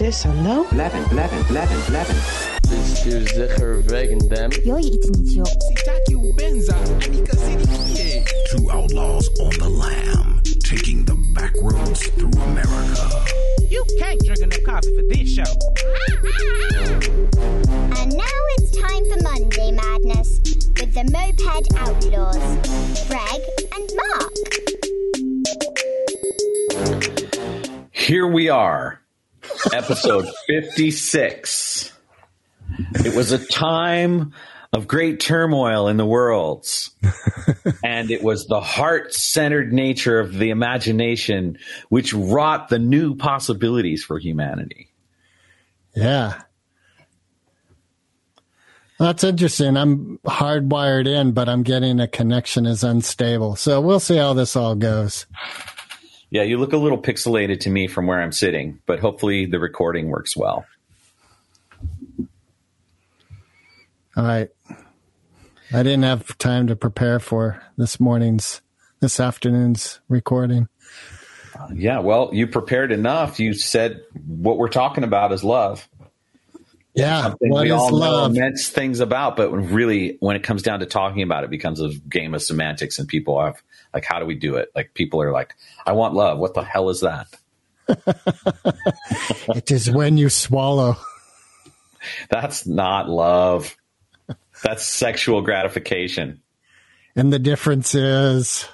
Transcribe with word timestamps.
zes 0.00 0.24
en 0.24 0.42
nou? 0.42 0.64
Levin, 0.72 1.02
Levin, 1.14 1.44
Levin, 1.52 1.92
Levin. 1.92 2.16
Bestuur 2.68 3.28
zeker 3.28 3.82
wegen 3.86 4.28
them. 4.28 4.50
Yoyi 4.64 4.90
itinitio. 4.92 5.44
Sitaki 5.44 6.16
Two 8.50 8.70
outlaws 8.70 9.28
on 9.40 9.50
the 9.58 9.68
lam, 9.68 10.40
taking 10.58 11.04
the 11.04 11.14
back 11.34 11.52
roads 11.60 12.06
through 12.16 12.32
America. 12.42 13.08
You 13.68 13.84
can't 13.98 14.20
drink 14.24 14.40
enough 14.40 14.64
coffee 14.64 14.94
for 14.96 15.02
this 15.12 15.34
show. 15.34 15.52
And 18.00 18.12
now 18.16 18.40
it's 18.56 18.70
time 18.80 19.04
for 19.10 19.20
Monday 19.22 19.70
Madness 19.72 20.40
with 20.80 20.94
the 20.94 21.04
Moped 21.12 21.72
Outlaws, 21.76 22.42
Greg 23.08 23.40
and 23.76 23.86
Marc. 24.00 24.32
Here 27.92 28.26
we 28.26 28.48
are, 28.48 28.99
episode 29.72 30.26
56. 30.46 31.92
It 33.04 33.14
was 33.14 33.32
a 33.32 33.44
time 33.46 34.32
of 34.72 34.86
great 34.86 35.18
turmoil 35.20 35.88
in 35.88 35.96
the 35.96 36.06
worlds. 36.06 36.90
and 37.84 38.10
it 38.10 38.22
was 38.22 38.46
the 38.46 38.60
heart 38.60 39.12
centered 39.12 39.72
nature 39.72 40.20
of 40.20 40.34
the 40.34 40.50
imagination 40.50 41.58
which 41.88 42.14
wrought 42.14 42.68
the 42.68 42.78
new 42.78 43.16
possibilities 43.16 44.04
for 44.04 44.18
humanity. 44.18 44.88
Yeah. 45.94 46.42
That's 48.98 49.24
interesting. 49.24 49.76
I'm 49.76 50.18
hardwired 50.26 51.08
in, 51.08 51.32
but 51.32 51.48
I'm 51.48 51.62
getting 51.62 52.00
a 52.00 52.06
connection 52.06 52.66
is 52.66 52.84
unstable. 52.84 53.56
So 53.56 53.80
we'll 53.80 53.98
see 53.98 54.18
how 54.18 54.34
this 54.34 54.54
all 54.56 54.74
goes. 54.74 55.26
Yeah, 56.30 56.42
you 56.42 56.58
look 56.58 56.72
a 56.72 56.76
little 56.76 57.00
pixelated 57.00 57.60
to 57.60 57.70
me 57.70 57.88
from 57.88 58.06
where 58.06 58.20
I'm 58.20 58.32
sitting, 58.32 58.80
but 58.86 59.00
hopefully 59.00 59.46
the 59.46 59.58
recording 59.58 60.08
works 60.08 60.36
well. 60.36 60.64
All 64.16 64.24
right. 64.24 64.48
I 65.72 65.82
didn't 65.82 66.02
have 66.02 66.36
time 66.38 66.66
to 66.68 66.76
prepare 66.76 67.18
for 67.20 67.62
this 67.76 67.98
morning's, 68.00 68.60
this 69.00 69.18
afternoon's 69.20 70.00
recording. 70.08 70.68
Yeah, 71.74 71.98
well, 71.98 72.30
you 72.32 72.46
prepared 72.46 72.90
enough. 72.92 73.38
You 73.38 73.54
said 73.54 74.00
what 74.26 74.56
we're 74.56 74.68
talking 74.68 75.04
about 75.04 75.32
is 75.32 75.44
love. 75.44 75.88
Yeah. 76.94 77.22
Something 77.22 77.50
What 77.50 77.62
we 77.62 77.66
is 77.68 77.72
all 77.72 77.92
love? 77.92 78.32
know 78.32 78.40
immense 78.40 78.68
things 78.68 79.00
about, 79.00 79.36
but 79.36 79.50
really, 79.50 80.16
when 80.20 80.36
it 80.36 80.42
comes 80.42 80.62
down 80.62 80.80
to 80.80 80.86
talking 80.86 81.22
about 81.22 81.44
it, 81.44 81.46
it 81.46 81.50
becomes 81.50 81.80
a 81.80 81.90
game 82.08 82.34
of 82.34 82.42
semantics, 82.42 82.98
and 82.98 83.06
people 83.06 83.40
have 83.42 83.62
like, 83.92 84.04
how 84.04 84.18
do 84.18 84.26
we 84.26 84.34
do 84.34 84.56
it? 84.56 84.70
Like, 84.74 84.94
people 84.94 85.22
are 85.22 85.32
like, 85.32 85.54
I 85.86 85.92
want 85.92 86.14
love. 86.14 86.38
What 86.38 86.54
the 86.54 86.62
hell 86.62 86.90
is 86.90 87.00
that? 87.00 87.26
It 89.54 89.70
is 89.70 89.90
when 89.90 90.16
you 90.16 90.28
swallow. 90.28 90.96
That's 92.28 92.66
not 92.66 93.08
love. 93.08 93.76
That's 94.62 94.84
sexual 94.84 95.42
gratification. 95.42 96.40
And 97.16 97.32
the 97.32 97.38
difference 97.38 97.94
is, 97.94 98.68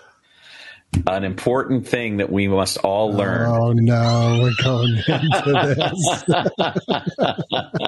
An 1.07 1.25
important 1.25 1.87
thing 1.87 2.17
that 2.17 2.33
we 2.33 2.49
must 2.49 2.79
all 2.79 3.13
learn. 3.13 3.47
oh 3.47 3.73
no, 3.73 4.41
we're 4.43 4.65
going 4.65 4.97
into 5.07 6.25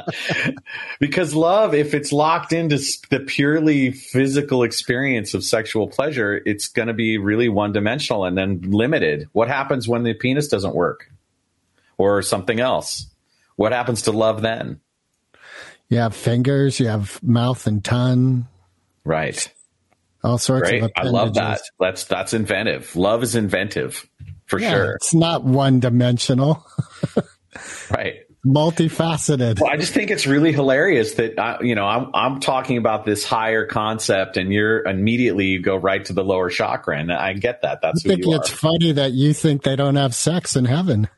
this. 0.07 0.55
because 1.01 1.35
love, 1.35 1.75
if 1.75 1.95
it's 1.95 2.13
locked 2.13 2.53
into 2.53 2.79
the 3.11 3.21
purely 3.21 3.91
physical 3.93 4.63
experience 4.63 5.35
of 5.35 5.43
sexual 5.43 5.89
pleasure, 5.89 6.41
it's 6.45 6.69
going 6.69 6.89
to 6.89 6.95
be 6.95 7.19
really 7.19 7.49
one 7.49 7.73
dimensional 7.73 8.25
and 8.25 8.37
then 8.37 8.61
limited. 8.63 9.29
What 9.33 9.49
happens 9.49 9.89
when 9.89 10.03
the 10.03 10.15
penis 10.15 10.49
doesn't 10.49 10.75
work 10.75 11.11
or 11.97 12.23
something 12.23 12.61
else? 12.61 13.07
What 13.57 13.73
happens 13.73 14.03
to 14.03 14.13
love 14.13 14.43
then? 14.43 14.81
You 15.89 15.99
have 15.99 16.15
fingers, 16.15 16.79
you 16.79 16.87
have 16.89 17.21
mouth 17.23 17.67
and 17.67 17.83
tongue, 17.83 18.47
Right. 19.05 19.51
All 20.25 20.39
sorts 20.39 20.71
Right. 20.71 20.83
of 20.83 20.91
I 20.97 21.05
love 21.05 21.35
that. 21.35 21.61
That's, 21.79 22.05
that's 22.05 22.35
inventive. 22.35 22.95
Love 22.97 23.23
is 23.23 23.35
inventive 23.37 24.09
for 24.47 24.59
Yeah, 24.59 24.71
sure. 24.71 24.93
It's 24.97 25.15
not 25.15 25.45
one 25.45 25.81
dimensional, 25.81 26.65
Right. 27.91 28.15
multifaceted. 28.47 29.61
Well, 29.61 29.71
I 29.71 29.77
just 29.77 29.93
think 29.93 30.11
it's 30.11 30.27
really 30.27 30.53
hilarious 30.53 31.15
that 31.15 31.39
I, 31.39 31.59
you 31.61 31.75
know 31.75 31.85
I'm 31.85 32.11
I'm 32.15 32.41
talking 32.41 32.77
about 32.79 33.05
this 33.05 33.25
higher 33.25 33.67
concept, 33.67 34.37
and 34.37 34.53
you're 34.53 34.83
immediately 34.85 35.47
you 35.47 35.63
go 35.63 35.77
right 35.77 36.05
to 36.05 36.13
the 36.13 36.25
lower 36.25 36.49
chakra, 36.51 36.99
and 36.99 37.13
I 37.13 37.33
get 37.35 37.63
that. 37.63 37.81
That's 37.83 38.05
I 38.07 38.11
think 38.11 38.23
it's 38.27 38.51
funny 38.51 38.93
that 38.93 39.13
you 39.13 39.33
think 39.33 39.63
they 39.65 39.77
don't 39.77 39.97
have 39.97 40.15
sex 40.15 40.57
in 40.57 40.65
heaven. 40.67 41.09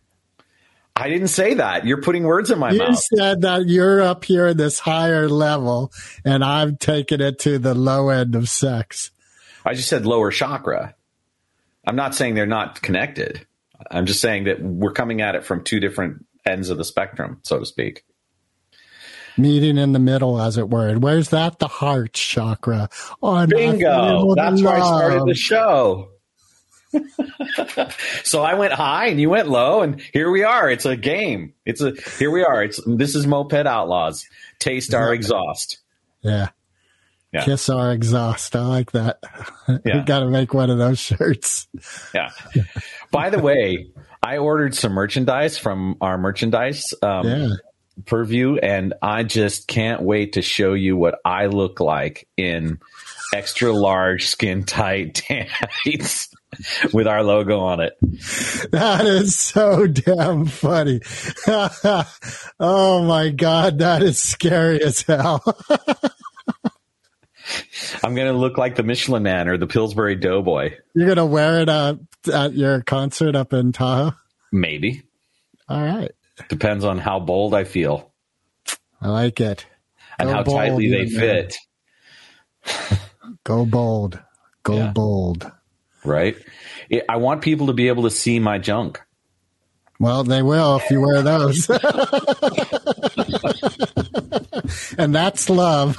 I 1.01 1.09
didn't 1.09 1.29
say 1.29 1.55
that. 1.55 1.87
You're 1.87 2.03
putting 2.03 2.25
words 2.25 2.51
in 2.51 2.59
my 2.59 2.73
You 2.73 2.79
mouth. 2.79 2.91
You 3.11 3.19
said 3.19 3.41
that 3.41 3.67
you're 3.67 4.03
up 4.03 4.25
here 4.25 4.49
in 4.49 4.59
this 4.59 4.79
higher 4.79 5.31
level, 5.31 5.93
and 6.27 6.45
I've 6.45 6.79
taken 6.79 7.23
it 7.23 7.39
to 7.41 7.59
the 7.59 7.75
low 7.75 8.11
end 8.11 8.35
of 8.35 8.51
sex. 8.51 9.11
I 9.65 9.73
just 9.73 9.89
said 9.89 10.05
lower 10.05 10.31
chakra. 10.31 10.95
I'm 11.87 11.97
not 11.97 12.15
saying 12.15 12.35
they're 12.35 12.45
not 12.45 12.83
connected. 12.83 13.47
I'm 13.91 14.05
just 14.05 14.21
saying 14.21 14.45
that 14.45 14.61
we're 14.61 14.93
coming 14.93 15.23
at 15.23 15.35
it 15.35 15.45
from 15.45 15.65
two 15.65 15.81
different 15.81 16.27
ends 16.45 16.69
of 16.69 16.77
the 16.77 16.85
spectrum, 16.85 17.41
so 17.45 17.59
to 17.59 17.65
speak. 17.65 18.05
Meeting 19.39 19.79
in 19.79 19.93
the 19.93 19.99
middle, 19.99 20.39
as 20.41 20.59
it 20.59 20.69
were. 20.69 20.89
And 20.89 21.03
where's 21.03 21.31
that? 21.31 21.61
The 21.61 21.69
heart 21.69 22.13
chakra. 22.13 22.91
Feel 23.21 23.47
Bingo! 23.47 24.35
That's 24.35 24.63
where 24.63 24.75
I 24.75 24.81
started 24.81 25.25
the 25.25 25.35
show. 25.35 26.11
so 28.25 28.43
I 28.43 28.55
went 28.55 28.73
high 28.73 29.07
and 29.07 29.21
you 29.21 29.31
went 29.31 29.49
low, 29.49 29.83
and 29.83 30.01
here 30.13 30.31
we 30.31 30.43
are. 30.45 30.71
It's 30.71 30.85
a 30.87 30.97
game. 30.97 31.55
It's 31.65 31.81
a 31.81 31.93
here 32.19 32.31
we 32.31 32.45
are. 32.45 32.63
It's 32.63 32.81
this 32.87 33.15
is 33.15 33.27
Moped 33.27 33.67
Outlaws. 33.67 34.27
Taste 34.59 34.95
our 34.95 35.13
exhaust. 35.15 35.79
Yeah. 36.23 36.49
Yeah. 37.33 37.45
Kiss 37.45 37.69
our 37.69 37.93
exhaust. 37.93 38.57
I 38.57 38.63
like 38.67 38.91
that. 38.93 39.21
we 39.69 39.79
Yeah. 39.85 40.05
got 40.05 40.21
to 40.21 40.27
make 40.27 40.53
one 40.53 40.69
of 40.69 40.79
those 40.79 40.99
shirts. 40.99 41.69
Yeah. 42.13 42.31
By 43.13 43.31
the 43.31 43.39
way, 43.39 43.87
I 44.23 44.39
ordered 44.39 44.75
some 44.75 44.93
merchandise 44.93 45.57
from 45.57 45.97
our 46.01 46.19
merchandise 46.19 46.93
um, 47.03 47.27
Yeah. 47.29 47.49
purview, 48.05 48.57
and 48.57 48.95
I 49.01 49.23
just 49.23 49.69
can't 49.69 50.03
wait 50.03 50.33
to 50.35 50.43
show 50.43 50.75
you 50.75 50.97
what 50.97 51.21
I 51.25 51.47
look 51.47 51.79
like 51.79 52.27
in 52.37 52.81
extra 53.33 53.73
large 53.73 54.27
skin 54.27 54.65
tight 54.65 55.15
tights 55.85 56.31
with 56.93 57.07
our 57.07 57.23
logo 57.23 57.61
on 57.61 57.81
it. 57.81 57.93
That 58.73 59.05
is 59.07 59.37
so 59.39 59.87
damn 59.87 60.47
funny. 60.47 61.01
oh 62.61 63.05
my 63.07 63.31
God. 63.31 63.79
That 63.79 64.03
is 64.03 64.19
scary 64.19 64.83
as 64.83 65.03
hell. 65.03 65.43
I'm 68.05 68.15
going 68.15 68.33
to 68.33 68.39
look 68.39 68.59
like 68.59 68.77
the 68.77 68.83
Michelin 68.83 69.23
Man 69.23 69.49
or 69.49 69.57
the 69.57 69.67
Pillsbury 69.67 70.15
Doughboy. 70.17 70.75
You're 70.95 71.07
going 71.07 71.17
to 71.17 71.27
wear 71.27 71.61
it 71.61 71.69
at, 71.69 71.97
at 72.33 72.55
your 72.55 72.83
concert 72.83 73.35
up 73.35 73.53
in 73.53 73.73
Tahoe? 73.73 74.15
Maybe. 74.53 75.03
All 75.69 75.83
right. 75.83 76.13
Depends 76.49 76.85
on 76.85 76.99
how 76.99 77.19
bold 77.21 77.55
I 77.55 77.65
feel 77.65 78.13
I 79.01 79.09
like 79.09 79.41
it. 79.41 79.67
and 80.19 80.29
Go 80.29 80.35
how 80.35 80.43
tightly 80.43 80.91
they 80.91 81.07
fit. 81.09 81.57
Go 83.45 83.65
bold. 83.67 84.21
Go 84.63 84.77
Yeah. 84.77 84.93
bold. 84.93 85.51
Right? 86.05 86.37
It, 86.89 87.05
I 87.09 87.17
want 87.17 87.43
people 87.43 87.69
to 87.69 87.73
be 87.73 87.89
able 87.89 88.05
to 88.05 88.11
see 88.11 88.39
my 88.39 88.59
junk. 88.59 89.01
Well, 89.99 90.25
they 90.25 90.43
will 90.43 90.77
if 90.77 90.91
you 90.91 91.03
wear 91.03 91.21
those. 91.21 91.69
and 94.99 95.15
that's 95.15 95.51
love. 95.51 95.99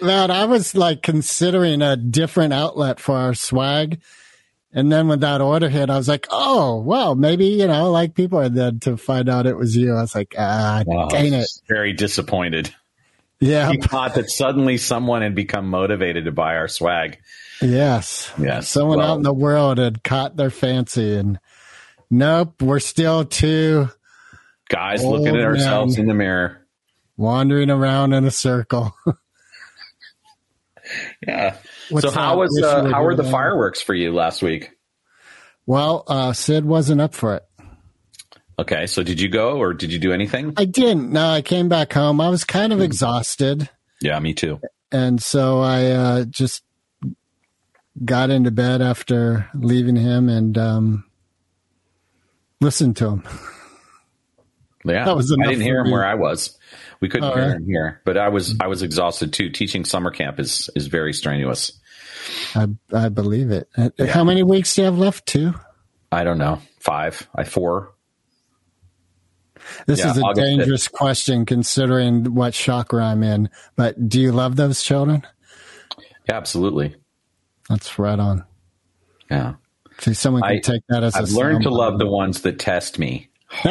Man, 0.00 0.30
I 0.30 0.46
was 0.46 0.74
like 0.74 1.02
considering 1.02 1.82
a 1.82 1.96
different 1.96 2.54
outlet 2.54 2.98
for 2.98 3.14
our 3.14 3.34
swag. 3.34 4.00
And 4.72 4.90
then 4.90 5.06
when 5.06 5.20
that 5.20 5.40
order 5.40 5.68
hit, 5.68 5.88
I 5.88 5.96
was 5.96 6.08
like, 6.08 6.26
oh, 6.30 6.80
well, 6.80 7.14
maybe, 7.14 7.46
you 7.46 7.66
know, 7.66 7.92
like 7.92 8.14
people 8.14 8.40
are 8.40 8.48
there 8.48 8.72
to 8.80 8.96
find 8.96 9.28
out 9.28 9.46
it 9.46 9.56
was 9.56 9.76
you. 9.76 9.94
I 9.94 10.00
was 10.00 10.14
like, 10.14 10.34
ah, 10.36 10.82
Oh, 10.86 11.08
dang 11.10 11.34
it. 11.34 11.46
Very 11.68 11.92
disappointed. 11.92 12.74
Yeah. 13.44 13.70
He 13.70 13.76
thought 13.78 14.14
that 14.14 14.30
suddenly 14.30 14.76
someone 14.78 15.22
had 15.22 15.34
become 15.34 15.68
motivated 15.68 16.24
to 16.24 16.32
buy 16.32 16.56
our 16.56 16.68
swag. 16.68 17.18
Yes. 17.60 18.30
Yes. 18.38 18.68
Someone 18.68 18.98
Well- 18.98 19.12
out 19.12 19.16
in 19.16 19.22
the 19.22 19.34
world 19.34 19.78
had 19.78 20.02
caught 20.02 20.36
their 20.36 20.50
fancy 20.50 21.16
and 21.16 21.38
nope, 22.10 22.62
we're 22.62 22.78
still 22.80 23.24
two 23.24 23.88
Guys 24.70 25.04
looking 25.04 25.36
at 25.36 25.44
ourselves 25.44 25.98
in 25.98 26.06
the 26.06 26.14
mirror. 26.14 26.66
wandering 27.16 27.70
around 27.70 28.12
in 28.14 28.24
a 28.24 28.30
circle. 28.30 28.94
Yeah. 31.26 31.56
What's 31.88 32.06
so 32.06 32.12
how 32.12 32.38
was 32.38 32.60
uh, 32.62 32.84
how 32.90 33.02
were 33.04 33.14
the 33.14 33.24
fireworks 33.24 33.80
for 33.80 33.94
you 33.94 34.12
last 34.12 34.42
week? 34.42 34.70
Well, 35.66 36.04
uh, 36.06 36.34
Sid 36.34 36.64
wasn't 36.66 37.00
up 37.00 37.14
for 37.14 37.36
it. 37.36 37.42
Okay, 38.58 38.86
so 38.86 39.02
did 39.02 39.20
you 39.20 39.28
go 39.28 39.58
or 39.58 39.72
did 39.74 39.92
you 39.92 39.98
do 39.98 40.12
anything? 40.12 40.52
I 40.56 40.64
didn't. 40.64 41.10
No, 41.10 41.28
I 41.28 41.42
came 41.42 41.68
back 41.68 41.92
home. 41.92 42.20
I 42.20 42.28
was 42.28 42.44
kind 42.44 42.72
Hmm. 42.72 42.78
of 42.78 42.84
exhausted. 42.84 43.68
Yeah, 44.00 44.18
me 44.20 44.32
too. 44.34 44.60
And 44.92 45.20
so 45.22 45.60
I 45.60 45.86
uh, 45.90 46.24
just 46.24 46.62
got 48.04 48.30
into 48.30 48.50
bed 48.50 48.80
after 48.82 49.48
leaving 49.54 49.96
him 49.96 50.28
and 50.28 50.56
um, 50.58 51.04
listened 52.60 52.96
to 52.98 53.10
him. 53.10 53.22
Yeah, 54.86 55.06
That 55.06 55.16
was 55.16 55.32
I 55.32 55.46
didn't 55.48 55.62
hear 55.62 55.78
him 55.80 55.86
me. 55.86 55.92
where 55.92 56.04
I 56.04 56.14
was. 56.14 56.58
We 57.00 57.08
couldn't 57.08 57.32
hear 57.32 57.42
yeah. 57.46 57.52
him 57.54 57.64
here, 57.64 58.02
but 58.04 58.18
I 58.18 58.28
was 58.28 58.54
I 58.60 58.66
was 58.66 58.82
exhausted 58.82 59.32
too. 59.32 59.48
Teaching 59.48 59.86
summer 59.86 60.10
camp 60.10 60.38
is 60.38 60.68
is 60.76 60.88
very 60.88 61.14
strenuous. 61.14 61.72
I 62.54 62.66
I 62.92 63.08
believe 63.08 63.50
it. 63.50 63.66
Uh, 63.78 63.88
How 64.08 64.24
many 64.24 64.42
weeks 64.42 64.74
do 64.74 64.82
you 64.82 64.84
have 64.84 64.98
left? 64.98 65.24
Two. 65.24 65.54
I 66.12 66.22
don't 66.22 66.36
know 66.36 66.60
five, 66.80 67.26
I 67.34 67.44
four. 67.44 67.94
This 69.86 70.00
Yeah, 70.00 70.10
is 70.10 70.18
a 70.18 70.22
August 70.22 70.46
dangerous 70.46 70.88
question 70.88 71.46
considering 71.46 72.34
what 72.34 72.54
chakra 72.54 73.04
I'm 73.04 73.22
in. 73.22 73.48
But 73.76 74.08
do 74.08 74.20
you 74.20 74.32
love 74.32 74.56
those 74.56 74.82
children? 74.82 75.26
Yeah, 76.28 76.36
absolutely. 76.36 76.96
That's 77.68 77.98
right 77.98 78.18
on. 78.18 78.44
Yeah, 79.30 79.54
See, 80.00 80.12
someone 80.14 80.42
can 80.42 80.52
I- 80.52 80.58
take 80.60 80.82
that 80.88 81.02
as 81.02 81.14
I've 81.16 81.30
a 81.30 81.36
learned 81.36 81.62
to 81.62 81.70
love 81.70 81.98
the 81.98 82.06
ones 82.06 82.42
that 82.42 82.58
test 82.58 82.98
me. 82.98 83.30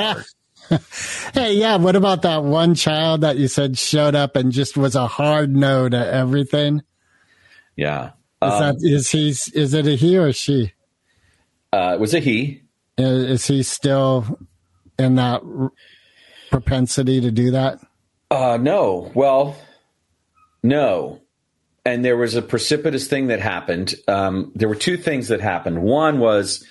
hey, 1.33 1.53
yeah. 1.53 1.75
What 1.77 1.95
about 1.95 2.21
that 2.23 2.43
one 2.43 2.73
child 2.75 3.21
that 3.21 3.37
you 3.37 3.47
said 3.47 3.77
showed 3.77 4.15
up 4.15 4.35
and 4.35 4.51
just 4.51 4.77
was 4.77 4.95
a 4.95 5.07
hard 5.07 5.55
no 5.55 5.87
to 5.89 5.97
everything? 6.13 6.81
Yeah, 7.75 8.11
Is 8.41 8.51
Um, 8.53 8.59
that 8.61 8.75
is 8.81 9.09
he? 9.11 9.29
Is 9.29 9.73
it 9.73 9.85
a 9.87 9.95
he 9.95 10.17
or 10.17 10.31
she? 10.33 10.73
uh, 11.71 11.91
it 11.95 11.99
was 11.99 12.13
a 12.13 12.19
he. 12.19 12.61
Is, 12.97 13.23
is 13.41 13.47
he 13.47 13.63
still 13.63 14.39
in 14.97 15.15
that 15.15 15.41
r- 15.43 15.71
propensity 16.49 17.21
to 17.21 17.31
do 17.31 17.51
that? 17.51 17.79
Uh, 18.29 18.57
no. 18.57 19.11
Well, 19.13 19.55
no. 20.61 21.21
And 21.85 22.03
there 22.03 22.17
was 22.17 22.35
a 22.35 22.41
precipitous 22.41 23.07
thing 23.07 23.27
that 23.27 23.39
happened. 23.39 23.95
Um, 24.07 24.51
there 24.55 24.69
were 24.69 24.75
two 24.75 24.97
things 24.97 25.27
that 25.27 25.41
happened. 25.41 25.81
One 25.83 26.19
was 26.19 26.65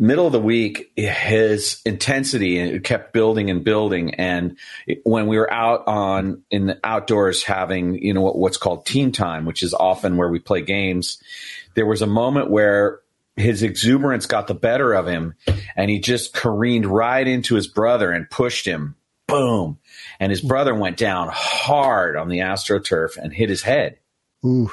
middle 0.00 0.24
of 0.26 0.32
the 0.32 0.40
week, 0.40 0.90
his 0.96 1.82
intensity 1.84 2.58
it 2.58 2.82
kept 2.82 3.12
building 3.12 3.50
and 3.50 3.62
building. 3.62 4.14
And 4.14 4.56
when 5.04 5.26
we 5.26 5.36
were 5.36 5.52
out 5.52 5.86
on 5.86 6.42
in 6.50 6.66
the 6.66 6.80
outdoors 6.82 7.44
having, 7.44 8.02
you 8.02 8.14
know, 8.14 8.22
what, 8.22 8.38
what's 8.38 8.56
called 8.56 8.86
team 8.86 9.12
time, 9.12 9.44
which 9.44 9.62
is 9.62 9.74
often 9.74 10.16
where 10.16 10.30
we 10.30 10.38
play 10.38 10.62
games, 10.62 11.22
there 11.74 11.84
was 11.84 12.00
a 12.00 12.06
moment 12.06 12.50
where 12.50 13.00
his 13.36 13.62
exuberance 13.62 14.26
got 14.26 14.46
the 14.46 14.54
better 14.54 14.92
of 14.92 15.06
him 15.06 15.34
and 15.76 15.90
he 15.90 15.98
just 16.00 16.34
careened 16.34 16.86
right 16.86 17.26
into 17.26 17.54
his 17.54 17.66
brother 17.68 18.10
and 18.10 18.28
pushed 18.28 18.66
him. 18.66 18.96
Boom. 19.26 19.78
And 20.18 20.30
his 20.30 20.40
brother 20.40 20.74
went 20.74 20.96
down 20.96 21.28
hard 21.32 22.16
on 22.16 22.28
the 22.28 22.38
AstroTurf 22.38 23.16
and 23.16 23.32
hit 23.32 23.48
his 23.48 23.62
head 23.62 23.98
Ooh, 24.44 24.70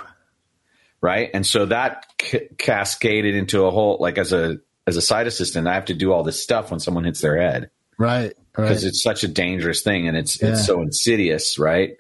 right? 1.01 1.30
And 1.33 1.45
so 1.45 1.65
that 1.68 2.06
c- 2.21 2.48
cascaded 2.57 3.36
into 3.36 3.65
a 3.65 3.71
whole 3.71 3.98
like 4.00 4.18
as 4.18 4.33
a 4.33 4.57
as 4.88 4.95
a 4.98 5.01
side 5.01 5.27
assistant, 5.27 5.68
I 5.68 5.74
have 5.75 5.86
to 5.86 5.94
do 5.94 6.12
all 6.13 6.24
this 6.24 6.42
stuff 6.42 6.71
when 6.71 6.80
someone 6.80 7.04
hits 7.04 7.21
their 7.21 7.39
head 7.39 7.69
right, 7.98 8.33
because 8.56 8.83
right. 8.83 8.89
it's 8.89 9.04
such 9.04 9.24
a 9.24 9.27
dangerous 9.27 9.81
thing 9.81 10.07
and 10.07 10.15
it's 10.18 10.42
Yeah. 10.42 10.50
it's 10.50 10.65
so 10.65 10.81
insidious, 10.81 11.59
right? 11.59 11.98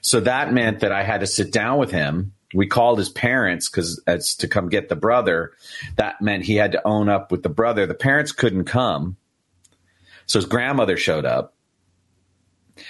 So 0.00 0.20
that 0.20 0.52
meant 0.52 0.80
that 0.80 0.92
I 0.92 1.02
had 1.02 1.20
to 1.20 1.26
sit 1.26 1.52
down 1.52 1.78
with 1.78 1.90
him. 1.90 2.32
We 2.54 2.66
called 2.66 2.98
his 2.98 3.10
parents 3.10 3.68
because 3.68 4.00
to 4.38 4.48
come 4.48 4.68
get 4.68 4.88
the 4.88 4.96
brother. 4.96 5.52
That 5.96 6.20
meant 6.22 6.44
he 6.44 6.56
had 6.56 6.72
to 6.72 6.86
own 6.86 7.08
up 7.08 7.30
with 7.30 7.42
the 7.42 7.48
brother. 7.48 7.86
The 7.86 7.94
parents 7.94 8.32
couldn't 8.32 8.64
come, 8.64 9.16
so 10.26 10.38
his 10.38 10.46
grandmother 10.46 10.96
showed 10.96 11.26
up, 11.26 11.54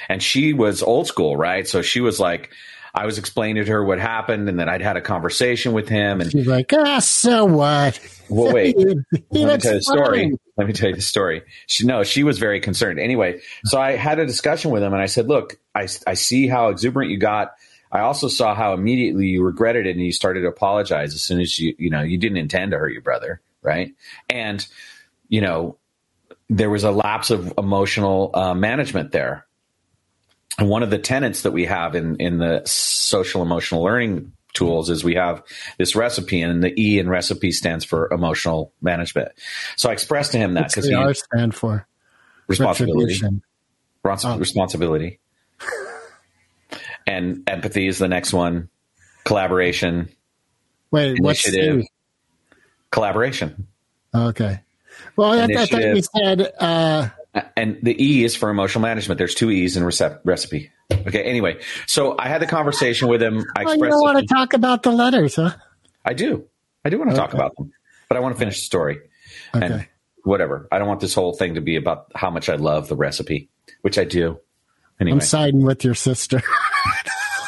and 0.08 0.22
she 0.22 0.52
was 0.52 0.82
old 0.82 1.06
school, 1.06 1.36
right? 1.36 1.66
So 1.66 1.82
she 1.82 2.00
was 2.00 2.20
like. 2.20 2.50
I 2.94 3.04
was 3.04 3.18
explaining 3.18 3.66
to 3.66 3.70
her 3.70 3.84
what 3.84 4.00
happened, 4.00 4.48
and 4.48 4.58
then 4.58 4.68
I'd 4.68 4.80
had 4.80 4.96
a 4.96 5.02
conversation 5.02 5.72
with 5.72 5.88
him, 5.88 6.22
and 6.22 6.32
She's 6.32 6.46
like, 6.46 6.72
ah, 6.72 6.98
so 7.00 7.44
what? 7.44 8.00
well, 8.28 8.52
wait, 8.54 8.76
He 8.76 9.44
let 9.44 9.56
me 9.56 9.58
tell 9.58 9.72
you 9.72 9.78
the 9.78 9.82
story. 9.82 10.32
Let 10.56 10.66
me 10.66 10.72
tell 10.72 10.88
you 10.88 10.96
the 10.96 11.02
story. 11.02 11.42
She 11.66 11.86
no, 11.86 12.02
she 12.02 12.24
was 12.24 12.38
very 12.38 12.60
concerned. 12.60 12.98
Anyway, 12.98 13.40
so 13.66 13.78
I 13.78 13.92
had 13.92 14.18
a 14.18 14.26
discussion 14.26 14.70
with 14.70 14.82
him, 14.82 14.94
and 14.94 15.02
I 15.02 15.06
said, 15.06 15.28
"Look, 15.28 15.60
I 15.74 15.86
I 16.06 16.14
see 16.14 16.48
how 16.48 16.70
exuberant 16.70 17.10
you 17.10 17.18
got. 17.18 17.52
I 17.90 18.00
also 18.00 18.28
saw 18.28 18.54
how 18.54 18.74
immediately 18.74 19.26
you 19.26 19.42
regretted 19.44 19.86
it, 19.86 19.96
and 19.96 20.04
you 20.04 20.12
started 20.12 20.42
to 20.42 20.48
apologize 20.48 21.14
as 21.14 21.22
soon 21.22 21.40
as 21.40 21.58
you 21.58 21.74
you 21.78 21.90
know 21.90 22.02
you 22.02 22.18
didn't 22.18 22.38
intend 22.38 22.72
to 22.72 22.78
hurt 22.78 22.92
your 22.92 23.02
brother, 23.02 23.40
right? 23.62 23.94
And 24.28 24.66
you 25.28 25.40
know 25.40 25.76
there 26.50 26.70
was 26.70 26.84
a 26.84 26.90
lapse 26.90 27.30
of 27.30 27.54
emotional 27.58 28.30
uh, 28.34 28.54
management 28.54 29.12
there." 29.12 29.46
And 30.58 30.68
one 30.68 30.82
of 30.82 30.90
the 30.90 30.98
tenets 30.98 31.42
that 31.42 31.52
we 31.52 31.66
have 31.66 31.94
in, 31.94 32.16
in 32.16 32.38
the 32.38 32.62
social 32.64 33.42
emotional 33.42 33.82
learning 33.84 34.32
tools 34.54 34.90
is 34.90 35.04
we 35.04 35.14
have 35.14 35.42
this 35.78 35.94
recipe, 35.94 36.42
and 36.42 36.62
the 36.62 36.74
E 36.80 36.98
in 36.98 37.08
recipe 37.08 37.52
stands 37.52 37.84
for 37.84 38.12
emotional 38.12 38.72
management. 38.80 39.30
So 39.76 39.88
I 39.88 39.92
expressed 39.92 40.32
to 40.32 40.38
him 40.38 40.54
that 40.54 40.68
because 40.68 40.84
the 40.84 40.90
he 40.90 40.96
R 40.96 41.14
stand 41.14 41.54
for? 41.54 41.86
responsibility, 42.48 43.20
Respons- 44.04 44.24
Oh. 44.24 44.38
responsibility, 44.38 45.20
and 47.08 47.42
empathy 47.48 47.86
is 47.88 47.98
the 47.98 48.08
next 48.08 48.32
one. 48.32 48.68
Collaboration, 49.24 50.08
Wait, 50.90 51.20
what's 51.20 51.46
initiative, 51.46 51.82
C? 51.82 51.88
collaboration, 52.90 53.66
Okay. 54.14 54.60
Well, 55.16 55.32
I, 55.32 55.44
I 55.44 55.46
thought 55.66 55.80
Initiative. 55.82 56.06
said, 56.16 56.52
uh, 56.58 57.08
and 57.56 57.78
the 57.82 58.02
E 58.02 58.24
is 58.24 58.34
for 58.34 58.48
emotional 58.50 58.82
management. 58.82 59.18
There's 59.18 59.34
two 59.34 59.50
E's 59.50 59.76
in 59.76 59.82
recep- 59.82 60.20
recipe. 60.24 60.70
Okay. 60.90 61.22
Anyway, 61.24 61.60
so 61.86 62.16
I 62.18 62.28
had 62.28 62.40
the 62.40 62.46
conversation 62.46 63.08
with 63.08 63.22
him. 63.22 63.44
I 63.56 63.64
oh, 63.64 63.72
you 63.74 63.78
don't 63.84 64.00
want 64.00 64.18
to 64.18 64.26
talk 64.34 64.54
about 64.54 64.82
the 64.82 64.90
letters, 64.92 65.36
huh? 65.36 65.50
I 66.04 66.14
do. 66.14 66.46
I 66.84 66.88
do 66.90 66.98
want 66.98 67.10
to 67.10 67.16
talk 67.16 67.34
about 67.34 67.54
them, 67.56 67.70
but 68.08 68.16
I 68.16 68.20
want 68.20 68.34
to 68.34 68.38
finish 68.38 68.56
the 68.60 68.64
story. 68.64 68.98
And 69.52 69.64
Okay. 69.64 69.88
whatever. 70.24 70.68
I 70.72 70.78
don't 70.78 70.88
want 70.88 71.00
this 71.00 71.14
whole 71.14 71.34
thing 71.34 71.54
to 71.54 71.60
be 71.60 71.76
about 71.76 72.10
how 72.14 72.30
much 72.30 72.48
I 72.48 72.54
love 72.54 72.88
the 72.88 72.96
recipe, 72.96 73.50
which 73.82 73.98
I 73.98 74.04
do. 74.04 74.40
Anyway, 75.00 75.16
I'm 75.16 75.20
siding 75.20 75.62
with 75.62 75.84
your 75.84 75.94
sister. 75.94 76.42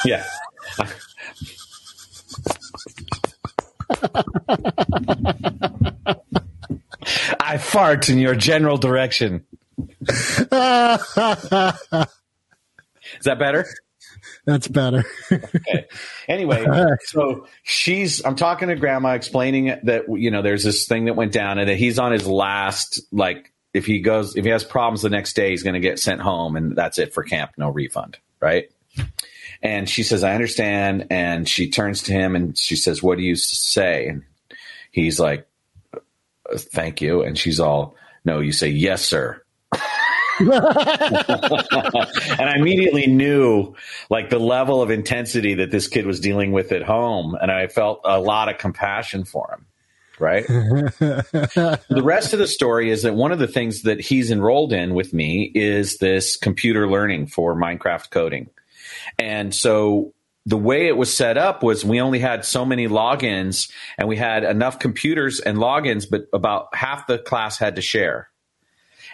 yeah. 0.05 0.25
I 7.41 7.59
fart 7.59 8.09
in 8.09 8.19
your 8.19 8.35
general 8.35 8.79
direction. 8.79 9.45
Is 10.01 10.47
that 13.25 13.39
better? 13.39 13.67
That's 14.45 14.69
better. 14.69 15.05
Okay. 15.31 15.87
Anyway, 16.29 16.67
so 17.03 17.47
she's, 17.63 18.25
I'm 18.25 18.37
talking 18.37 18.69
to 18.69 18.77
grandma 18.77 19.15
explaining 19.15 19.67
that, 19.85 20.05
you 20.09 20.31
know, 20.31 20.43
there's 20.43 20.65
this 20.65 20.87
thing 20.87 21.07
that 21.07 21.15
went 21.15 21.33
down 21.33 21.59
and 21.59 21.69
that 21.69 21.77
he's 21.77 21.99
on 21.99 22.13
his 22.13 22.27
last, 22.27 23.03
like, 23.13 23.53
if 23.73 23.87
he 23.87 24.01
goes, 24.01 24.37
if 24.37 24.45
he 24.45 24.51
has 24.51 24.65
problems 24.65 25.03
the 25.03 25.11
next 25.11 25.35
day, 25.35 25.51
he's 25.51 25.63
going 25.63 25.75
to 25.75 25.81
get 25.81 25.99
sent 25.99 26.21
home 26.21 26.57
and 26.57 26.75
that's 26.75 26.99
it 26.99 27.15
for 27.15 27.23
camp, 27.23 27.53
no 27.57 27.69
refund. 27.69 28.19
Right. 28.41 28.71
And 29.63 29.89
she 29.89 30.03
says, 30.03 30.25
I 30.25 30.35
understand. 30.35 31.07
And 31.11 31.49
she 31.49 31.71
turns 31.71 32.05
to 32.05 32.13
him 32.13 32.35
and 32.35 32.57
she 32.57 32.77
says, 32.77 33.03
What 33.03 33.19
do 33.19 33.25
you 33.25 33.37
say? 33.37 34.07
And 34.09 34.23
he's 34.91 35.21
like, 35.21 35.47
Thank 36.57 37.01
you. 37.01 37.23
And 37.23 37.39
she's 37.39 37.61
all, 37.61 37.95
No, 38.25 38.41
you 38.41 38.53
say, 38.53 38.69
Yes, 38.69 39.05
sir. 39.05 39.43
and 40.41 40.51
I 42.41 42.55
immediately 42.57 43.07
knew 43.07 43.75
like 44.09 44.31
the 44.31 44.39
level 44.39 44.81
of 44.81 44.91
intensity 44.91 45.55
that 45.55 45.71
this 45.71 45.87
kid 45.87 46.07
was 46.07 46.19
dealing 46.19 46.53
with 46.53 46.73
at 46.73 46.83
home, 46.83 47.37
and 47.41 47.51
I 47.51 47.67
felt 47.67 48.01
a 48.05 48.19
lot 48.19 48.49
of 48.49 48.57
compassion 48.57 49.25
for 49.25 49.51
him. 49.53 49.67
Right. 50.19 50.47
the 50.49 52.03
rest 52.03 52.33
of 52.33 52.39
the 52.39 52.47
story 52.47 52.91
is 52.91 53.03
that 53.03 53.15
one 53.15 53.33
of 53.33 53.39
the 53.39 53.47
things 53.47 53.83
that 53.83 54.01
he's 54.01 54.31
enrolled 54.31 54.73
in 54.73 54.95
with 54.95 55.13
me 55.13 55.51
is 55.55 55.99
this 55.99 56.37
computer 56.37 56.89
learning 56.89 57.27
for 57.27 57.55
Minecraft 57.55 58.11
coding, 58.11 58.49
and 59.19 59.55
so 59.55 60.13
the 60.47 60.57
way 60.57 60.89
it 60.89 60.97
was 60.97 61.15
set 61.15 61.37
up 61.37 61.63
was 61.63 61.85
we 61.85 62.01
only 62.01 62.19
had 62.19 62.45
so 62.45 62.65
many 62.65 62.89
logins, 62.89 63.71
and 63.99 64.09
we 64.09 64.17
had 64.17 64.45
enough 64.45 64.79
computers 64.79 65.41
and 65.41 65.59
logins, 65.59 66.09
but 66.09 66.27
about 66.33 66.75
half 66.75 67.07
the 67.07 67.19
class 67.19 67.59
had 67.59 67.77
to 67.77 67.83
share 67.83 68.31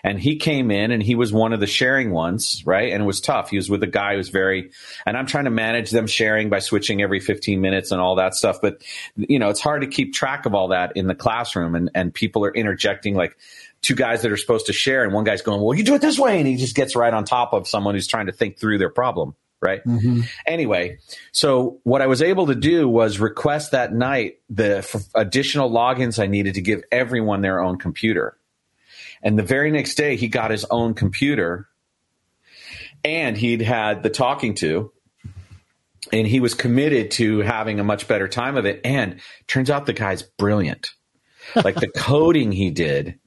and 0.07 0.21
he 0.21 0.37
came 0.37 0.71
in 0.71 0.93
and 0.93 1.02
he 1.02 1.14
was 1.14 1.33
one 1.33 1.52
of 1.52 1.59
the 1.59 1.66
sharing 1.66 2.12
ones, 2.12 2.62
right? 2.64 2.93
And 2.93 3.02
it 3.02 3.07
was 3.07 3.21
tough. 3.21 3.50
He 3.50 3.57
was 3.57 3.69
with 3.69 3.83
a 3.83 3.88
guy 3.88 4.12
who 4.12 4.19
was 4.19 4.28
very, 4.28 4.71
and 5.05 5.16
I'm 5.16 5.26
trying 5.26 5.45
to 5.45 5.50
manage 5.50 5.90
them 5.90 6.07
sharing 6.07 6.49
by 6.49 6.61
switching 6.61 7.02
every 7.02 7.19
15 7.19 7.61
minutes 7.61 7.90
and 7.90 8.00
all 8.00 8.14
that 8.14 8.35
stuff. 8.35 8.61
But, 8.61 8.83
you 9.16 9.40
know, 9.40 9.49
it's 9.49 9.61
hard 9.61 9.83
to 9.83 9.88
keep 9.88 10.14
track 10.14 10.47
of 10.47 10.55
all 10.55 10.69
that 10.69 10.93
in 10.97 11.09
the 11.09 11.14
classroom 11.14 11.75
and, 11.75 11.90
and 11.95 12.14
people 12.14 12.45
are 12.45 12.52
interjecting 12.52 13.16
like 13.16 13.37
two 13.83 13.95
guys 13.95 14.23
that 14.23 14.31
are 14.31 14.37
supposed 14.37 14.66
to 14.66 14.73
share 14.73 15.02
and 15.02 15.12
one 15.12 15.25
guy's 15.25 15.43
going, 15.43 15.61
well, 15.61 15.76
you 15.76 15.83
do 15.83 15.95
it 15.95 16.00
this 16.00 16.19
way. 16.19 16.38
And 16.38 16.47
he 16.47 16.57
just 16.57 16.76
gets 16.76 16.95
right 16.95 17.12
on 17.12 17.25
top 17.25 17.52
of 17.52 17.66
someone 17.66 17.95
who's 17.95 18.07
trying 18.07 18.26
to 18.26 18.33
think 18.33 18.59
through 18.59 18.78
their 18.78 18.90
problem. 18.90 19.35
Right. 19.60 19.82
Mm-hmm. 19.84 20.20
Anyway, 20.46 20.98
so 21.32 21.80
what 21.82 22.02
I 22.02 22.06
was 22.06 22.20
able 22.20 22.46
to 22.48 22.54
do 22.54 22.88
was 22.88 23.18
request 23.18 23.70
that 23.70 23.92
night 23.92 24.38
the 24.50 24.78
f- 24.78 25.06
additional 25.14 25.70
logins 25.70 26.22
I 26.22 26.26
needed 26.26 26.54
to 26.54 26.60
give 26.60 26.82
everyone 26.92 27.40
their 27.40 27.60
own 27.60 27.78
computer. 27.78 28.36
And 29.22 29.38
the 29.38 29.42
very 29.42 29.70
next 29.70 29.94
day, 29.94 30.16
he 30.16 30.28
got 30.28 30.50
his 30.50 30.66
own 30.70 30.94
computer 30.94 31.68
and 33.04 33.36
he'd 33.36 33.62
had 33.62 34.02
the 34.02 34.10
talking 34.10 34.54
to. 34.56 34.92
And 36.12 36.26
he 36.26 36.38
was 36.38 36.54
committed 36.54 37.10
to 37.12 37.40
having 37.40 37.80
a 37.80 37.84
much 37.84 38.06
better 38.06 38.28
time 38.28 38.56
of 38.56 38.66
it. 38.66 38.80
And 38.84 39.20
turns 39.48 39.70
out 39.70 39.86
the 39.86 39.92
guy's 39.92 40.22
brilliant. 40.22 40.90
Like 41.54 41.76
the 41.76 41.88
coding 41.96 42.52
he 42.52 42.70
did 42.70 43.18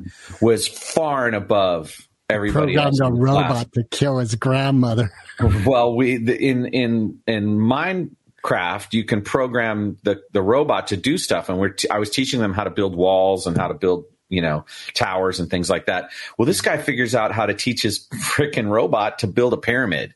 was 0.42 0.68
far 0.68 1.28
and 1.28 1.36
above 1.36 2.08
everybody. 2.30 2.74
Programmed 2.76 2.96
a 2.96 2.98
the 2.98 3.10
class. 3.10 3.20
robot 3.20 3.74
to 3.74 3.84
kill 3.90 4.18
his 4.20 4.36
grandmother. 4.36 5.12
Well, 5.66 5.96
we 5.96 6.18
the, 6.18 6.38
in 6.38 6.66
in 6.66 7.20
in 7.26 7.58
Minecraft, 7.58 8.92
you 8.92 9.06
can 9.06 9.22
program 9.22 9.98
the 10.04 10.22
the 10.34 10.42
robot 10.42 10.88
to 10.88 10.98
do 10.98 11.18
stuff, 11.18 11.48
and 11.48 11.58
we're 11.58 11.70
t- 11.70 11.90
I 11.90 11.98
was 12.00 12.10
teaching 12.10 12.42
them 12.42 12.54
how 12.54 12.66
to 12.66 12.70
build 12.70 12.94
walls 12.94 13.48
and 13.48 13.56
how 13.58 13.70
to 13.70 13.74
build 13.74 14.04
you 14.28 14.42
know 14.42 14.66
towers 14.94 15.40
and 15.40 15.50
things 15.50 15.70
like 15.70 15.86
that. 15.86 16.12
Well, 16.38 16.46
this 16.46 16.60
guy 16.60 16.78
figures 16.78 17.16
out 17.16 17.32
how 17.32 17.46
to 17.46 17.54
teach 17.54 17.82
his 17.84 18.06
freaking 18.14 18.68
robot 18.68 19.20
to 19.20 19.28
build 19.28 19.54
a 19.54 19.58
pyramid. 19.58 20.14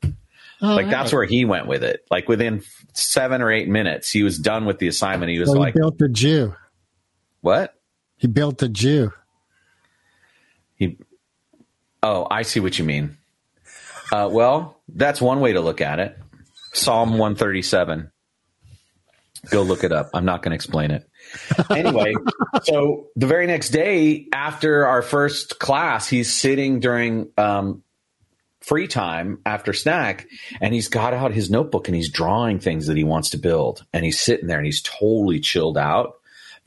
Oh, 0.62 0.75
like 0.75 0.89
that's 0.89 1.13
where 1.13 1.24
he 1.25 1.46
went 1.46 1.67
with 1.67 1.86
it. 1.86 2.05
Like 2.12 2.27
within 2.27 2.63
seven 2.93 3.41
or 3.41 3.50
eight 3.50 3.70
minutes, 3.70 4.12
he 4.12 4.24
was 4.24 4.38
done 4.38 4.65
with 4.65 4.77
the 4.79 4.89
assignment. 4.89 5.32
He 5.32 5.39
was 5.39 5.50
So 5.51 5.58
like, 5.58 5.74
built 5.74 6.01
a 6.01 6.10
Jew. 6.10 6.53
"What?" 7.39 7.74
He 8.17 8.27
built 8.27 8.62
a 8.62 8.67
Jew. 8.67 9.13
He, 10.75 10.98
oh, 12.03 12.27
I 12.29 12.43
see 12.43 12.60
what 12.60 12.77
you 12.77 12.86
mean. 12.86 13.17
Uh, 14.12 14.29
well, 14.31 14.79
that's 14.88 15.22
one 15.22 15.39
way 15.39 15.53
to 15.53 15.62
look 15.62 15.81
at 15.81 16.00
it. 16.00 16.17
Psalm 16.74 17.12
137. 17.12 18.12
Go 19.50 19.63
look 19.63 19.83
it 19.83 19.91
up. 19.91 20.10
I'm 20.13 20.25
not 20.25 20.41
going 20.41 20.51
to 20.51 20.55
explain 20.55 20.91
it. 20.91 21.10
Anyway, 21.69 22.13
so 22.63 23.07
the 23.15 23.27
very 23.27 23.48
next 23.48 23.69
day 23.69 24.27
after 24.31 24.86
our 24.86 25.01
first 25.01 25.60
class, 25.60 26.07
he's 26.07 26.31
sitting 26.31 26.79
during 26.79 27.29
um, 27.38 27.83
free 28.62 28.88
time 28.88 29.39
after 29.45 29.74
snack 29.74 30.27
and 30.62 30.74
he's 30.74 30.88
got 30.88 31.13
out 31.13 31.33
his 31.33 31.50
notebook 31.50 31.88
and 31.88 31.95
he's 31.95 32.10
drawing 32.10 32.60
things 32.60 32.88
that 32.88 32.95
he 32.95 33.03
wants 33.03 33.31
to 33.31 33.38
build. 33.38 33.86
And 33.91 34.05
he's 34.05 34.19
sitting 34.19 34.48
there 34.48 34.57
and 34.57 34.65
he's 34.65 34.81
totally 34.81 35.39
chilled 35.39 35.77
out 35.77 36.15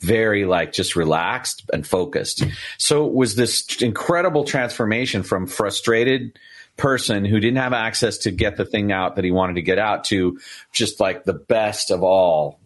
very 0.00 0.44
like 0.44 0.72
just 0.72 0.96
relaxed 0.96 1.68
and 1.72 1.86
focused. 1.86 2.44
So 2.78 3.06
it 3.06 3.14
was 3.14 3.34
this 3.34 3.80
incredible 3.80 4.44
transformation 4.44 5.22
from 5.22 5.46
frustrated 5.46 6.38
person 6.76 7.24
who 7.24 7.40
didn't 7.40 7.58
have 7.58 7.72
access 7.72 8.18
to 8.18 8.30
get 8.30 8.56
the 8.56 8.64
thing 8.64 8.92
out 8.92 9.16
that 9.16 9.24
he 9.24 9.30
wanted 9.30 9.54
to 9.54 9.62
get 9.62 9.78
out 9.78 10.04
to 10.04 10.38
just 10.72 11.00
like 11.00 11.24
the 11.24 11.32
best 11.32 11.90
of 11.90 12.02
all 12.02 12.60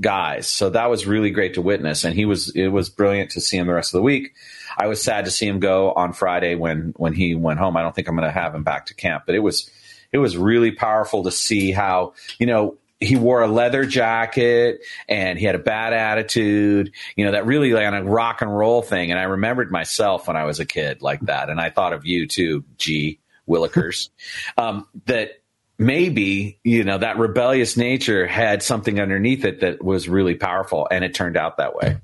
guys. 0.00 0.48
So 0.48 0.70
that 0.70 0.88
was 0.88 1.06
really 1.06 1.30
great 1.30 1.54
to 1.54 1.62
witness 1.62 2.04
and 2.04 2.14
he 2.14 2.24
was 2.24 2.54
it 2.54 2.68
was 2.68 2.88
brilliant 2.88 3.32
to 3.32 3.40
see 3.40 3.56
him 3.56 3.66
the 3.66 3.74
rest 3.74 3.92
of 3.92 3.98
the 3.98 4.02
week. 4.02 4.34
I 4.76 4.86
was 4.86 5.02
sad 5.02 5.24
to 5.24 5.32
see 5.32 5.46
him 5.48 5.58
go 5.58 5.90
on 5.92 6.12
Friday 6.12 6.54
when 6.54 6.94
when 6.96 7.12
he 7.12 7.34
went 7.34 7.58
home. 7.58 7.76
I 7.76 7.82
don't 7.82 7.94
think 7.94 8.08
I'm 8.08 8.14
going 8.14 8.28
to 8.28 8.32
have 8.32 8.54
him 8.54 8.62
back 8.62 8.86
to 8.86 8.94
camp, 8.94 9.24
but 9.26 9.34
it 9.34 9.40
was 9.40 9.68
it 10.12 10.18
was 10.18 10.36
really 10.36 10.70
powerful 10.70 11.24
to 11.24 11.32
see 11.32 11.72
how, 11.72 12.14
you 12.38 12.46
know, 12.46 12.76
he 13.00 13.16
wore 13.16 13.42
a 13.42 13.46
leather 13.46 13.84
jacket 13.84 14.80
and 15.08 15.38
he 15.38 15.44
had 15.44 15.54
a 15.54 15.60
bad 15.60 15.92
attitude, 15.92 16.92
you 17.16 17.24
know, 17.24 17.32
that 17.32 17.46
really 17.46 17.72
like 17.72 17.86
on 17.86 17.94
a 17.94 18.02
rock 18.02 18.42
and 18.42 18.56
roll 18.56 18.82
thing. 18.82 19.10
And 19.10 19.20
I 19.20 19.24
remembered 19.24 19.70
myself 19.70 20.26
when 20.26 20.36
I 20.36 20.44
was 20.44 20.58
a 20.58 20.66
kid 20.66 21.00
like 21.00 21.20
that. 21.22 21.48
And 21.48 21.60
I 21.60 21.70
thought 21.70 21.92
of 21.92 22.04
you 22.04 22.26
too, 22.26 22.64
G. 22.76 23.20
Willikers, 23.48 24.10
um, 24.58 24.86
that 25.06 25.42
maybe, 25.78 26.58
you 26.64 26.84
know, 26.84 26.98
that 26.98 27.18
rebellious 27.18 27.76
nature 27.76 28.26
had 28.26 28.62
something 28.62 29.00
underneath 29.00 29.44
it 29.44 29.60
that 29.60 29.82
was 29.82 30.08
really 30.08 30.34
powerful. 30.34 30.88
And 30.90 31.04
it 31.04 31.14
turned 31.14 31.36
out 31.36 31.58
that 31.58 31.76
way. 31.76 31.98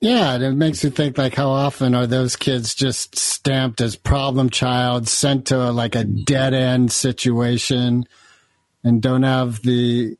Yeah, 0.00 0.34
and 0.34 0.44
it 0.44 0.52
makes 0.52 0.84
you 0.84 0.90
think 0.90 1.16
like 1.16 1.34
how 1.34 1.48
often 1.48 1.94
are 1.94 2.06
those 2.06 2.36
kids 2.36 2.74
just 2.74 3.16
stamped 3.16 3.80
as 3.80 3.96
problem 3.96 4.50
child, 4.50 5.08
sent 5.08 5.46
to 5.46 5.72
like 5.72 5.94
a 5.94 6.04
dead 6.04 6.52
end 6.52 6.92
situation, 6.92 8.06
and 8.86 9.02
don't 9.02 9.24
have 9.24 9.60
the 9.62 10.16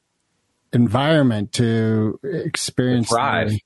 environment 0.73 1.53
to 1.53 2.19
experience 2.25 3.09
the 3.09 3.61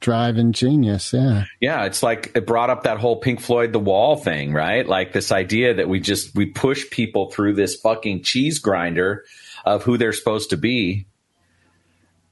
drive 0.00 0.38
and 0.38 0.54
genius. 0.54 1.12
Yeah, 1.12 1.44
Yeah, 1.60 1.84
it's 1.84 2.02
like 2.02 2.32
it 2.34 2.48
brought 2.48 2.68
up 2.68 2.82
that 2.82 2.98
whole 2.98 3.16
Pink 3.20 3.40
Floyd 3.40 3.72
the 3.72 3.78
Wall 3.78 4.16
thing, 4.16 4.52
right? 4.52 4.86
Like 4.86 5.12
this 5.12 5.30
idea 5.30 5.74
that 5.74 5.88
we 5.88 6.00
just 6.00 6.34
we 6.34 6.46
push 6.46 6.90
people 6.90 7.30
through 7.30 7.54
this 7.54 7.76
fucking 7.76 8.24
cheese 8.24 8.58
grinder 8.58 9.24
of 9.64 9.84
who 9.84 9.96
they're 9.96 10.12
supposed 10.12 10.50
to 10.50 10.56
be. 10.56 11.06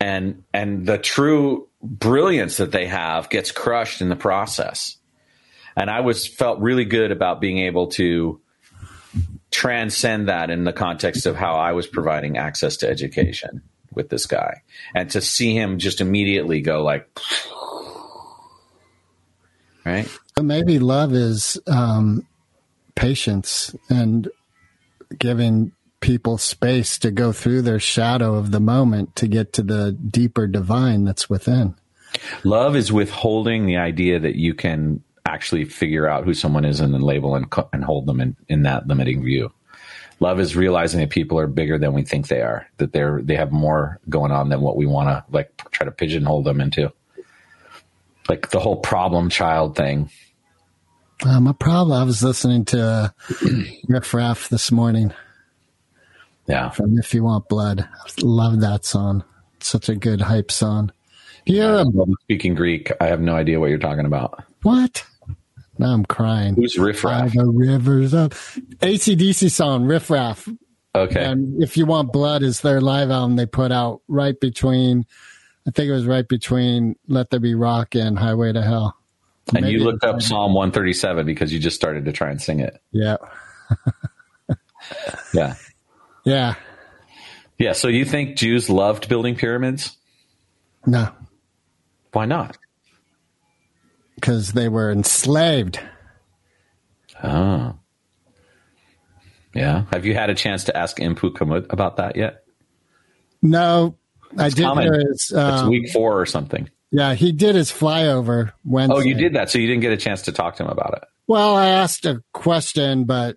And 0.00 0.42
and 0.52 0.86
the 0.86 0.98
true 0.98 1.68
brilliance 1.80 2.56
that 2.56 2.72
they 2.72 2.86
have 2.86 3.30
gets 3.30 3.52
crushed 3.52 4.00
in 4.00 4.08
the 4.08 4.16
process. 4.16 4.96
And 5.76 5.88
I 5.88 6.00
was 6.00 6.26
felt 6.26 6.58
really 6.58 6.84
good 6.84 7.12
about 7.12 7.40
being 7.40 7.58
able 7.58 7.86
to 7.92 8.40
transcend 9.58 10.28
that 10.28 10.50
in 10.50 10.62
the 10.62 10.72
context 10.72 11.26
of 11.26 11.34
how 11.34 11.56
I 11.56 11.72
was 11.72 11.88
providing 11.88 12.38
access 12.38 12.76
to 12.76 12.88
education 12.88 13.60
with 13.92 14.08
this 14.08 14.24
guy 14.24 14.62
and 14.94 15.10
to 15.10 15.20
see 15.20 15.52
him 15.52 15.78
just 15.78 16.00
immediately 16.00 16.60
go 16.60 16.84
like 16.84 17.08
right 19.84 20.08
but 20.36 20.44
maybe 20.44 20.78
love 20.78 21.12
is 21.12 21.58
um, 21.66 22.24
patience 22.94 23.74
and 23.90 24.28
giving 25.18 25.72
people 25.98 26.38
space 26.38 26.96
to 27.00 27.10
go 27.10 27.32
through 27.32 27.62
their 27.62 27.80
shadow 27.80 28.36
of 28.36 28.52
the 28.52 28.60
moment 28.60 29.16
to 29.16 29.26
get 29.26 29.52
to 29.54 29.64
the 29.64 29.90
deeper 29.90 30.46
divine 30.46 31.02
that's 31.02 31.28
within. 31.28 31.74
Love 32.44 32.76
is 32.76 32.92
withholding 32.92 33.66
the 33.66 33.76
idea 33.76 34.20
that 34.20 34.36
you 34.36 34.54
can 34.54 35.02
actually 35.28 35.64
figure 35.64 36.08
out 36.08 36.24
who 36.24 36.34
someone 36.34 36.64
is 36.64 36.80
and 36.80 36.92
then 36.94 37.02
label 37.02 37.34
and, 37.34 37.46
and 37.72 37.84
hold 37.84 38.06
them 38.06 38.20
in, 38.20 38.36
in 38.48 38.62
that 38.62 38.86
limiting 38.86 39.22
view. 39.22 39.52
Love 40.20 40.40
is 40.40 40.56
realizing 40.56 40.98
that 41.00 41.10
people 41.10 41.38
are 41.38 41.46
bigger 41.46 41.78
than 41.78 41.92
we 41.92 42.02
think 42.02 42.26
they 42.28 42.42
are, 42.42 42.66
that 42.78 42.92
they're 42.92 43.20
they 43.22 43.36
have 43.36 43.52
more 43.52 44.00
going 44.08 44.32
on 44.32 44.48
than 44.48 44.60
what 44.60 44.76
we 44.76 44.84
want 44.86 45.08
to 45.08 45.24
like 45.30 45.56
try 45.70 45.84
to 45.84 45.92
pigeonhole 45.92 46.42
them 46.42 46.60
into. 46.60 46.92
Like 48.28 48.50
the 48.50 48.58
whole 48.58 48.76
problem 48.76 49.30
child 49.30 49.76
thing. 49.76 50.10
Um, 51.24 51.46
a 51.46 51.54
problem. 51.54 52.00
I 52.00 52.04
was 52.04 52.22
listening 52.22 52.64
to 52.66 52.80
uh, 52.82 53.08
Riff 53.88 54.12
Raff 54.12 54.48
this 54.48 54.70
morning 54.72 55.12
Yeah. 56.46 56.70
from 56.70 56.98
If 56.98 57.14
You 57.14 57.24
Want 57.24 57.48
Blood. 57.48 57.88
Love 58.20 58.60
that 58.60 58.84
song. 58.84 59.24
Such 59.60 59.88
a 59.88 59.94
good 59.96 60.20
hype 60.20 60.50
song. 60.50 60.92
Yeah. 61.46 61.84
Speaking 62.22 62.54
Greek, 62.54 62.90
I 63.00 63.06
have 63.06 63.20
no 63.20 63.34
idea 63.34 63.58
what 63.60 63.70
you're 63.70 63.78
talking 63.78 64.04
about. 64.04 64.44
What? 64.62 65.04
Now 65.78 65.92
I'm 65.92 66.04
crying. 66.04 66.54
Who's 66.54 66.78
Riff 66.78 67.04
Raff? 67.04 67.32
the 67.32 67.46
rivers 67.46 68.14
of 68.14 68.30
ACDC 68.80 69.50
song, 69.50 69.84
Riff 69.84 70.10
Raff. 70.10 70.48
Okay. 70.94 71.24
And 71.24 71.62
If 71.62 71.76
You 71.76 71.86
Want 71.86 72.12
Blood 72.12 72.42
is 72.42 72.60
their 72.60 72.80
live 72.80 73.10
album 73.10 73.36
they 73.36 73.46
put 73.46 73.70
out 73.70 74.00
right 74.08 74.38
between, 74.40 75.06
I 75.66 75.70
think 75.70 75.88
it 75.88 75.92
was 75.92 76.06
right 76.06 76.26
between 76.26 76.96
Let 77.06 77.30
There 77.30 77.38
Be 77.40 77.54
Rock 77.54 77.94
and 77.94 78.18
Highway 78.18 78.52
to 78.52 78.62
Hell. 78.62 78.96
And 79.54 79.64
Maybe 79.64 79.78
you 79.78 79.84
looked 79.84 80.04
up 80.04 80.20
Psalm 80.20 80.52
137 80.54 81.24
because 81.24 81.52
you 81.52 81.58
just 81.58 81.76
started 81.76 82.04
to 82.06 82.12
try 82.12 82.30
and 82.30 82.40
sing 82.42 82.60
it. 82.60 82.80
Yeah. 82.92 83.16
Yeah. 85.34 85.54
Yeah. 86.24 86.54
Yeah. 87.58 87.72
So 87.72 87.88
you 87.88 88.04
think 88.06 88.36
Jews 88.36 88.70
loved 88.70 89.08
building 89.08 89.34
pyramids? 89.36 89.96
No, 90.86 91.10
Why 92.12 92.24
not? 92.24 92.56
Because 94.20 94.52
they 94.52 94.68
were 94.68 94.90
enslaved. 94.90 95.78
Oh. 97.22 97.74
Yeah. 99.54 99.84
Have 99.92 100.04
you 100.04 100.14
had 100.14 100.30
a 100.30 100.34
chance 100.34 100.64
to 100.64 100.76
ask 100.76 100.98
Impu 100.98 101.32
Kamut 101.32 101.66
about 101.70 101.96
that 101.96 102.16
yet? 102.16 102.44
No, 103.42 103.96
I 104.36 104.50
did 104.50 104.64
common. 104.64 104.84
hear 104.84 104.94
his. 104.98 105.30
It's 105.30 105.32
Um, 105.32 105.70
week 105.70 105.90
four 105.90 106.20
or 106.20 106.26
something. 106.26 106.68
yeah, 106.90 107.14
he 107.14 107.32
did 107.32 107.54
his 107.54 107.70
flyover 107.70 108.52
Wednesday. 108.64 108.96
Oh, 108.96 109.00
you 109.00 109.14
did 109.14 109.34
that. 109.34 109.50
So 109.50 109.58
you 109.58 109.66
didn't 109.66 109.82
get 109.82 109.92
a 109.92 109.96
chance 109.96 110.22
to 110.22 110.32
talk 110.32 110.56
to 110.56 110.64
him 110.64 110.70
about 110.70 110.94
it. 110.96 111.04
Well, 111.26 111.54
I 111.56 111.68
asked 111.68 112.06
a 112.06 112.22
question, 112.32 113.04
but 113.04 113.36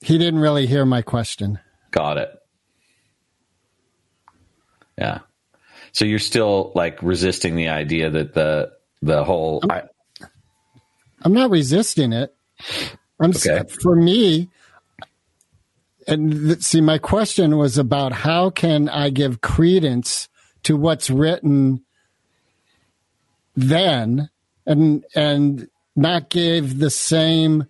he 0.00 0.16
didn't 0.18 0.40
really 0.40 0.66
hear 0.66 0.84
my 0.86 1.02
question. 1.02 1.58
Got 1.90 2.18
it. 2.18 2.30
Yeah. 4.98 5.20
So 5.92 6.04
you're 6.04 6.18
still 6.18 6.72
like 6.74 7.02
resisting 7.02 7.56
the 7.56 7.68
idea 7.68 8.10
that 8.10 8.34
the 8.34 8.72
the 9.02 9.24
whole 9.24 9.62
I, 9.68 9.82
I'm 11.22 11.32
not 11.32 11.50
resisting 11.50 12.12
it. 12.12 12.34
I'm 13.20 13.30
Okay. 13.30 13.62
for 13.82 13.96
me. 13.96 14.48
And 16.08 16.62
see, 16.62 16.80
my 16.80 16.98
question 16.98 17.56
was 17.56 17.78
about 17.78 18.12
how 18.12 18.50
can 18.50 18.88
I 18.88 19.10
give 19.10 19.40
credence 19.40 20.28
to 20.62 20.76
what's 20.76 21.10
written 21.10 21.82
then, 23.56 24.30
and 24.66 25.04
and 25.14 25.68
not 25.96 26.28
give 26.28 26.78
the 26.78 26.90
same 26.90 27.66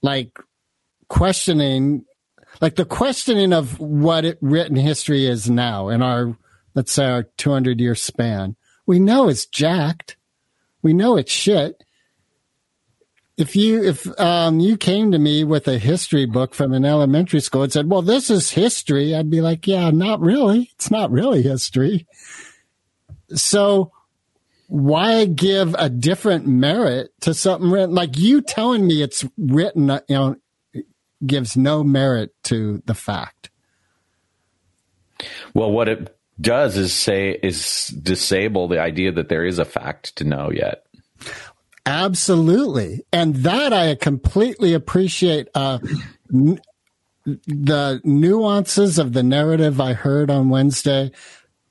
like 0.00 0.38
questioning, 1.08 2.04
like 2.60 2.76
the 2.76 2.84
questioning 2.84 3.52
of 3.52 3.78
what 3.80 4.24
it, 4.24 4.38
written 4.40 4.76
history 4.76 5.26
is 5.26 5.50
now 5.50 5.88
in 5.88 6.02
our 6.02 6.36
let's 6.74 6.92
say 6.92 7.06
our 7.06 7.24
200 7.36 7.80
year 7.80 7.94
span. 7.96 8.54
We 8.86 9.00
know 9.00 9.28
it's 9.28 9.46
jacked. 9.46 10.16
We 10.82 10.92
know 10.92 11.16
it's 11.16 11.32
shit 11.32 11.82
if 13.38 13.54
you 13.54 13.84
if 13.84 14.20
um, 14.20 14.58
you 14.58 14.76
came 14.76 15.12
to 15.12 15.18
me 15.18 15.44
with 15.44 15.68
a 15.68 15.78
history 15.78 16.26
book 16.26 16.54
from 16.54 16.72
an 16.72 16.84
elementary 16.84 17.40
school 17.40 17.62
and 17.62 17.72
said, 17.72 17.88
"Well, 17.88 18.02
this 18.02 18.30
is 18.30 18.50
history," 18.50 19.14
I'd 19.14 19.30
be 19.30 19.40
like, 19.40 19.66
"Yeah, 19.66 19.90
not 19.90 20.20
really. 20.20 20.70
It's 20.74 20.90
not 20.90 21.12
really 21.12 21.42
history." 21.42 22.06
So, 23.34 23.92
why 24.66 25.24
give 25.24 25.76
a 25.78 25.88
different 25.88 26.48
merit 26.48 27.12
to 27.20 27.32
something 27.32 27.70
written? 27.70 27.94
Like 27.94 28.18
you 28.18 28.42
telling 28.42 28.86
me 28.86 29.02
it's 29.02 29.24
written, 29.38 29.88
uh, 29.88 30.00
you 30.08 30.16
know, 30.16 30.36
gives 31.24 31.56
no 31.56 31.84
merit 31.84 32.34
to 32.44 32.82
the 32.86 32.94
fact. 32.94 33.50
Well, 35.54 35.70
what 35.70 35.88
it 35.88 36.17
does 36.40 36.76
is 36.76 36.92
say 36.92 37.38
is 37.42 37.88
disable 37.88 38.68
the 38.68 38.80
idea 38.80 39.12
that 39.12 39.28
there 39.28 39.44
is 39.44 39.58
a 39.58 39.64
fact 39.64 40.16
to 40.16 40.24
know 40.24 40.50
yet. 40.50 40.84
Absolutely. 41.86 43.04
And 43.12 43.36
that 43.36 43.72
I 43.72 43.94
completely 43.94 44.74
appreciate. 44.74 45.48
Uh, 45.54 45.78
n- 46.32 46.60
the 47.46 48.00
nuances 48.04 48.98
of 48.98 49.12
the 49.12 49.22
narrative 49.22 49.80
I 49.80 49.92
heard 49.92 50.30
on 50.30 50.48
Wednesday, 50.48 51.10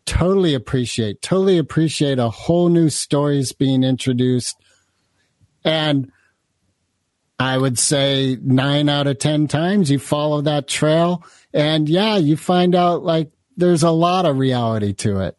totally 0.06 0.54
appreciate. 0.54 1.22
Totally 1.22 1.58
appreciate 1.58 2.20
a 2.20 2.30
whole 2.30 2.70
new 2.70 2.90
stories 2.90 3.54
being 3.54 3.84
introduced. 3.84 4.56
And 5.64 6.12
I 7.40 7.58
would 7.58 7.78
say 7.78 8.38
nine 8.42 8.90
out 8.90 9.08
of 9.08 9.20
10 9.20 9.48
times 9.48 9.92
you 9.92 10.00
follow 10.00 10.42
that 10.42 10.68
trail. 10.68 11.24
And 11.54 11.88
yeah, 11.88 12.18
you 12.18 12.38
find 12.38 12.74
out 12.76 13.04
like 13.04 13.32
there's 13.58 13.84
a 13.84 13.92
lot 13.92 14.26
of 14.26 14.38
reality 14.38 14.94
to 14.94 15.20
it. 15.22 15.38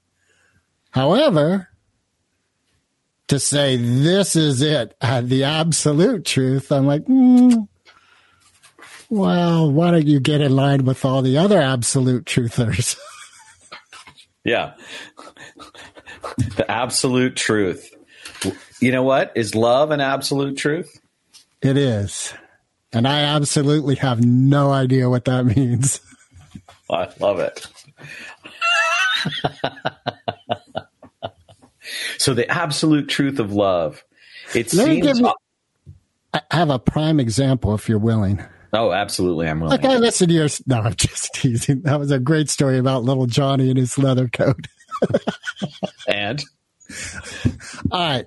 However, 0.90 1.68
to 3.28 3.38
say 3.38 3.76
this 3.76 4.36
is 4.36 4.60
it, 4.62 4.94
uh, 5.00 5.20
the 5.20 5.44
absolute 5.44 6.24
truth, 6.24 6.72
I'm 6.72 6.86
like, 6.86 7.04
mm, 7.04 7.68
well, 9.08 9.70
why 9.70 9.90
don't 9.90 10.06
you 10.06 10.20
get 10.20 10.40
in 10.40 10.54
line 10.54 10.84
with 10.84 11.04
all 11.04 11.22
the 11.22 11.38
other 11.38 11.60
absolute 11.60 12.24
truthers? 12.24 12.98
Yeah. 14.44 14.74
the 16.56 16.64
absolute 16.70 17.36
truth. 17.36 17.94
You 18.80 18.92
know 18.92 19.02
what? 19.02 19.30
Is 19.34 19.54
love 19.54 19.90
an 19.90 20.00
absolute 20.00 20.56
truth? 20.56 20.98
it 21.60 21.76
is. 21.76 22.32
And 22.92 23.06
I 23.06 23.20
absolutely 23.24 23.96
have 23.96 24.24
no 24.24 24.70
idea 24.70 25.10
what 25.10 25.26
that 25.26 25.44
means. 25.44 26.00
I 26.90 27.08
love 27.20 27.40
it. 27.40 27.66
so 32.18 32.34
the 32.34 32.50
absolute 32.50 33.08
truth 33.08 33.38
of 33.38 33.52
love. 33.52 34.04
It 34.54 34.72
Let 34.72 34.86
seems 34.86 35.20
you, 35.20 35.32
I 36.32 36.40
have 36.50 36.70
a 36.70 36.78
prime 36.78 37.20
example 37.20 37.74
if 37.74 37.88
you're 37.88 37.98
willing. 37.98 38.44
Oh, 38.72 38.92
absolutely. 38.92 39.48
I'm 39.48 39.60
willing. 39.60 39.80
Like 39.80 39.84
I 39.84 39.96
listened 39.96 40.30
to 40.30 40.34
your, 40.34 40.48
no, 40.66 40.80
I'm 40.80 40.94
just 40.94 41.30
teasing. 41.34 41.82
That 41.82 41.98
was 41.98 42.10
a 42.10 42.18
great 42.18 42.50
story 42.50 42.78
about 42.78 43.04
little 43.04 43.26
Johnny 43.26 43.70
and 43.70 43.78
his 43.78 43.98
leather 43.98 44.28
coat. 44.28 44.66
and 46.08 46.42
All 47.90 48.00
right. 48.00 48.26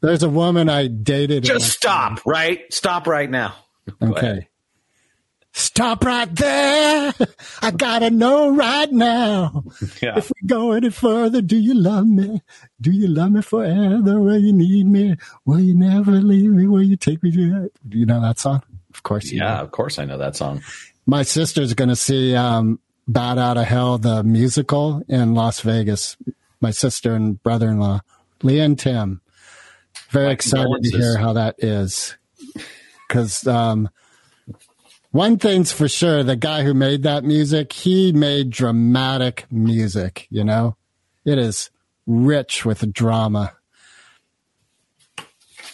There's 0.00 0.22
a 0.22 0.28
woman 0.28 0.68
I 0.68 0.88
dated. 0.88 1.44
just 1.44 1.70
stop, 1.70 2.24
right? 2.26 2.60
Stop 2.72 3.06
right 3.06 3.30
now. 3.30 3.54
Okay. 4.02 4.48
Stop 5.54 6.04
right 6.04 6.34
there. 6.34 7.12
I 7.60 7.70
gotta 7.72 8.10
know 8.10 8.54
right 8.54 8.90
now. 8.90 9.64
Yeah. 10.00 10.16
If 10.18 10.30
we 10.30 10.48
go 10.48 10.72
any 10.72 10.90
further, 10.90 11.40
do 11.40 11.56
you 11.56 11.74
love 11.74 12.06
me? 12.06 12.42
Do 12.80 12.90
you 12.90 13.06
love 13.06 13.30
me 13.32 13.42
forever? 13.42 14.18
Will 14.20 14.38
you 14.38 14.52
need 14.52 14.86
me? 14.86 15.16
Will 15.44 15.60
you 15.60 15.74
never 15.74 16.12
leave 16.12 16.50
me? 16.50 16.66
Will 16.66 16.82
you 16.82 16.96
take 16.96 17.22
me 17.22 17.30
to 17.30 17.50
that? 17.50 17.70
Do 17.88 17.98
you 17.98 18.06
know 18.06 18.20
that 18.20 18.40
song? 18.40 18.62
Of 18.92 19.02
course 19.04 19.30
you 19.30 19.38
Yeah, 19.38 19.60
of 19.60 19.70
course 19.70 19.98
I 20.00 20.04
know 20.06 20.18
that 20.18 20.34
song. 20.34 20.62
My 21.06 21.22
sister's 21.22 21.74
gonna 21.74 21.94
see 21.96 22.34
um 22.34 22.80
Bat 23.06 23.38
Out 23.38 23.56
of 23.58 23.64
Hell, 23.64 23.98
the 23.98 24.22
musical 24.24 25.02
in 25.08 25.34
Las 25.34 25.60
Vegas. 25.60 26.16
My 26.60 26.70
sister 26.70 27.14
and 27.14 27.40
brother 27.42 27.68
in 27.68 27.78
law, 27.78 28.00
Leah 28.42 28.64
and 28.64 28.78
Tim. 28.78 29.20
Very 30.10 30.32
excited 30.32 30.82
to 30.82 30.96
hear 30.96 31.16
how 31.18 31.32
that 31.34 31.56
is. 31.58 32.16
Cause 33.08 33.46
um 33.46 33.88
one 35.12 35.38
thing's 35.38 35.70
for 35.72 35.88
sure, 35.88 36.22
the 36.22 36.36
guy 36.36 36.62
who 36.64 36.74
made 36.74 37.04
that 37.04 37.22
music, 37.24 37.72
he 37.72 38.12
made 38.12 38.50
dramatic 38.50 39.46
music, 39.50 40.26
you 40.30 40.42
know? 40.42 40.76
It 41.24 41.38
is 41.38 41.70
rich 42.06 42.64
with 42.64 42.92
drama. 42.92 43.52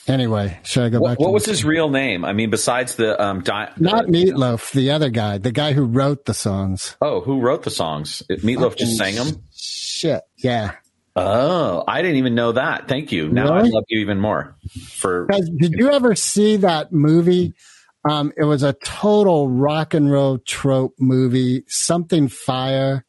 Anyway, 0.06 0.58
should 0.62 0.84
I 0.84 0.88
go 0.88 1.00
What, 1.00 1.08
back 1.10 1.20
what 1.20 1.32
was 1.32 1.44
his 1.44 1.64
real 1.64 1.90
name? 1.90 2.24
I 2.24 2.32
mean, 2.32 2.48
besides 2.50 2.96
the 2.96 3.22
um, 3.22 3.42
di- 3.42 3.70
not 3.78 4.06
the- 4.06 4.12
Meatloaf, 4.12 4.72
the 4.72 4.90
other 4.90 5.10
guy, 5.10 5.38
the 5.38 5.52
guy 5.52 5.72
who 5.72 5.84
wrote 5.84 6.24
the 6.24 6.34
songs. 6.34 6.96
Oh, 7.00 7.20
who 7.20 7.40
wrote 7.40 7.62
the 7.62 7.70
songs? 7.70 8.22
Meatloaf 8.30 8.76
just 8.76 8.96
sang 8.96 9.16
them. 9.16 9.42
Shit, 9.54 10.22
yeah. 10.38 10.72
Oh, 11.14 11.84
I 11.86 12.00
didn't 12.00 12.16
even 12.18 12.34
know 12.34 12.52
that. 12.52 12.88
Thank 12.88 13.12
you. 13.12 13.28
Now 13.28 13.52
I 13.52 13.62
love 13.62 13.84
you 13.88 14.00
even 14.00 14.18
more. 14.20 14.56
For 14.88 15.26
did 15.28 15.72
you 15.72 15.90
ever 15.90 16.14
see 16.14 16.56
that 16.58 16.92
movie? 16.92 17.54
Um, 18.04 18.32
it 18.36 18.44
was 18.44 18.62
a 18.62 18.72
total 18.72 19.48
rock 19.48 19.94
and 19.94 20.10
roll 20.10 20.38
trope 20.38 20.94
movie, 20.98 21.64
something 21.66 22.28
fire. 22.28 23.04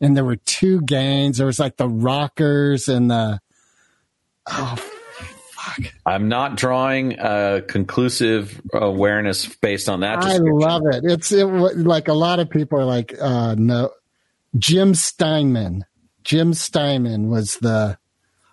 And 0.00 0.16
there 0.16 0.24
were 0.24 0.36
two 0.36 0.82
gangs. 0.82 1.38
There 1.38 1.46
was 1.46 1.58
like 1.58 1.76
the 1.76 1.88
rockers 1.88 2.88
and 2.88 3.10
the, 3.10 3.40
oh, 4.46 4.76
fuck. 4.76 5.92
I'm 6.04 6.28
not 6.28 6.56
drawing 6.56 7.18
a 7.18 7.62
conclusive 7.66 8.60
awareness 8.72 9.46
based 9.46 9.88
on 9.88 10.00
that. 10.00 10.18
I 10.18 10.36
love 10.38 10.82
it. 10.92 11.04
It's 11.04 11.32
it, 11.32 11.44
like 11.46 12.08
a 12.08 12.14
lot 12.14 12.40
of 12.40 12.50
people 12.50 12.78
are 12.78 12.84
like, 12.84 13.14
uh, 13.20 13.54
no, 13.56 13.90
Jim 14.58 14.94
Steinman. 14.94 15.84
Jim 16.24 16.52
Steinman 16.52 17.28
was 17.28 17.56
the, 17.58 17.98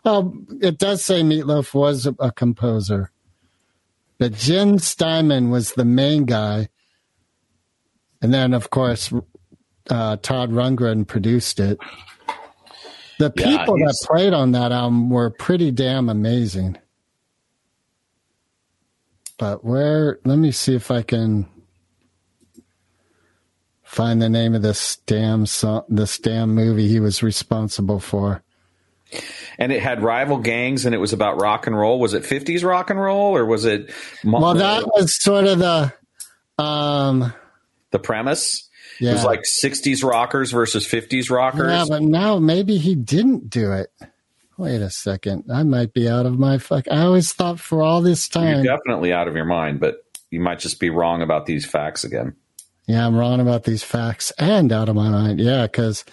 oh, 0.05 0.33
it 0.61 0.77
does 0.77 1.03
say 1.03 1.23
Meatloaf 1.23 1.73
was 1.73 2.05
a, 2.05 2.15
a 2.19 2.31
composer, 2.31 3.11
but 4.23 4.35
Jim 4.35 4.79
Steinman 4.79 5.49
was 5.49 5.73
the 5.73 5.83
main 5.83 6.23
guy. 6.23 6.69
And 8.21 8.33
then, 8.33 8.53
of 8.53 8.69
course, 8.69 9.11
uh, 9.89 10.15
Todd 10.15 10.49
Rundgren 10.49 11.05
produced 11.05 11.59
it. 11.59 11.77
The 13.19 13.33
Yeah, 13.35 13.57
people 13.65 13.75
that 13.79 14.07
played 14.09 14.31
on 14.31 14.53
that 14.53 14.71
album 14.71 15.09
were 15.09 15.29
pretty 15.29 15.71
damn 15.71 16.07
amazing. 16.07 16.77
But 19.37 19.65
where? 19.65 20.19
Let 20.23 20.37
me 20.37 20.51
see 20.51 20.73
if 20.73 20.89
I 20.89 21.01
can 21.01 21.45
find 23.83 24.21
the 24.21 24.29
name 24.29 24.55
of 24.55 24.61
this 24.61 24.99
damn 25.05 25.45
song, 25.47 25.83
this 25.89 26.17
damn 26.17 26.55
movie 26.55 26.87
he 26.87 27.01
was 27.01 27.21
responsible 27.21 27.99
for. 27.99 28.41
And 29.57 29.71
it 29.71 29.81
had 29.81 30.01
rival 30.01 30.37
gangs, 30.37 30.85
and 30.85 30.95
it 30.95 30.97
was 30.97 31.13
about 31.13 31.39
rock 31.41 31.67
and 31.67 31.77
roll. 31.77 31.99
Was 31.99 32.13
it 32.13 32.23
50s 32.23 32.63
rock 32.63 32.89
and 32.89 32.99
roll, 32.99 33.35
or 33.37 33.45
was 33.45 33.65
it 33.65 33.91
mo- 34.23 34.41
Well, 34.41 34.53
that 34.55 34.85
was 34.87 35.15
sort 35.21 35.45
of 35.45 35.59
the, 35.59 35.93
um, 36.57 37.33
the 37.91 37.99
premise? 37.99 38.67
It 38.99 39.07
was 39.11 39.23
like 39.25 39.41
60s 39.63 40.03
rockers 40.03 40.51
versus 40.51 40.87
50s 40.87 41.29
rockers. 41.29 41.69
yeah, 41.71 41.85
but 41.89 42.01
now 42.03 42.39
maybe 42.39 42.77
he 42.77 42.95
didn't 42.95 43.49
do 43.49 43.71
it. 43.73 43.89
Wait 44.57 44.81
a 44.81 44.89
second, 44.91 45.45
I 45.51 45.63
might 45.63 45.93
be 45.93 46.07
out 46.07 46.25
of 46.27 46.37
my 46.37 46.59
fuck. 46.59 46.85
I 46.89 47.01
always 47.01 47.33
thought 47.33 47.59
for 47.59 47.81
all 47.81 48.01
this 48.01 48.29
You're 48.33 48.43
time. 48.43 48.63
definitely 48.63 49.11
out 49.11 49.27
of 49.27 49.35
your 49.35 49.45
mind, 49.45 49.79
but 49.79 50.03
you 50.29 50.39
might 50.39 50.59
just 50.59 50.79
be 50.79 50.89
wrong 50.91 51.21
about 51.23 51.47
these 51.47 51.65
facts 51.65 52.03
again. 52.03 52.35
Yeah, 52.87 53.05
I'm 53.07 53.15
wrong 53.15 53.39
about 53.39 53.63
these 53.63 53.83
facts 53.83 54.31
and 54.37 54.71
out 54.71 54.89
of 54.89 54.95
my 54.95 55.09
mind. 55.09 55.39
Yeah, 55.39 55.63
because 55.63 56.05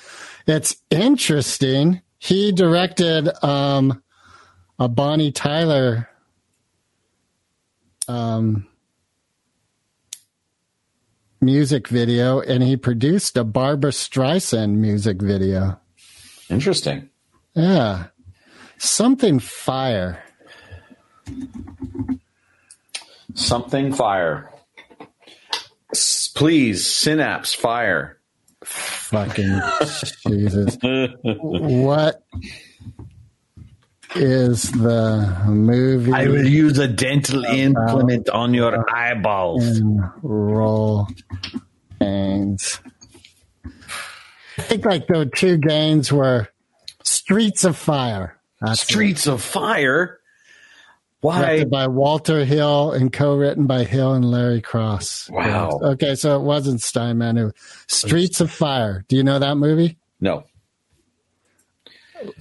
it's 0.47 0.77
interesting. 0.91 2.01
He 2.23 2.53
directed 2.53 3.31
um, 3.43 4.03
a 4.79 4.89
Bonnie 4.89 5.33
Tyler 5.33 6.07
um, 8.07 8.67
music 11.41 11.89
video, 11.89 12.41
and 12.41 12.63
he 12.63 12.77
produced 12.77 13.39
a 13.39 13.43
Barbra 13.43 13.91
Streisand 13.91 14.75
music 14.75 15.23
video. 15.23 15.81
Interesting. 16.51 17.09
Yeah, 17.55 18.09
something 18.77 19.39
fire. 19.39 20.23
Something 23.33 23.95
fire. 23.95 24.51
S- 25.95 26.29
please, 26.29 26.85
synapse 26.85 27.55
fire. 27.55 28.20
Fucking 28.65 29.61
Jesus. 30.27 30.77
What 30.83 32.23
is 34.15 34.71
the 34.73 35.45
movie? 35.47 36.13
I 36.13 36.29
will 36.29 36.47
use 36.47 36.79
a 36.79 36.89
dental 36.89 37.45
implement 37.45 38.29
on 38.29 38.55
your 38.55 38.85
eyeballs. 38.95 39.81
roll 40.23 41.09
games. 42.01 42.81
I 43.65 44.63
think 44.63 44.85
like 44.85 45.07
the 45.07 45.31
two 45.35 45.57
games 45.57 46.13
were 46.13 46.49
Streets 47.03 47.65
of 47.65 47.77
Fire. 47.77 48.37
That's 48.61 48.83
Streets 48.83 49.27
of 49.27 49.43
Fire. 49.43 50.20
Why? 51.21 51.41
Directed 51.41 51.71
by 51.71 51.87
Walter 51.87 52.45
Hill 52.45 52.93
and 52.93 53.13
co-written 53.13 53.67
by 53.67 53.85
Hill 53.85 54.15
and 54.15 54.25
Larry 54.25 54.61
Gross. 54.61 55.29
Wow. 55.29 55.79
Okay, 55.83 56.15
so 56.15 56.41
it 56.41 56.43
wasn't 56.43 56.81
Steinman. 56.81 57.37
Was 57.37 57.53
Streets 57.89 58.41
of 58.41 58.51
Fire. 58.51 59.05
Do 59.09 59.17
you 59.17 59.23
know 59.23 59.39
that 59.39 59.57
movie? 59.57 59.99
No. 60.19 60.45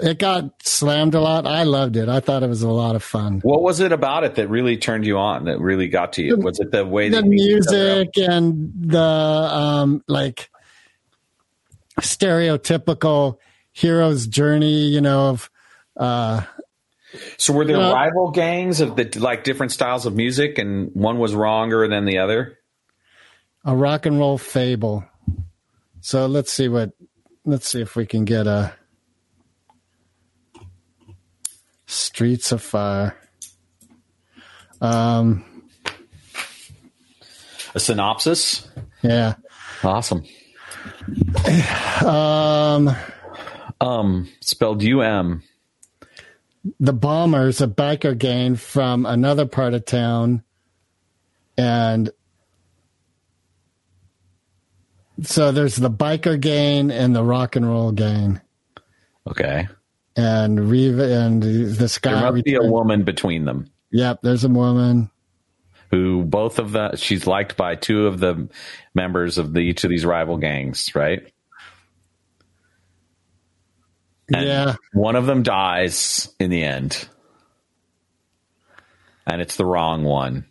It 0.02 0.20
got 0.20 0.66
slammed 0.66 1.14
a 1.14 1.22
lot. 1.22 1.48
I 1.48 1.64
loved 1.64 1.96
it. 1.96 2.10
I 2.10 2.20
thought 2.20 2.44
it 2.44 2.50
was 2.50 2.64
a 2.64 2.70
lot 2.70 2.96
of 2.96 3.04
fun. 3.04 3.40
What 3.44 3.62
was 3.62 3.80
it 3.80 3.92
about 3.92 4.24
it 4.24 4.36
that 4.36 4.50
really 4.50 4.78
turned 4.78 5.06
you 5.06 5.18
on? 5.18 5.46
That 5.46 5.60
really 5.60 5.88
got 5.88 6.14
to 6.14 6.24
you? 6.24 6.38
Was 6.38 6.60
it 6.60 6.72
the 6.72 6.86
way 6.86 7.10
the 7.10 7.22
they 7.22 7.30
beat 7.30 7.42
each 7.42 7.68
other 7.68 7.92
up? 7.92 7.96
music 7.98 8.30
and 8.30 8.74
the 8.76 9.00
um 9.00 10.04
like 10.08 10.50
stereotypical 12.02 13.38
hero's 13.72 14.28
journey, 14.28 14.88
you 14.88 15.02
know, 15.02 15.30
of 15.30 15.50
uh 15.98 16.42
So 17.38 17.54
were 17.54 17.66
there 17.66 17.78
rival 17.78 18.32
gangs 18.32 18.82
of 18.82 18.96
the 18.96 19.10
like 19.20 19.44
different 19.44 19.72
styles 19.72 20.06
of 20.06 20.16
music, 20.16 20.58
and 20.58 20.92
one 20.94 21.18
was 21.18 21.34
wronger 21.34 21.88
than 21.88 22.06
the 22.06 22.20
other? 22.20 22.58
a 23.66 23.76
rock 23.76 24.06
and 24.06 24.18
roll 24.18 24.38
fable. 24.38 25.04
So 26.02 26.28
let's 26.28 26.52
see 26.52 26.70
what 26.70 26.92
let's 27.46 27.68
see 27.68 27.82
if 27.82 27.96
we 27.96 28.06
can 28.06 28.26
get 28.26 28.48
a 28.48 28.74
Streets 31.86 32.52
of 32.52 32.62
Fire. 32.62 33.18
Um 34.82 35.44
A 37.76 37.80
synopsis. 37.80 38.68
yeah. 39.02 39.36
Awesome. 39.84 40.24
Um 42.06 42.96
Um, 43.82 44.30
spelled 44.42 44.84
U 44.84 45.02
M. 45.02 45.42
the 46.80 46.94
bombers, 46.94 47.62
a 47.62 47.68
biker 47.68 48.18
gang 48.18 48.56
from 48.56 49.06
another 49.06 49.46
part 49.46 49.74
of 49.74 49.86
town, 49.86 50.44
and 51.58 52.10
so 55.24 55.52
there's 55.52 55.76
the 55.76 55.90
biker 55.92 56.40
gang 56.40 56.92
and 56.92 57.16
the 57.16 57.24
rock 57.24 57.56
and 57.56 57.68
roll 57.68 57.92
gang, 57.92 58.40
Okay. 59.28 59.68
and 60.16 60.70
Reva 60.70 61.04
and 61.26 61.44
this 61.44 62.00
There 62.00 62.14
guy. 62.14 62.30
must 62.32 62.44
be 62.46 62.56
a 62.56 62.64
woman 62.64 63.04
between 63.04 63.46
them 63.46 63.70
Yep, 63.92 64.20
there's 64.22 64.44
a 64.44 64.50
woman. 64.50 65.10
who 65.92 66.24
both 66.24 66.60
of 66.60 66.72
the 66.72 66.96
she's 66.96 67.26
liked 67.28 67.58
by 67.58 67.76
two 67.76 68.08
of 68.08 68.20
the 68.20 68.50
members 68.94 69.38
of 69.38 69.54
the 69.54 69.60
each 69.62 69.84
of 69.84 69.90
these 69.90 70.06
rival 70.06 70.38
gangs, 70.38 70.94
right? 70.96 71.32
And 74.34 74.48
yeah, 74.48 74.76
One 74.94 75.16
of 75.16 75.26
them 75.26 75.44
dies 75.44 76.30
in 76.40 76.50
the 76.50 76.64
end. 76.64 77.08
And 79.26 79.42
it's 79.42 79.56
the 79.58 79.66
wrong 79.66 80.04
one. 80.04 80.46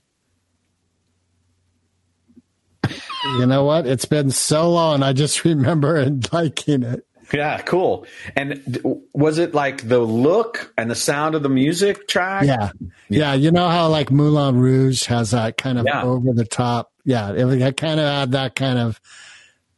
you 3.39 3.47
know 3.47 3.65
what? 3.65 3.87
It's 3.87 4.05
been 4.05 4.31
so 4.31 4.71
long. 4.71 5.03
I 5.03 5.13
just 5.13 5.45
remember 5.45 6.09
liking 6.33 6.83
it. 6.83 7.05
Yeah, 7.33 7.59
cool. 7.61 8.07
And 8.37 8.81
was 9.13 9.37
it 9.37 9.53
like 9.55 9.87
the 9.87 9.99
look 9.99 10.73
and 10.79 10.91
the 10.91 10.95
sound 10.95 11.35
of 11.35 11.43
the 11.43 11.51
music 11.51 12.09
track? 12.09 12.45
Yeah, 12.47 12.71
yeah. 13.11 13.35
You 13.35 13.51
know 13.51 13.69
how 13.69 13.89
like 13.89 14.11
Moulin 14.11 14.57
Rouge 14.57 15.05
has 15.07 15.33
that 15.33 15.59
kind 15.59 15.79
of 15.79 15.85
Yeah. 15.87 16.05
over 16.05 16.33
the 16.33 16.47
top. 16.47 16.91
Yeah, 17.05 17.33
it, 17.33 17.47
it 17.61 17.77
kind 17.77 18.01
of 18.01 18.07
had 18.07 18.33
that 18.33 18.55
kind 18.55 18.79
of 18.79 18.99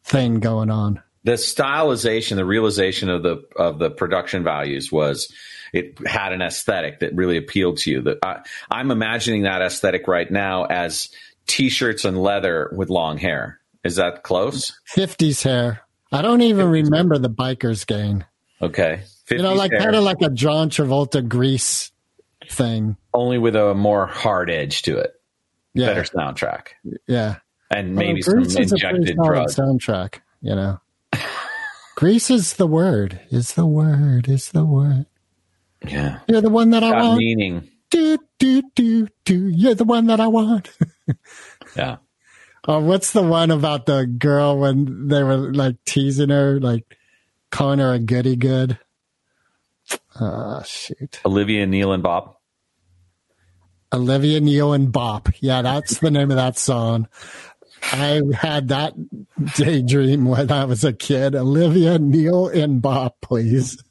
thing 0.05 0.39
going 0.39 0.71
on. 0.71 1.03
The 1.25 1.33
stylization, 1.33 2.37
the 2.37 2.45
realization 2.47 3.11
of 3.11 3.23
the 3.23 3.43
of 3.57 3.79
the 3.79 3.91
production 3.91 4.43
values 4.43 4.91
was 4.91 5.33
it 5.73 5.99
had 6.07 6.33
an 6.33 6.41
aesthetic 6.43 7.01
that 7.01 7.15
really 7.15 7.37
appealed 7.37 7.77
to 7.79 7.91
you. 7.91 8.03
That 8.03 8.19
I, 8.23 8.41
I'm 8.71 8.91
imagining 8.91 9.43
that 9.43 9.61
aesthetic 9.63 10.09
right 10.09 10.31
now 10.31 10.65
as 10.65 11.11
t-shirts 11.47 12.05
and 12.05 12.21
leather 12.23 12.71
with 12.75 12.89
long 12.91 13.19
hair. 13.19 13.61
Is 13.85 13.97
that 13.97 14.23
close? 14.23 14.79
50s 14.97 15.43
hair. 15.43 15.81
I 16.13 16.23
don't 16.23 16.43
even 16.43 16.69
remember 16.69 17.19
the 17.19 17.31
biker's 17.31 17.85
gang. 17.85 18.25
Okay. 18.61 19.03
You 19.31 19.39
know, 19.39 19.55
like 19.55 19.71
hair, 19.71 19.81
kind 19.81 19.97
of 19.97 20.03
like 20.03 20.21
a 20.23 20.31
John 20.31 20.71
Travolta 20.71 21.27
grease 21.27 21.93
thing. 22.49 22.97
only 23.15 23.39
with 23.39 23.55
a 23.57 23.75
more 23.75 24.07
hard 24.07 24.51
edge 24.51 24.83
to 24.83 24.99
it. 24.99 25.15
Yeah. 25.73 25.87
Better 25.87 26.03
soundtrack. 26.03 26.69
Yeah. 27.07 27.37
And 27.71 27.95
maybe 27.95 28.15
Well, 28.15 28.23
some 28.23 28.35
Grease 28.35 28.57
is 28.59 28.73
a 28.73 28.77
pretty 28.79 28.97
injected 28.97 29.17
drugs. 29.25 29.55
soundtrack, 29.57 30.21
you 30.43 30.55
know. 30.57 30.81
Grease 32.01 32.31
is 32.31 32.55
the 32.55 32.67
word. 32.67 33.21
Is 33.31 33.53
the 33.53 33.67
word. 33.67 34.27
Is 34.27 34.53
the 34.53 34.65
word. 34.65 35.05
Yeah. 35.87 36.21
You're 36.29 36.41
the 36.41 36.49
one 36.49 36.71
that 36.71 36.83
I 36.83 36.93
Got 36.93 37.03
want. 37.03 37.19
meaning. 37.19 37.69
Do, 37.91 38.17
do, 38.39 38.63
do, 38.75 39.07
do. 39.27 39.49
You're 39.49 39.75
the 39.75 39.85
one 39.85 40.07
that 40.07 40.19
I 40.19 40.27
want. 40.27 40.71
Yeah. 41.77 41.99
Oh, 42.67 42.81
what's 42.81 43.13
the 43.13 43.23
one 43.23 43.51
about 43.51 43.85
the 43.85 44.07
girl 44.07 44.59
when 44.59 45.09
they 45.09 45.23
were 45.23 45.53
like 45.53 45.77
teasing 45.85 46.31
her, 46.31 46.59
like 46.59 46.97
calling 47.51 47.81
her 47.81 47.93
a 47.93 47.99
goody 47.99 48.35
good? 48.35 48.79
Oh, 50.19 50.63
shoot. 50.65 51.21
Olivia 51.27 51.67
Neal 51.67 51.93
and 51.93 52.03
Bob. 52.03 52.35
Olivia 53.93 54.41
Neal 54.41 54.73
and 54.73 54.91
Bop. 54.91 55.29
Yeah, 55.41 55.61
that's 55.63 55.99
the 55.99 56.11
name 56.11 56.31
of 56.31 56.39
that 56.39 56.57
song. 56.57 57.09
I 57.83 58.21
had 58.35 58.69
that 58.69 58.95
daydream 59.57 60.27
when 60.27 60.51
I 60.51 60.65
was 60.65 60.85
a 60.85 60.93
kid. 60.93 61.35
Olivia 61.35 61.99
Neil, 61.99 62.49
and 62.49 62.81
Bob, 62.81 63.15
please. 63.21 63.83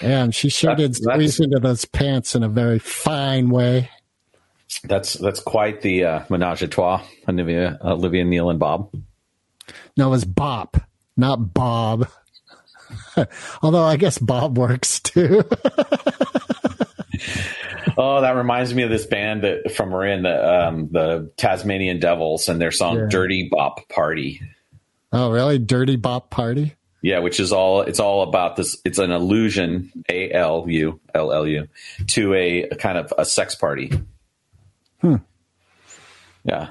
And 0.00 0.34
she 0.34 0.48
sure 0.48 0.74
did 0.74 0.96
squeeze 0.96 1.40
into 1.40 1.58
those 1.58 1.84
pants 1.84 2.34
in 2.34 2.42
a 2.42 2.48
very 2.48 2.78
fine 2.78 3.50
way. 3.50 3.90
That's 4.84 5.14
that's 5.14 5.40
quite 5.40 5.82
the 5.82 6.04
uh, 6.04 6.24
menage 6.30 6.62
a 6.62 6.68
trois. 6.68 7.02
Olivia, 7.28 7.78
Olivia 7.82 8.24
Neal 8.24 8.50
and 8.50 8.58
Bob. 8.58 8.90
No, 9.96 10.08
it 10.08 10.10
was 10.10 10.24
Bop, 10.24 10.78
not 11.16 11.52
Bob. 11.52 12.08
Although 13.62 13.84
I 13.84 13.96
guess 13.96 14.18
Bob 14.18 14.56
works 14.56 15.00
too. 15.00 15.44
Oh, 17.96 18.20
that 18.20 18.36
reminds 18.36 18.72
me 18.74 18.82
of 18.82 18.90
this 18.90 19.06
band 19.06 19.42
that 19.42 19.72
from 19.74 19.90
Marin, 19.90 20.22
the 20.22 20.66
um, 20.68 20.88
the 20.90 21.30
Tasmanian 21.36 21.98
Devils, 22.00 22.48
and 22.48 22.60
their 22.60 22.70
song 22.70 22.96
Yeah. 22.98 23.06
"Dirty 23.08 23.48
Bop 23.50 23.88
Party." 23.88 24.40
oh, 25.12 25.30
really? 25.30 25.58
Dirty 25.58 25.96
Bop 25.96 26.30
Party? 26.30 26.74
Yeah, 27.02 27.20
which 27.20 27.40
is 27.40 27.52
all 27.52 27.80
it's 27.82 27.98
all 28.00 28.22
about 28.22 28.56
this. 28.56 28.76
It's 28.84 28.98
an 28.98 29.10
allusion, 29.10 29.90
A 30.08 30.30
L 30.32 30.66
U 30.68 31.00
L 31.14 31.32
L 31.32 31.46
U, 31.46 31.66
to 32.08 32.34
a, 32.34 32.62
a 32.64 32.76
kind 32.76 32.98
of 32.98 33.12
a 33.18 33.24
sex 33.24 33.54
party. 33.54 33.90
Hmm. 35.00 35.16
Yeah, 36.44 36.68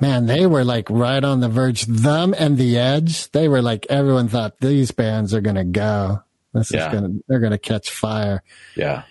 Man, 0.00 0.26
they 0.26 0.46
were 0.46 0.64
like 0.64 0.88
right 0.90 1.22
on 1.22 1.40
the 1.40 1.48
verge. 1.48 1.82
Them 1.86 2.34
and 2.38 2.58
the 2.58 2.78
Edge, 2.78 3.30
they 3.30 3.48
were 3.48 3.62
like 3.62 3.86
everyone 3.88 4.28
thought 4.28 4.58
these 4.60 4.90
bands 4.90 5.32
are 5.34 5.40
gonna 5.40 5.64
go. 5.64 6.22
This 6.52 6.72
Yeah. 6.72 6.88
is 6.88 6.92
gonna 6.94 7.14
they're 7.28 7.40
gonna 7.40 7.58
catch 7.58 7.90
fire. 7.90 8.42
yeah. 8.76 9.04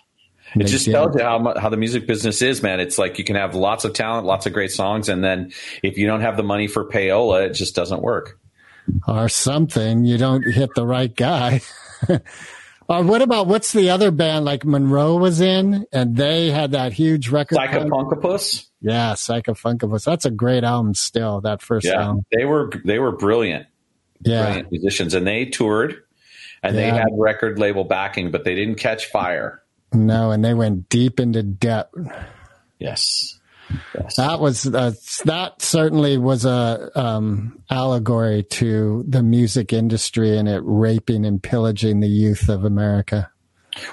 It 0.56 0.66
just 0.68 0.86
did. 0.86 0.94
tells 0.94 1.16
you 1.16 1.22
how 1.24 1.54
how 1.60 1.70
the 1.70 1.78
music 1.78 2.08
business 2.08 2.42
is, 2.42 2.64
man. 2.64 2.80
It's 2.80 2.98
like 2.98 3.18
you 3.20 3.24
can 3.24 3.36
have 3.36 3.54
lots 3.56 3.86
of 3.86 3.94
talent, 3.94 4.26
lots 4.26 4.46
of 4.46 4.54
great 4.54 4.72
songs, 4.72 5.10
and 5.10 5.24
then 5.24 5.52
if 5.84 5.98
you 5.98 6.08
don't 6.08 6.22
have 6.22 6.38
the 6.38 6.44
money 6.44 6.68
for 6.68 6.86
payola, 6.86 7.46
it 7.48 7.54
just 7.54 7.76
doesn't 7.76 8.02
work. 8.02 8.40
or 9.08 9.30
something. 9.30 10.06
You 10.06 10.18
don't 10.18 10.44
hit 10.44 10.72
the 10.76 10.86
right 10.86 11.16
guy. 11.16 11.62
or 12.90 13.04
what 13.04 13.22
about 13.22 13.46
what's 13.48 13.72
the 13.74 13.92
other 13.92 14.10
band 14.12 14.46
like 14.46 14.66
Monroe 14.66 15.18
was 15.18 15.42
in 15.42 15.86
and 15.92 16.16
they 16.16 16.50
had 16.50 16.72
that 16.72 16.94
huge 16.94 17.30
record? 17.30 17.58
Psychefunkapus. 17.58 18.66
Yeah, 18.82 19.14
Psychefunkapus. 19.14 20.04
That's 20.06 20.26
a 20.26 20.32
great 20.32 20.64
album 20.64 20.94
still, 20.96 21.42
that 21.42 21.62
first 21.62 21.86
Yeah, 21.86 22.02
album. 22.02 22.26
they 22.36 22.46
were 22.46 22.72
they 22.86 22.98
were 22.98 23.12
brilliant, 23.12 23.68
Yeah. 24.22 24.44
brilliant 24.46 24.72
musicians, 24.72 25.14
and 25.14 25.28
they 25.28 25.46
toured, 25.46 25.98
and 26.64 26.76
they 26.76 26.90
had 26.90 27.08
record 27.18 27.60
label 27.60 27.84
backing, 27.84 28.32
but 28.32 28.44
they 28.46 28.56
didn't 28.56 28.76
catch 28.76 29.06
fire. 29.08 29.62
No, 29.94 30.32
and 30.32 30.44
they 30.44 30.54
went 30.54 30.90
deep 30.90 31.20
into 31.20 31.42
debt. 31.44 31.90
Yes, 32.78 33.40
yes. 33.96 34.16
That 34.18 34.40
was 34.40 34.66
uh, 34.68 34.92
that 35.26 35.62
certainly 35.62 36.18
was 36.18 36.46
a 36.46 36.92
um, 36.96 37.62
allegory 37.70 38.44
to 38.44 39.04
the 39.08 39.24
music 39.24 39.74
industry 39.74 40.38
and 40.38 40.48
it 40.48 40.62
raping 40.64 41.26
and 41.26 41.42
pillaging 41.42 42.00
the 42.00 42.08
youth 42.08 42.50
of 42.50 42.66
America. 42.66 43.32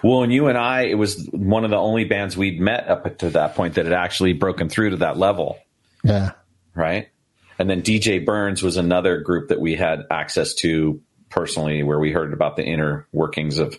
Well, 0.03 0.23
and 0.23 0.33
you 0.33 0.49
and 0.49 0.59
I, 0.59 0.83
it 0.83 0.95
was 0.95 1.29
one 1.33 1.65
of 1.65 1.71
the 1.71 1.77
only 1.77 2.05
bands 2.05 2.37
we'd 2.37 2.61
met 2.61 2.89
up 2.89 3.19
to 3.19 3.31
that 3.31 3.55
point 3.55 3.75
that 3.75 3.85
had 3.85 3.93
actually 3.95 4.33
broken 4.33 4.69
through 4.69 4.91
to 4.91 4.97
that 4.99 5.17
level, 5.17 5.59
Yeah, 6.03 6.33
right? 6.75 7.09
And 7.59 7.71
then 7.71 7.83
DJ 7.83 8.25
Burns 8.25 8.63
was 8.63 8.77
another 8.77 9.21
group 9.21 9.49
that 9.49 9.61
we 9.61 9.77
had 9.77 10.05
access 10.11 10.55
to 10.57 11.01
personally, 11.31 11.83
where 11.83 11.99
we 11.99 12.13
heard 12.13 12.33
about 12.33 12.57
the 12.57 12.65
inner 12.65 13.07
workings 13.13 13.59
of 13.59 13.79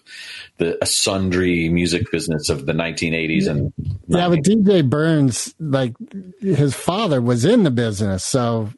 the 0.57 0.77
sundry 0.83 1.69
music 1.69 2.11
business 2.11 2.49
of 2.49 2.65
the 2.65 2.73
1980s 2.73 3.47
and 3.47 3.73
yeah. 4.07 4.29
But 4.29 4.39
DJ 4.39 4.87
Burns, 4.87 5.55
like 5.59 5.93
his 6.39 6.75
father, 6.75 7.21
was 7.21 7.45
in 7.45 7.63
the 7.63 7.71
business, 7.71 8.23
so 8.23 8.69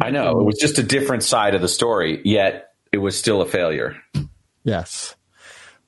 I 0.00 0.10
know 0.10 0.40
it 0.40 0.44
was 0.44 0.58
just 0.58 0.78
a 0.78 0.82
different 0.82 1.22
side 1.22 1.54
of 1.54 1.60
the 1.60 1.68
story, 1.68 2.20
yet 2.24 2.72
it 2.92 2.98
was 2.98 3.18
still 3.18 3.42
a 3.42 3.46
failure. 3.46 3.96
yes. 4.64 5.14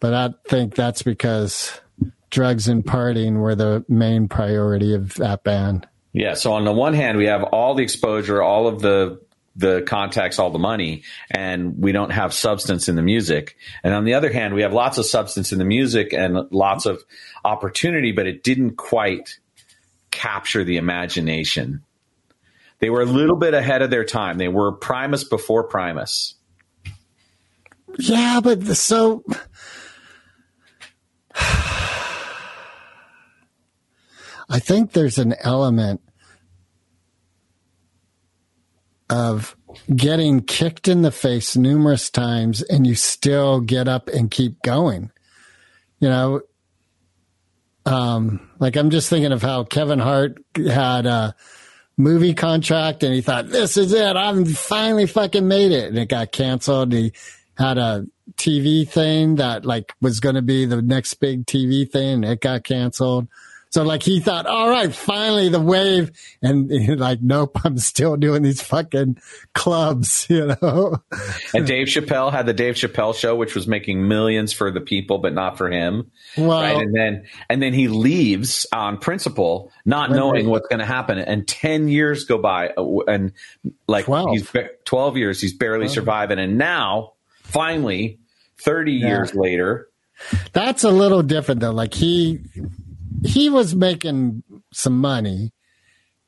But 0.00 0.14
I 0.14 0.30
think 0.48 0.74
that's 0.74 1.02
because 1.02 1.80
drugs 2.30 2.66
and 2.66 2.84
partying 2.84 3.36
were 3.36 3.54
the 3.54 3.84
main 3.88 4.26
priority 4.26 4.94
of 4.94 5.14
that 5.14 5.44
band. 5.44 5.86
Yeah. 6.12 6.34
So 6.34 6.52
on 6.54 6.64
the 6.64 6.72
one 6.72 6.94
hand, 6.94 7.18
we 7.18 7.26
have 7.26 7.44
all 7.44 7.74
the 7.74 7.82
exposure, 7.82 8.42
all 8.42 8.66
of 8.66 8.80
the 8.80 9.20
the 9.54 9.82
contacts, 9.82 10.38
all 10.38 10.50
the 10.50 10.58
money, 10.58 11.02
and 11.30 11.78
we 11.78 11.92
don't 11.92 12.10
have 12.10 12.32
substance 12.32 12.88
in 12.88 12.96
the 12.96 13.02
music. 13.02 13.56
And 13.84 13.92
on 13.92 14.04
the 14.04 14.14
other 14.14 14.32
hand, 14.32 14.54
we 14.54 14.62
have 14.62 14.72
lots 14.72 14.98
of 14.98 15.06
substance 15.06 15.52
in 15.52 15.58
the 15.58 15.64
music 15.64 16.12
and 16.12 16.38
lots 16.50 16.86
of 16.86 17.02
opportunity, 17.44 18.12
but 18.12 18.26
it 18.26 18.42
didn't 18.42 18.76
quite 18.76 19.38
capture 20.10 20.64
the 20.64 20.78
imagination. 20.78 21.82
They 22.78 22.90
were 22.90 23.02
a 23.02 23.06
little 23.06 23.36
bit 23.36 23.54
ahead 23.54 23.82
of 23.82 23.90
their 23.90 24.04
time. 24.04 24.38
They 24.38 24.48
were 24.48 24.72
Primus 24.72 25.24
before 25.24 25.64
Primus. 25.64 26.34
Yeah, 27.98 28.40
but 28.42 28.64
the- 28.64 28.74
so 28.74 29.22
I 31.34 31.88
think 34.58 34.92
there's 34.92 35.18
an 35.18 35.34
element 35.40 36.00
of 39.12 39.54
getting 39.94 40.40
kicked 40.40 40.88
in 40.88 41.02
the 41.02 41.10
face 41.10 41.54
numerous 41.54 42.08
times 42.08 42.62
and 42.62 42.86
you 42.86 42.94
still 42.94 43.60
get 43.60 43.86
up 43.86 44.08
and 44.08 44.30
keep 44.30 44.62
going. 44.62 45.10
You 46.00 46.08
know, 46.08 46.40
um, 47.84 48.50
like 48.58 48.74
I'm 48.76 48.88
just 48.88 49.10
thinking 49.10 49.32
of 49.32 49.42
how 49.42 49.64
Kevin 49.64 49.98
Hart 49.98 50.38
had 50.56 51.04
a 51.04 51.34
movie 51.98 52.32
contract 52.32 53.02
and 53.02 53.12
he 53.12 53.20
thought, 53.20 53.48
this 53.48 53.76
is 53.76 53.92
it. 53.92 54.16
I'm 54.16 54.46
finally 54.46 55.06
fucking 55.06 55.46
made 55.46 55.72
it. 55.72 55.90
And 55.90 55.98
it 55.98 56.08
got 56.08 56.32
canceled. 56.32 56.94
He 56.94 57.12
had 57.58 57.76
a 57.76 58.06
TV 58.36 58.88
thing 58.88 59.34
that 59.34 59.66
like 59.66 59.92
was 60.00 60.20
going 60.20 60.36
to 60.36 60.42
be 60.42 60.64
the 60.64 60.80
next 60.80 61.14
big 61.14 61.44
TV 61.44 61.88
thing. 61.90 62.24
And 62.24 62.24
it 62.24 62.40
got 62.40 62.64
canceled. 62.64 63.28
So 63.72 63.82
like 63.84 64.02
he 64.02 64.20
thought, 64.20 64.44
all 64.46 64.68
right, 64.68 64.94
finally 64.94 65.48
the 65.48 65.58
wave, 65.58 66.10
and 66.42 66.70
like, 67.00 67.22
nope, 67.22 67.58
I'm 67.64 67.78
still 67.78 68.18
doing 68.18 68.42
these 68.42 68.60
fucking 68.60 69.16
clubs, 69.54 70.26
you 70.30 70.54
know. 70.60 70.98
And 71.54 71.66
Dave 71.66 71.86
Chappelle 71.86 72.30
had 72.30 72.44
the 72.44 72.52
Dave 72.52 72.74
Chappelle 72.74 73.14
show, 73.14 73.34
which 73.34 73.54
was 73.54 73.66
making 73.66 74.06
millions 74.06 74.52
for 74.52 74.70
the 74.70 74.82
people, 74.82 75.18
but 75.18 75.32
not 75.32 75.56
for 75.56 75.70
him. 75.70 76.10
Well, 76.36 76.60
right. 76.60 76.76
And 76.76 76.94
then, 76.94 77.24
and 77.48 77.62
then 77.62 77.72
he 77.72 77.88
leaves 77.88 78.66
on 78.74 78.98
principle, 78.98 79.72
not 79.86 80.10
knowing 80.10 80.44
they- 80.44 80.50
what's 80.50 80.68
going 80.68 80.80
to 80.80 80.84
happen. 80.86 81.18
And 81.18 81.48
10 81.48 81.88
years 81.88 82.24
go 82.24 82.36
by 82.36 82.68
uh, 82.76 82.98
and 83.08 83.32
like 83.88 84.04
12. 84.04 84.30
he's 84.32 84.50
12 84.84 85.16
years, 85.16 85.40
he's 85.40 85.54
barely 85.54 85.88
surviving. 85.88 86.38
And 86.38 86.58
now 86.58 87.14
finally, 87.42 88.18
30 88.58 88.92
Yeah. 88.92 89.06
years 89.08 89.34
later, 89.34 89.88
that's 90.52 90.84
a 90.84 90.90
little 90.90 91.22
different 91.22 91.62
though. 91.62 91.72
Like 91.72 91.94
he 91.94 92.38
he 93.24 93.48
was 93.48 93.74
making 93.74 94.42
some 94.72 94.98
money, 94.98 95.52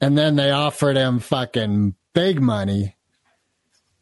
and 0.01 0.17
then 0.17 0.37
they 0.37 0.51
offered 0.51 0.97
him 0.97 1.19
fucking 1.19 1.95
big 2.13 2.41
money, 2.41 2.97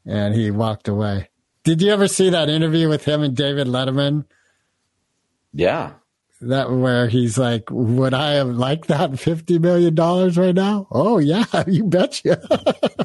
and 0.06 0.34
he 0.34 0.50
walked 0.50 0.88
away. 0.88 1.30
Did 1.64 1.80
you 1.80 1.90
ever 1.92 2.08
see 2.08 2.30
that 2.30 2.48
interview 2.48 2.88
with 2.88 3.04
him 3.04 3.22
and 3.22 3.36
David 3.36 3.66
Letterman? 3.66 4.24
yeah. 5.52 5.92
That 6.42 6.70
where 6.72 7.08
he's 7.08 7.38
like, 7.38 7.70
"Would 7.70 8.14
I 8.14 8.32
have 8.32 8.48
liked 8.48 8.88
that 8.88 9.18
fifty 9.18 9.58
million 9.58 9.94
dollars 9.94 10.36
right 10.36 10.54
now?" 10.54 10.88
Oh 10.90 11.18
yeah, 11.18 11.44
you 11.68 11.84
betcha. 11.84 12.40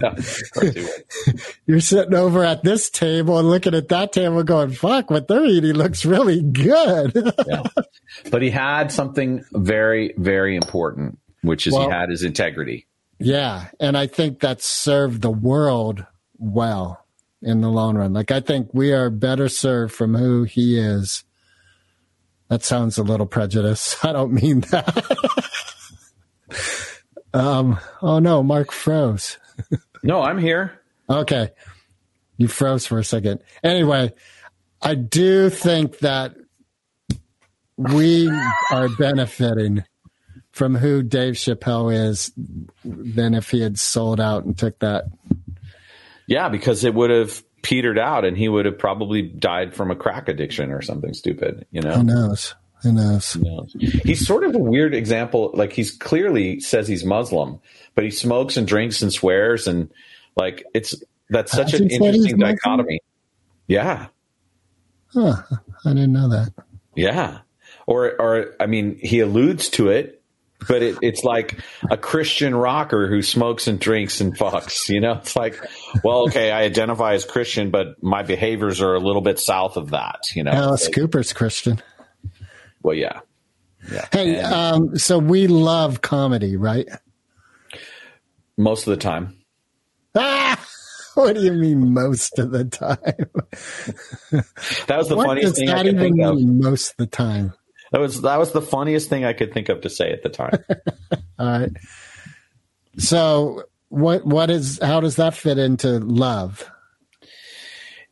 Yeah, 0.01 0.09
of 0.09 0.51
course 0.53 0.73
he 0.73 0.81
would. 0.81 1.41
You're 1.67 1.79
sitting 1.79 2.15
over 2.15 2.43
at 2.43 2.63
this 2.63 2.89
table 2.89 3.37
and 3.37 3.47
looking 3.49 3.75
at 3.75 3.89
that 3.89 4.11
table, 4.11 4.41
going, 4.43 4.71
"Fuck, 4.71 5.11
what 5.11 5.27
they're 5.27 5.45
eating 5.45 5.73
looks 5.73 6.03
really 6.05 6.41
good." 6.41 7.13
yeah. 7.47 7.63
But 8.31 8.41
he 8.41 8.49
had 8.49 8.91
something 8.91 9.45
very, 9.51 10.13
very 10.17 10.55
important, 10.55 11.19
which 11.41 11.67
is 11.67 11.73
Well- 11.73 11.89
he 11.89 11.93
had 11.93 12.09
his 12.09 12.23
integrity. 12.23 12.87
Yeah, 13.19 13.67
and 13.79 13.97
I 13.97 14.07
think 14.07 14.39
that 14.39 14.61
served 14.61 15.21
the 15.21 15.31
world 15.31 16.05
well 16.37 17.03
in 17.41 17.61
the 17.61 17.69
long 17.69 17.97
run. 17.97 18.13
Like 18.13 18.31
I 18.31 18.39
think 18.39 18.69
we 18.73 18.93
are 18.93 19.09
better 19.09 19.47
served 19.49 19.93
from 19.93 20.15
who 20.15 20.43
he 20.43 20.79
is. 20.79 21.23
That 22.49 22.63
sounds 22.63 22.97
a 22.97 23.03
little 23.03 23.25
prejudiced. 23.25 24.03
I 24.05 24.13
don't 24.13 24.33
mean 24.33 24.61
that. 24.71 25.05
um. 27.33 27.79
Oh 28.01 28.19
no, 28.19 28.43
Marc 28.43 28.71
froze. 28.71 29.37
No, 30.03 30.21
I'm 30.21 30.37
here. 30.37 30.79
Okay, 31.09 31.49
you 32.37 32.47
froze 32.47 32.85
for 32.85 32.99
a 32.99 33.03
second. 33.03 33.41
Anyway, 33.63 34.13
I 34.81 34.95
do 34.95 35.49
think 35.49 35.99
that 35.99 36.35
we 37.77 38.29
are 38.71 38.89
benefiting 38.97 39.83
from 40.51 40.75
who 40.75 41.03
Dave 41.03 41.35
Chappelle 41.35 41.93
is 41.93 42.31
than 42.83 43.35
if 43.35 43.51
he 43.51 43.61
had 43.61 43.77
sold 43.77 44.19
out 44.19 44.43
and 44.45 44.57
took 44.57 44.79
that 44.79 45.05
Yeah, 46.25 46.49
because 46.49 46.83
it 46.83 46.93
would 46.93 47.11
have 47.11 47.43
petered 47.67 47.99
out 47.99 48.23
and 48.23 48.37
he 48.37 48.47
would 48.47 48.65
have 48.65 48.79
probably 48.79 49.21
died 49.21 49.73
from 49.75 49.91
a 49.91 49.95
crack 49.95 50.29
addiction 50.29 50.71
or 50.71 50.81
something 50.81 51.13
stupid, 51.13 51.65
you 51.69 51.81
know? 51.81 51.95
Who 51.95 52.03
knows? 52.03 52.55
Who 52.81 52.93
knows? 52.93 53.35
No. 53.35 53.67
He's 53.77 54.25
sort 54.25 54.45
of 54.45 54.55
a 54.55 54.59
weird 54.59 54.95
example. 54.95 55.51
Like 55.53 55.73
he's 55.73 55.91
clearly 55.91 56.61
says 56.61 56.87
he's 56.87 57.03
Muslim, 57.03 57.59
but 57.93 58.05
he 58.05 58.09
smokes 58.09 58.55
and 58.55 58.65
drinks 58.65 59.01
and 59.01 59.11
swears 59.11 59.67
and 59.67 59.91
like 60.37 60.63
it's 60.73 60.95
that's 61.29 61.51
such 61.51 61.73
an 61.73 61.89
interesting 61.89 62.37
dichotomy. 62.37 63.01
Yeah. 63.67 64.07
Huh, 65.13 65.41
I 65.83 65.89
didn't 65.89 66.13
know 66.13 66.29
that. 66.29 66.53
Yeah. 66.95 67.39
Or 67.85 68.13
or 68.21 68.55
I 68.61 68.67
mean 68.67 68.97
he 69.01 69.19
alludes 69.19 69.67
to 69.71 69.89
it, 69.89 70.16
but 70.67 70.81
it, 70.81 70.97
it's 71.01 71.23
like 71.23 71.59
a 71.91 71.97
Christian 71.97 72.55
rocker 72.55 73.07
who 73.07 73.21
smokes 73.21 73.67
and 73.67 73.79
drinks 73.79 74.21
and 74.21 74.37
fucks, 74.37 74.89
you 74.89 74.99
know? 75.01 75.13
It's 75.13 75.35
like, 75.35 75.59
well, 76.03 76.23
okay, 76.27 76.51
I 76.51 76.61
identify 76.63 77.13
as 77.13 77.25
Christian, 77.25 77.69
but 77.69 78.01
my 78.01 78.23
behaviors 78.23 78.81
are 78.81 78.93
a 78.95 78.99
little 78.99 79.21
bit 79.21 79.39
south 79.39 79.77
of 79.77 79.91
that, 79.91 80.21
you 80.35 80.43
know? 80.43 80.51
Alice 80.51 80.85
Like, 80.85 80.95
Cooper's 80.95 81.33
Christian. 81.33 81.81
well, 82.81 82.95
yeah. 82.95 83.19
Yeah. 83.91 84.05
Hey, 84.11 84.35
And 84.37 84.53
um, 84.53 84.97
so 84.97 85.19
we 85.19 85.47
love 85.47 86.01
comedy, 86.01 86.57
right? 86.57 86.87
most 88.57 88.87
of 88.87 88.91
the 88.91 88.97
time. 88.97 89.37
Ah, 90.15 90.59
what 91.13 91.35
do 91.35 91.43
you 91.43 91.53
mean 91.53 91.93
most 91.93 92.39
of 92.39 92.49
the 92.51 92.65
time? 92.65 92.97
That 94.87 94.97
was 94.97 95.09
the 95.09 95.15
what 95.15 95.27
funniest 95.27 95.55
does 95.55 95.59
thing 95.59 95.69
I 95.69 95.83
that 95.83 95.85
could 95.85 95.95
even 95.95 96.15
mean? 96.35 96.59
Most 96.59 96.91
of 96.91 96.97
the 96.97 97.05
time. 97.07 97.53
That 97.91 98.01
was 98.01 98.21
that 98.21 98.37
was 98.37 98.51
the 98.51 98.61
funniest 98.61 99.09
thing 99.09 99.25
I 99.25 99.33
could 99.33 99.53
think 99.53 99.69
of 99.69 99.81
to 99.81 99.89
say 99.89 100.11
at 100.11 100.23
the 100.23 100.29
time. 100.29 100.59
All 101.39 101.47
right. 101.47 101.71
So 102.97 103.63
what 103.89 104.25
what 104.25 104.49
is 104.49 104.79
how 104.81 104.99
does 104.99 105.15
that 105.17 105.33
fit 105.33 105.57
into 105.57 105.99
love? 105.99 106.69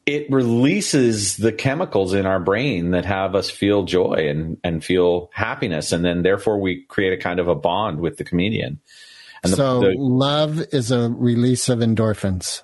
it 0.06 0.30
releases 0.30 1.36
the 1.38 1.52
chemicals 1.52 2.14
in 2.14 2.28
our 2.28 2.40
brain 2.40 2.92
that 2.92 3.06
have 3.06 3.34
us 3.34 3.50
feel 3.50 3.84
joy 3.86 4.28
and 4.30 4.58
and 4.64 4.84
feel 4.84 5.32
happiness, 5.34 5.92
and 5.92 6.06
then 6.06 6.22
therefore 6.22 6.60
we 6.60 6.84
create 6.84 7.14
a 7.14 7.18
kind 7.18 7.40
of 7.40 7.48
a 7.48 7.56
bond 7.56 8.00
with 8.00 8.18
the 8.18 8.24
comedian. 8.24 8.80
And 9.44 9.52
the, 9.52 9.58
so 9.58 9.80
the- 9.82 9.96
love 9.98 10.60
is 10.72 10.92
a 10.92 11.10
release 11.10 11.70
of 11.70 11.80
endorphins. 11.80 12.62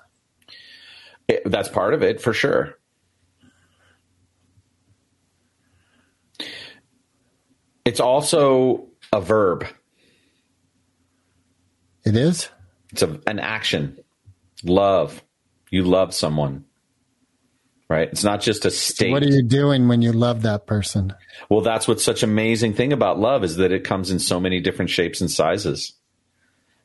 it- 1.28 1.42
that's 1.44 1.68
part 1.68 1.94
of 1.94 2.02
it 2.02 2.20
for 2.20 2.32
sure. 2.32 2.78
It's 7.84 8.00
also 8.00 8.86
a 9.12 9.20
verb. 9.20 9.66
It 12.04 12.16
is? 12.16 12.48
It's 12.90 13.02
a, 13.02 13.20
an 13.26 13.38
action. 13.38 13.98
Love. 14.64 15.22
You 15.70 15.84
love 15.84 16.14
someone. 16.14 16.64
Right? 17.88 18.08
It's 18.08 18.24
not 18.24 18.40
just 18.40 18.64
a 18.64 18.70
state. 18.70 19.12
What 19.12 19.22
are 19.22 19.28
you 19.28 19.42
doing 19.42 19.86
when 19.88 20.00
you 20.00 20.12
love 20.12 20.42
that 20.42 20.66
person? 20.66 21.12
Well, 21.50 21.60
that's 21.60 21.86
what's 21.86 22.02
such 22.02 22.22
amazing 22.22 22.72
thing 22.74 22.92
about 22.92 23.18
love 23.18 23.44
is 23.44 23.56
that 23.56 23.70
it 23.70 23.84
comes 23.84 24.10
in 24.10 24.18
so 24.18 24.40
many 24.40 24.60
different 24.60 24.90
shapes 24.90 25.20
and 25.20 25.30
sizes 25.30 25.92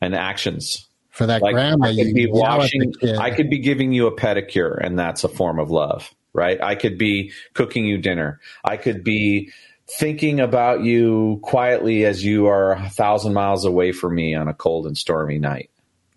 and 0.01 0.13
actions. 0.13 0.87
For 1.09 1.25
that 1.25 1.41
Like 1.41 1.53
grandma, 1.53 1.87
I 1.87 1.95
could 1.95 2.13
be 2.13 2.27
washing. 2.29 2.93
I 3.19 3.31
could 3.31 3.49
be 3.49 3.59
giving 3.59 3.93
you 3.93 4.07
a 4.07 4.15
pedicure, 4.15 4.77
and 4.79 4.99
that's 4.99 5.23
a 5.23 5.29
form 5.29 5.59
of 5.59 5.71
love, 5.71 6.13
right? 6.37 6.61
I 6.61 6.75
could 6.75 6.97
be 6.97 7.33
cooking 7.53 7.85
you 7.85 7.97
dinner. 7.97 8.39
I 8.63 8.77
could 8.77 9.03
be 9.03 9.51
thinking 9.89 10.39
about 10.39 10.83
you 10.83 11.39
quietly 11.41 12.05
as 12.05 12.23
you 12.23 12.47
are 12.47 12.73
a 12.73 12.89
thousand 12.89 13.33
miles 13.33 13.65
away 13.65 13.91
from 13.91 14.15
me 14.15 14.35
on 14.35 14.47
a 14.47 14.53
cold 14.53 14.85
and 14.85 14.97
stormy 14.97 15.39
night. 15.39 15.69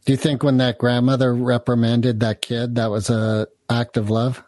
Do 0.05 0.13
you 0.13 0.17
think 0.17 0.43
when 0.43 0.59
that 0.59 0.79
grandmother 0.79 1.35
reprimanded 1.35 2.21
that 2.21 2.43
kid, 2.43 2.77
that 2.77 2.91
was 2.91 3.11
a 3.11 3.49
act 3.69 3.97
of 3.97 4.11
love? 4.11 4.43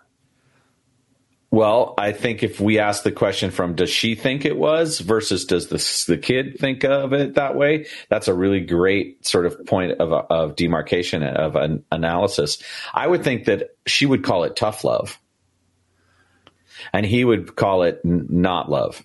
Well, 1.51 1.93
I 1.99 2.13
think 2.13 2.43
if 2.43 2.61
we 2.61 2.79
ask 2.79 3.03
the 3.03 3.13
question 3.13 3.51
from 3.51 3.75
does 3.75 3.91
she 3.91 4.15
think 4.15 4.47
it 4.47 4.57
was 4.57 5.01
versus 5.01 5.45
does 5.45 5.67
the, 5.69 6.15
the 6.15 6.19
kid 6.19 6.59
think 6.59 6.83
of 6.83 7.13
it 7.13 7.35
that 7.35 7.57
way, 7.57 7.87
that's 8.09 8.27
a 8.27 8.35
really 8.35 8.61
great 8.61 9.27
sort 9.27 9.45
of 9.45 9.67
point 9.67 10.01
of, 10.01 10.13
of 10.31 10.57
demarcation 10.57 11.23
of 11.23 11.55
an 11.57 11.85
analysis. 11.93 12.63
I 12.95 13.07
would 13.07 13.23
think 13.23 13.45
that 13.45 13.77
she 13.87 14.07
would 14.07 14.25
call 14.25 14.45
it 14.45 14.57
tough 14.57 14.83
love 14.83 15.21
and 16.93 17.07
he 17.07 17.25
would 17.25 17.57
call 17.57 17.83
it 17.83 18.01
n- 18.05 18.27
not 18.29 18.71
love. 18.71 19.05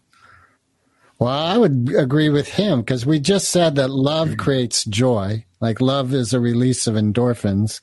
Well, 1.19 1.29
I 1.29 1.57
would 1.57 1.93
agree 1.97 2.29
with 2.29 2.47
him 2.47 2.81
because 2.81 3.05
we 3.05 3.19
just 3.19 3.49
said 3.49 3.75
that 3.75 3.89
love 3.89 4.29
mm. 4.29 4.37
creates 4.37 4.85
joy. 4.85 5.45
Like 5.59 5.81
love 5.81 6.13
is 6.13 6.33
a 6.33 6.39
release 6.39 6.85
of 6.85 6.95
endorphins. 6.95 7.81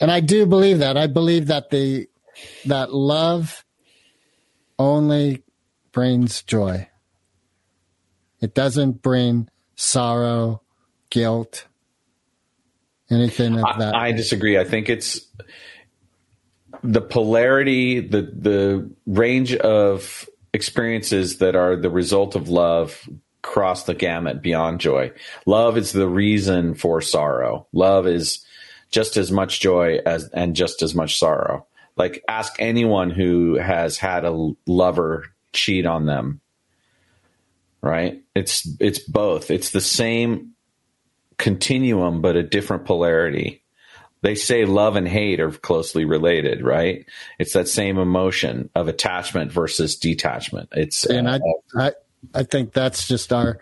And 0.00 0.10
I 0.10 0.20
do 0.20 0.46
believe 0.46 0.78
that. 0.78 0.96
I 0.96 1.06
believe 1.06 1.46
that 1.46 1.70
the 1.70 2.08
that 2.66 2.92
love 2.92 3.64
only 4.78 5.44
brings 5.92 6.42
joy. 6.42 6.88
It 8.40 8.54
doesn't 8.54 9.02
bring 9.02 9.48
sorrow, 9.76 10.62
guilt, 11.10 11.66
anything 13.10 13.58
of 13.58 13.78
that. 13.78 13.94
I, 13.94 14.08
I 14.08 14.12
disagree. 14.12 14.58
I 14.58 14.64
think 14.64 14.88
it's 14.88 15.20
the 16.82 17.00
polarity, 17.00 18.00
the 18.00 18.22
the 18.22 18.90
range 19.06 19.54
of 19.54 20.28
experiences 20.52 21.38
that 21.38 21.54
are 21.54 21.76
the 21.76 21.90
result 21.90 22.34
of 22.34 22.48
love 22.48 23.08
cross 23.42 23.84
the 23.84 23.94
gamut 23.94 24.42
beyond 24.42 24.80
joy. 24.80 25.12
Love 25.46 25.76
is 25.78 25.92
the 25.92 26.08
reason 26.08 26.74
for 26.74 27.00
sorrow. 27.00 27.66
Love 27.72 28.06
is 28.06 28.44
just 28.90 29.16
as 29.16 29.30
much 29.30 29.60
joy 29.60 29.98
as 30.04 30.28
and 30.28 30.56
just 30.56 30.82
as 30.82 30.94
much 30.94 31.18
sorrow. 31.18 31.66
Like 31.96 32.22
ask 32.28 32.54
anyone 32.58 33.10
who 33.10 33.56
has 33.56 33.98
had 33.98 34.24
a 34.24 34.52
lover 34.66 35.26
cheat 35.52 35.86
on 35.86 36.06
them. 36.06 36.40
Right? 37.82 38.22
It's 38.34 38.68
it's 38.78 38.98
both. 38.98 39.50
It's 39.50 39.70
the 39.70 39.80
same 39.80 40.52
continuum 41.38 42.20
but 42.20 42.36
a 42.36 42.42
different 42.42 42.84
polarity. 42.84 43.59
They 44.22 44.34
say 44.34 44.64
love 44.66 44.96
and 44.96 45.08
hate 45.08 45.40
are 45.40 45.50
closely 45.50 46.04
related, 46.04 46.62
right? 46.62 47.06
It's 47.38 47.54
that 47.54 47.68
same 47.68 47.98
emotion 47.98 48.68
of 48.74 48.88
attachment 48.88 49.50
versus 49.50 49.96
detachment. 49.96 50.68
It's 50.72 51.06
and 51.06 51.26
uh, 51.26 51.38
I, 51.76 51.86
I, 51.86 51.92
I 52.34 52.42
think 52.42 52.72
that's 52.72 53.08
just 53.08 53.32
our 53.32 53.60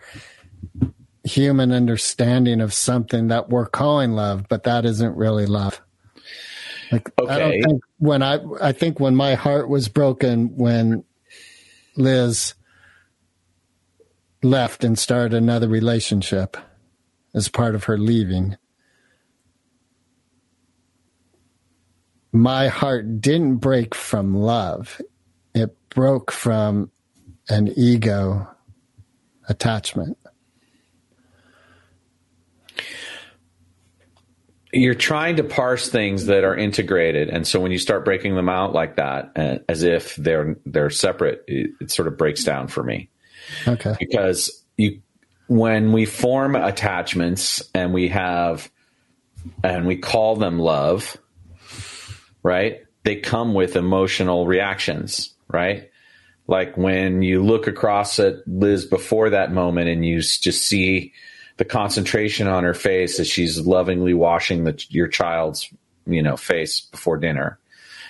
human 1.23 1.71
understanding 1.71 2.59
of 2.59 2.73
something 2.73 3.27
that 3.29 3.49
we're 3.49 3.67
calling 3.67 4.11
love, 4.11 4.47
but 4.49 4.63
that 4.63 4.85
isn't 4.85 5.15
really 5.15 5.45
love. 5.45 5.81
Like, 6.91 7.09
I 7.19 7.21
Okay. 7.21 7.37
don't 7.37 7.63
think 7.63 7.83
when 7.99 8.23
I, 8.23 8.39
I 8.61 8.71
think 8.71 8.99
when 8.99 9.15
my 9.15 9.35
heart 9.35 9.69
was 9.69 9.87
broken 9.87 10.57
when 10.57 11.03
Liz 11.95 12.53
left 14.41 14.83
and 14.83 14.97
started 14.97 15.33
another 15.33 15.67
relationship 15.67 16.57
as 17.33 17.47
part 17.47 17.75
of 17.75 17.85
her 17.85 17.97
leaving. 17.97 18.57
My 22.31 22.67
heart 22.67 23.21
didn't 23.21 23.57
break 23.57 23.95
from 23.95 24.35
love. 24.35 25.01
It 25.53 25.75
broke 25.89 26.31
from 26.31 26.91
an 27.49 27.73
ego 27.75 28.47
attachment. 29.47 30.17
you're 34.71 34.93
trying 34.93 35.37
to 35.37 35.43
parse 35.43 35.89
things 35.89 36.27
that 36.27 36.43
are 36.43 36.55
integrated 36.55 37.29
and 37.29 37.47
so 37.47 37.59
when 37.59 37.71
you 37.71 37.79
start 37.79 38.05
breaking 38.05 38.35
them 38.35 38.49
out 38.49 38.73
like 38.73 38.97
that 38.97 39.31
uh, 39.35 39.57
as 39.67 39.83
if 39.83 40.15
they're 40.15 40.57
they're 40.65 40.89
separate 40.91 41.43
it, 41.47 41.71
it 41.81 41.91
sort 41.91 42.07
of 42.07 42.17
breaks 42.17 42.43
down 42.43 42.67
for 42.67 42.83
me 42.83 43.09
Okay. 43.67 43.95
because 43.99 44.63
you 44.77 45.01
when 45.47 45.91
we 45.91 46.05
form 46.05 46.55
attachments 46.55 47.63
and 47.73 47.93
we 47.93 48.09
have 48.09 48.69
and 49.63 49.87
we 49.87 49.97
call 49.97 50.35
them 50.35 50.59
love 50.59 51.17
right 52.43 52.85
they 53.03 53.15
come 53.15 53.53
with 53.53 53.75
emotional 53.75 54.45
reactions 54.47 55.33
right 55.47 55.89
like 56.47 56.75
when 56.77 57.21
you 57.21 57.43
look 57.43 57.67
across 57.67 58.19
at 58.19 58.35
liz 58.47 58.85
before 58.85 59.29
that 59.31 59.51
moment 59.51 59.89
and 59.89 60.05
you 60.05 60.21
just 60.21 60.63
see 60.63 61.13
the 61.57 61.65
concentration 61.65 62.47
on 62.47 62.63
her 62.63 62.73
face 62.73 63.19
as 63.19 63.27
she's 63.27 63.59
lovingly 63.59 64.13
washing 64.13 64.63
the, 64.63 64.85
your 64.89 65.07
child's 65.07 65.69
you 66.07 66.23
know 66.23 66.37
face 66.37 66.81
before 66.81 67.17
dinner 67.17 67.59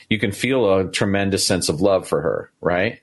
you 0.10 0.20
can 0.20 0.32
feel 0.32 0.78
a 0.78 0.90
tremendous 0.92 1.46
sense 1.46 1.70
of 1.70 1.82
love 1.82 2.08
for 2.08 2.22
her 2.22 2.52
right 2.62 3.00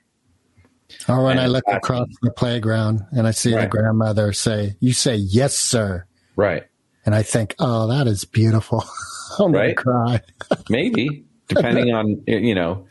oh, 1.09 1.15
Or 1.15 1.25
when 1.25 1.39
I 1.39 1.47
look 1.47 1.65
across 1.69 2.09
the 2.23 2.31
playground 2.31 3.03
and 3.13 3.27
I 3.27 3.33
see 3.33 3.51
the 3.51 3.57
Right. 3.57 3.71
grandmother 3.71 4.33
say, 4.33 4.77
You 4.81 4.93
say 4.93 5.17
yes, 5.17 5.59
sir. 5.59 6.07
right 6.37 6.65
And 7.05 7.15
I 7.15 7.23
think, 7.23 7.55
Oh, 7.59 7.89
that 7.89 8.07
is 8.07 8.25
beautiful. 8.25 8.85
I'm 9.39 9.53
Right. 9.53 9.77
cry. 9.77 10.21
maybe 10.69 11.25
depending 11.49 11.93
on 11.95 12.23
you 12.27 12.55
know 12.55 12.87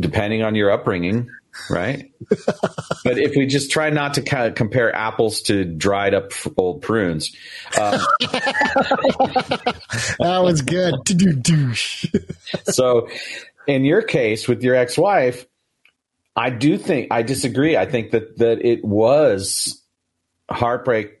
depending 0.00 0.42
on 0.42 0.54
your 0.54 0.70
upbringing 0.70 1.30
right 1.70 2.12
but 3.04 3.18
if 3.18 3.34
we 3.36 3.46
just 3.46 3.70
try 3.70 3.88
not 3.90 4.14
to 4.14 4.22
kind 4.22 4.46
of 4.48 4.54
compare 4.54 4.94
apples 4.94 5.40
to 5.42 5.64
dried 5.64 6.12
up 6.12 6.32
old 6.58 6.82
prunes 6.82 7.34
um, 7.80 7.98
That 10.18 10.40
was 10.42 10.62
good. 10.62 10.94
So 12.72 13.08
in 13.66 13.84
your 13.84 14.02
case 14.02 14.46
with 14.48 14.62
your 14.62 14.74
ex-wife 14.76 15.46
i 16.36 16.50
do 16.50 16.76
think 16.78 17.08
i 17.10 17.22
disagree 17.22 17.76
i 17.76 17.86
think 17.86 18.10
that 18.12 18.36
that 18.38 18.64
it 18.64 18.84
was 18.84 19.82
heartbreak 20.50 21.12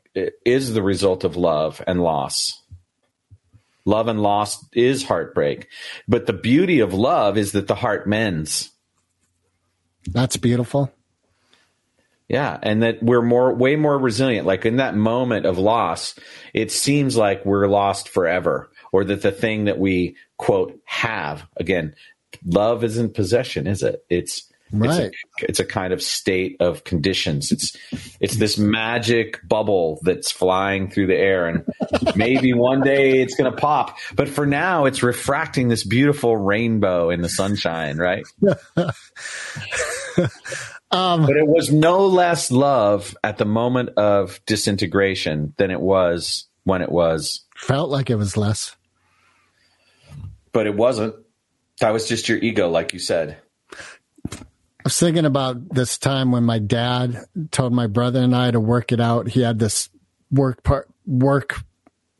is 0.44 0.72
the 0.72 0.82
result 0.82 1.24
of 1.24 1.36
love 1.36 1.82
and 1.86 2.00
loss 2.02 2.62
love 3.86 4.08
and 4.08 4.20
loss 4.20 4.66
is 4.72 5.04
heartbreak 5.04 5.68
but 6.06 6.26
the 6.26 6.34
beauty 6.34 6.80
of 6.80 6.92
love 6.92 7.38
is 7.38 7.52
that 7.52 7.66
the 7.66 7.74
heart 7.74 8.06
mends 8.06 8.72
That's 10.12 10.36
beautiful. 10.36 10.92
Yeah, 12.28 12.58
and 12.60 12.82
that 12.82 13.02
we're 13.02 13.22
more 13.22 13.54
way 13.54 13.76
more 13.76 13.98
resilient. 13.98 14.46
Like 14.46 14.66
in 14.66 14.76
that 14.76 14.96
moment 14.96 15.46
of 15.46 15.58
loss, 15.58 16.18
it 16.52 16.72
seems 16.72 17.16
like 17.16 17.46
we're 17.46 17.68
lost 17.68 18.08
forever 18.08 18.70
or 18.92 19.04
that 19.04 19.22
the 19.22 19.30
thing 19.30 19.66
that 19.66 19.78
we 19.78 20.16
quote 20.36 20.78
have 20.84 21.46
again, 21.56 21.94
love 22.44 22.82
isn't 22.82 23.14
possession, 23.14 23.66
is 23.66 23.82
it? 23.82 24.04
It's 24.10 24.52
Right. 24.72 24.90
it's 24.90 25.14
a, 25.42 25.44
it's 25.48 25.60
a 25.60 25.64
kind 25.64 25.92
of 25.92 26.02
state 26.02 26.56
of 26.60 26.82
conditions. 26.84 27.52
It's 27.52 27.76
it's 28.20 28.36
this 28.36 28.58
magic 28.58 29.40
bubble 29.48 30.00
that's 30.02 30.32
flying 30.32 30.90
through 30.90 31.06
the 31.06 31.16
air, 31.16 31.46
and 31.46 31.64
maybe 32.16 32.52
one 32.52 32.80
day 32.82 33.20
it's 33.20 33.36
going 33.36 33.50
to 33.50 33.56
pop. 33.56 33.96
But 34.14 34.28
for 34.28 34.44
now, 34.44 34.86
it's 34.86 35.02
refracting 35.02 35.68
this 35.68 35.84
beautiful 35.84 36.36
rainbow 36.36 37.10
in 37.10 37.22
the 37.22 37.28
sunshine, 37.28 37.96
right? 37.98 38.26
Um, 40.92 41.26
But 41.26 41.36
it 41.36 41.46
was 41.46 41.72
no 41.72 42.06
less 42.06 42.50
love 42.50 43.16
at 43.24 43.38
the 43.38 43.44
moment 43.44 43.90
of 43.96 44.40
disintegration 44.46 45.52
than 45.56 45.70
it 45.72 45.80
was 45.80 46.46
when 46.64 46.80
it 46.80 46.90
was. 46.90 47.44
felt 47.56 47.90
like 47.90 48.08
it 48.08 48.14
was 48.14 48.36
less. 48.36 48.76
But 50.52 50.66
it 50.66 50.76
wasn't. 50.76 51.14
That 51.80 51.92
was 51.92 52.08
just 52.08 52.28
your 52.28 52.38
ego, 52.38 52.68
like 52.70 52.92
you 52.92 52.98
said. 52.98 53.36
I 54.86 54.88
was 54.88 55.00
thinking 55.00 55.24
about 55.24 55.68
this 55.70 55.98
time 55.98 56.30
when 56.30 56.44
my 56.44 56.60
dad 56.60 57.24
told 57.50 57.72
my 57.72 57.88
brother 57.88 58.20
and 58.20 58.36
I 58.36 58.52
to 58.52 58.60
work 58.60 58.92
it 58.92 59.00
out. 59.00 59.26
He 59.26 59.40
had 59.40 59.58
this 59.58 59.90
work 60.30 60.62
part 60.62 60.88
work 61.04 61.56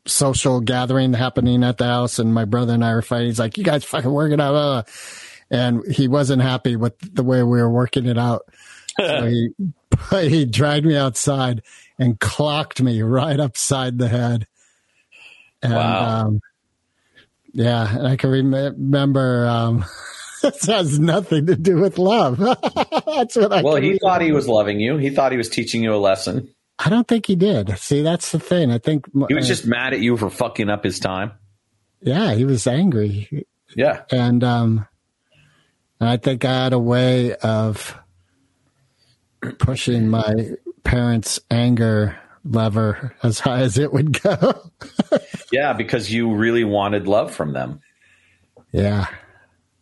social 0.05 0.61
gathering 0.61 1.13
happening 1.13 1.63
at 1.63 1.79
the 1.79 1.85
house, 1.85 2.19
and 2.19 2.35
my 2.35 2.45
brother 2.45 2.75
and 2.75 2.85
I 2.85 2.93
were 2.95 3.03
fighting. 3.03 3.29
He's 3.29 3.39
like, 3.39 3.57
"You 3.57 3.63
guys 3.63 3.85
fucking 3.85 4.11
work 4.11 4.33
it 4.33 4.41
out," 4.41 4.57
uh." 4.57 4.83
and 5.49 5.87
he 5.87 6.09
wasn't 6.09 6.43
happy 6.43 6.75
with 6.75 6.99
the 7.15 7.23
way 7.23 7.41
we 7.45 7.63
were 7.63 7.71
working 7.71 8.07
it 8.07 8.19
out. 8.19 8.49
so 8.99 9.27
he 9.27 9.51
he 10.29 10.45
dragged 10.45 10.87
me 10.87 10.97
outside 10.97 11.63
and 12.01 12.19
clocked 12.19 12.83
me 12.83 13.01
right 13.01 13.39
upside 13.39 13.97
the 13.97 14.09
head. 14.09 14.49
And, 15.63 15.73
Wow. 15.73 16.27
Um, 16.27 16.41
yeah, 17.53 17.97
and 17.97 18.09
I 18.09 18.17
can 18.17 18.31
rem- 18.31 18.53
remember. 18.53 19.47
Um, 19.47 19.85
this 20.43 20.67
has 20.67 20.99
nothing 20.99 21.47
to 21.47 21.57
do 21.57 21.77
with 21.77 21.99
love. 21.99 22.39
That's 23.07 23.37
what 23.37 23.53
I. 23.53 23.63
Well, 23.63 23.77
he 23.77 23.99
thought 23.99 24.21
he 24.21 24.33
was 24.33 24.49
loving 24.49 24.81
you. 24.81 24.97
He 24.97 25.11
thought 25.11 25.33
he 25.33 25.39
was 25.39 25.49
teaching 25.49 25.83
you 25.83 25.95
a 25.95 25.97
lesson. 25.97 26.49
I 26.79 26.91
don't 26.91 27.09
think 27.09 27.27
he 27.27 27.37
did. 27.37 27.79
See, 27.79 28.03
that's 28.03 28.33
the 28.33 28.39
thing. 28.39 28.71
I 28.71 28.77
think 28.77 29.07
He 29.29 29.35
was 29.35 29.49
just 29.49 29.67
mad 29.67 29.95
at 29.95 30.01
you 30.01 30.17
for 30.19 30.29
fucking 30.29 30.69
up 30.69 30.85
his 30.85 31.01
time. 31.01 31.33
yeah, 32.03 32.35
he 32.35 32.45
was 32.45 32.67
angry, 32.67 33.47
Yeah. 33.75 34.03
and 34.11 34.45
um, 34.45 34.87
and 35.99 36.09
I 36.11 36.19
think 36.19 36.45
I 36.45 36.65
had 36.65 36.75
a 36.75 36.79
way 36.79 37.35
of 37.35 37.97
pushing 39.59 40.09
my 40.09 40.57
parents' 40.85 41.41
anger 41.51 42.19
lever 42.45 43.15
as 43.23 43.41
high 43.41 43.61
as 43.61 43.79
it 43.79 43.93
would 43.93 44.21
go. 44.23 44.71
Yeah, 45.53 45.75
because 45.75 46.13
you 46.13 46.35
really 46.35 46.65
wanted 46.65 47.07
love 47.07 47.33
from 47.33 47.53
them. 47.53 47.81
yeah, 48.73 49.07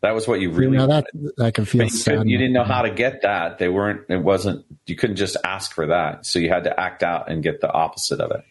That 0.05 0.15
was 0.15 0.29
what 0.29 0.39
you 0.39 0.51
you 0.51 0.55
really 0.55 0.77
know 0.77 0.87
that. 0.89 1.07
I 1.41 1.51
can 1.51 1.65
feel 1.65 1.87
you, 1.87 2.23
you 2.27 2.37
didn't 2.37 2.53
know 2.53 2.63
how 2.63 2.83
to 2.83 2.91
get 2.91 3.23
that. 3.23 3.57
They 3.57 3.71
weren't, 3.71 4.03
it 4.11 4.19
wasn't, 4.19 4.67
you 4.85 4.97
couldn't 4.97 5.17
just 5.17 5.39
ask 5.43 5.73
for 5.73 5.87
that. 5.87 6.27
So 6.27 6.39
you 6.39 6.51
had 6.51 6.65
to 6.65 6.79
act 6.79 7.03
out 7.03 7.31
and 7.31 7.43
get 7.43 7.63
the 7.63 7.73
opposite 7.73 8.21
of 8.21 8.31
it. 8.31 8.43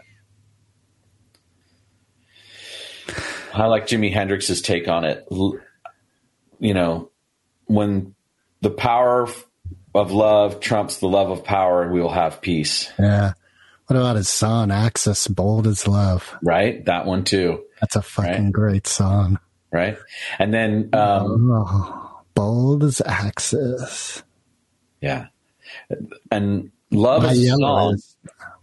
I 3.54 3.68
like 3.68 3.86
Jimi 3.86 4.12
Hendrix's 4.12 4.64
take 4.64 4.88
on 4.88 5.06
it. 5.06 5.28
You 6.60 6.74
know, 6.74 7.12
when 7.66 8.16
the 8.62 8.72
power 8.72 9.30
of 9.94 10.12
love 10.12 10.60
trumps 10.60 10.98
the 10.98 11.08
love 11.08 11.30
of 11.30 11.44
power, 11.44 11.88
we 11.88 12.02
will 12.02 12.10
have 12.10 12.42
peace. 12.42 12.92
Yeah. 12.98 13.34
What 13.86 13.98
about 13.98 14.16
his 14.16 14.28
song 14.28 14.72
"Axis 14.72 15.28
Bold 15.28 15.68
as 15.68 15.88
Love"? 15.88 16.36
Right? 16.42 16.84
That 16.86 17.06
one 17.06 17.26
too. 17.26 17.64
That's 17.80 17.96
a 17.96 18.02
fucking 18.02 18.46
Right. 18.46 18.52
great 18.52 18.88
song. 18.88 19.38
Right? 19.74 19.98
And 20.40 20.54
then, 20.54 20.90
um, 20.94 21.52
Oh, 21.52 22.22
bold 22.36 22.84
as 22.86 23.02
axes. 23.06 24.24
yeah, 25.02 25.26
and 26.32 26.72
love 26.92 27.24
My 27.24 27.32
is 27.32 27.52
a 27.52 27.56
song. 27.58 27.94
is- 27.96 28.16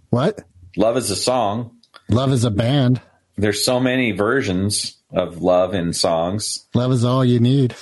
What? 0.08 0.42
Love 0.76 0.96
is 0.96 1.10
a 1.10 1.16
song. 1.16 1.76
Love 2.08 2.32
is 2.32 2.44
a 2.44 2.50
band. 2.50 3.00
There's 3.36 3.64
so 3.64 3.78
many 3.80 4.12
versions 4.12 4.96
of 5.12 5.42
love 5.42 5.74
in 5.74 5.92
songs, 5.92 6.66
Love 6.74 6.92
is 6.92 7.04
all 7.04 7.24
you 7.24 7.40
need. 7.40 7.74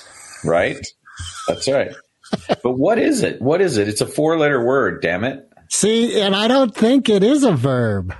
right? 0.44 0.78
That's 1.46 1.68
right. 1.68 1.92
but 2.62 2.72
what 2.78 2.98
is 2.98 3.22
it? 3.22 3.40
What 3.42 3.60
is 3.60 3.76
it? 3.76 3.88
It's 3.88 4.00
a 4.00 4.06
four 4.06 4.38
letter 4.38 4.64
word, 4.64 5.00
damn 5.02 5.24
it. 5.24 5.44
See, 5.70 6.20
and 6.20 6.34
I 6.36 6.48
don't 6.48 6.74
think 6.74 7.08
it 7.08 7.22
is 7.22 7.44
a 7.44 7.52
verb. 7.52 8.14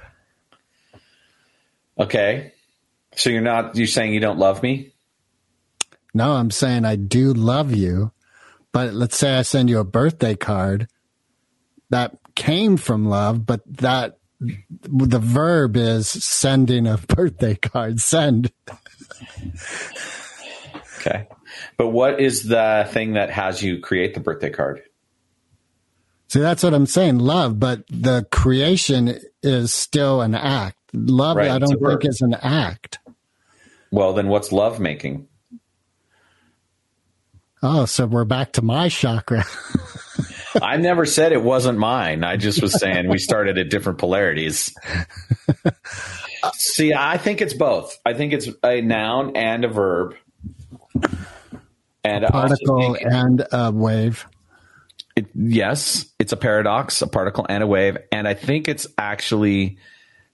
Okay. 1.98 2.52
So 3.16 3.30
you're 3.30 3.40
not, 3.40 3.76
you're 3.76 3.86
saying 3.86 4.12
you 4.14 4.20
don't 4.20 4.38
love 4.38 4.62
me? 4.62 4.92
No, 6.14 6.32
I'm 6.32 6.50
saying 6.50 6.84
I 6.84 6.96
do 6.96 7.32
love 7.32 7.74
you, 7.74 8.12
but 8.72 8.94
let's 8.94 9.16
say 9.16 9.36
I 9.36 9.42
send 9.42 9.68
you 9.70 9.78
a 9.78 9.84
birthday 9.84 10.34
card 10.34 10.88
that 11.90 12.16
came 12.34 12.76
from 12.76 13.06
love, 13.08 13.44
but 13.46 13.60
that 13.78 14.18
the 14.40 15.18
verb 15.18 15.76
is 15.76 16.08
sending 16.08 16.86
a 16.86 16.96
birthday 17.08 17.54
card. 17.54 18.00
Send. 18.00 18.52
Okay. 21.00 21.28
But 21.76 21.88
what 21.88 22.20
is 22.20 22.44
the 22.44 22.88
thing 22.90 23.14
that 23.14 23.30
has 23.30 23.62
you 23.62 23.80
create 23.80 24.14
the 24.14 24.20
birthday 24.20 24.50
card? 24.50 24.82
See, 26.28 26.40
that's 26.40 26.62
what 26.62 26.74
I'm 26.74 26.86
saying. 26.86 27.18
Love, 27.18 27.58
but 27.58 27.84
the 27.88 28.26
creation 28.30 29.18
is 29.42 29.72
still 29.72 30.20
an 30.20 30.34
act. 30.34 30.76
Love, 30.92 31.36
Right, 31.38 31.50
I 31.50 31.58
don't 31.58 31.68
think 31.70 31.80
verb. 31.80 32.04
is 32.04 32.20
an 32.20 32.34
act. 32.34 32.98
Well, 33.90 34.12
then 34.12 34.28
what's 34.28 34.52
love 34.52 34.78
making? 34.78 35.26
Oh, 37.62 37.86
so 37.86 38.06
we're 38.06 38.24
back 38.24 38.52
to 38.52 38.62
my 38.62 38.88
chakra. 38.88 39.44
I 40.62 40.76
never 40.76 41.06
said 41.06 41.32
it 41.32 41.42
wasn't 41.42 41.78
mine. 41.78 42.24
I 42.24 42.36
just 42.36 42.62
was 42.62 42.78
saying 42.78 43.08
we 43.08 43.18
started 43.18 43.58
at 43.58 43.70
different 43.70 43.98
polarities. 43.98 44.74
See, 46.54 46.94
I 46.94 47.18
think 47.18 47.40
it's 47.40 47.54
both. 47.54 47.98
I 48.06 48.14
think 48.14 48.32
it's 48.32 48.48
a 48.62 48.80
noun 48.80 49.36
and 49.36 49.64
a 49.64 49.68
verb. 49.68 50.14
And 52.04 52.24
also 52.24 52.54
Particle 52.64 52.96
and 53.00 53.46
a 53.52 53.70
wave. 53.72 54.26
it, 55.16 55.26
yes, 55.34 56.06
it's 56.18 56.32
a 56.32 56.36
paradox, 56.36 57.02
a 57.02 57.06
particle 57.06 57.44
and 57.48 57.62
a 57.62 57.66
wave. 57.66 57.98
And 58.12 58.26
I 58.26 58.34
think 58.34 58.68
it's 58.68 58.86
actually 58.96 59.78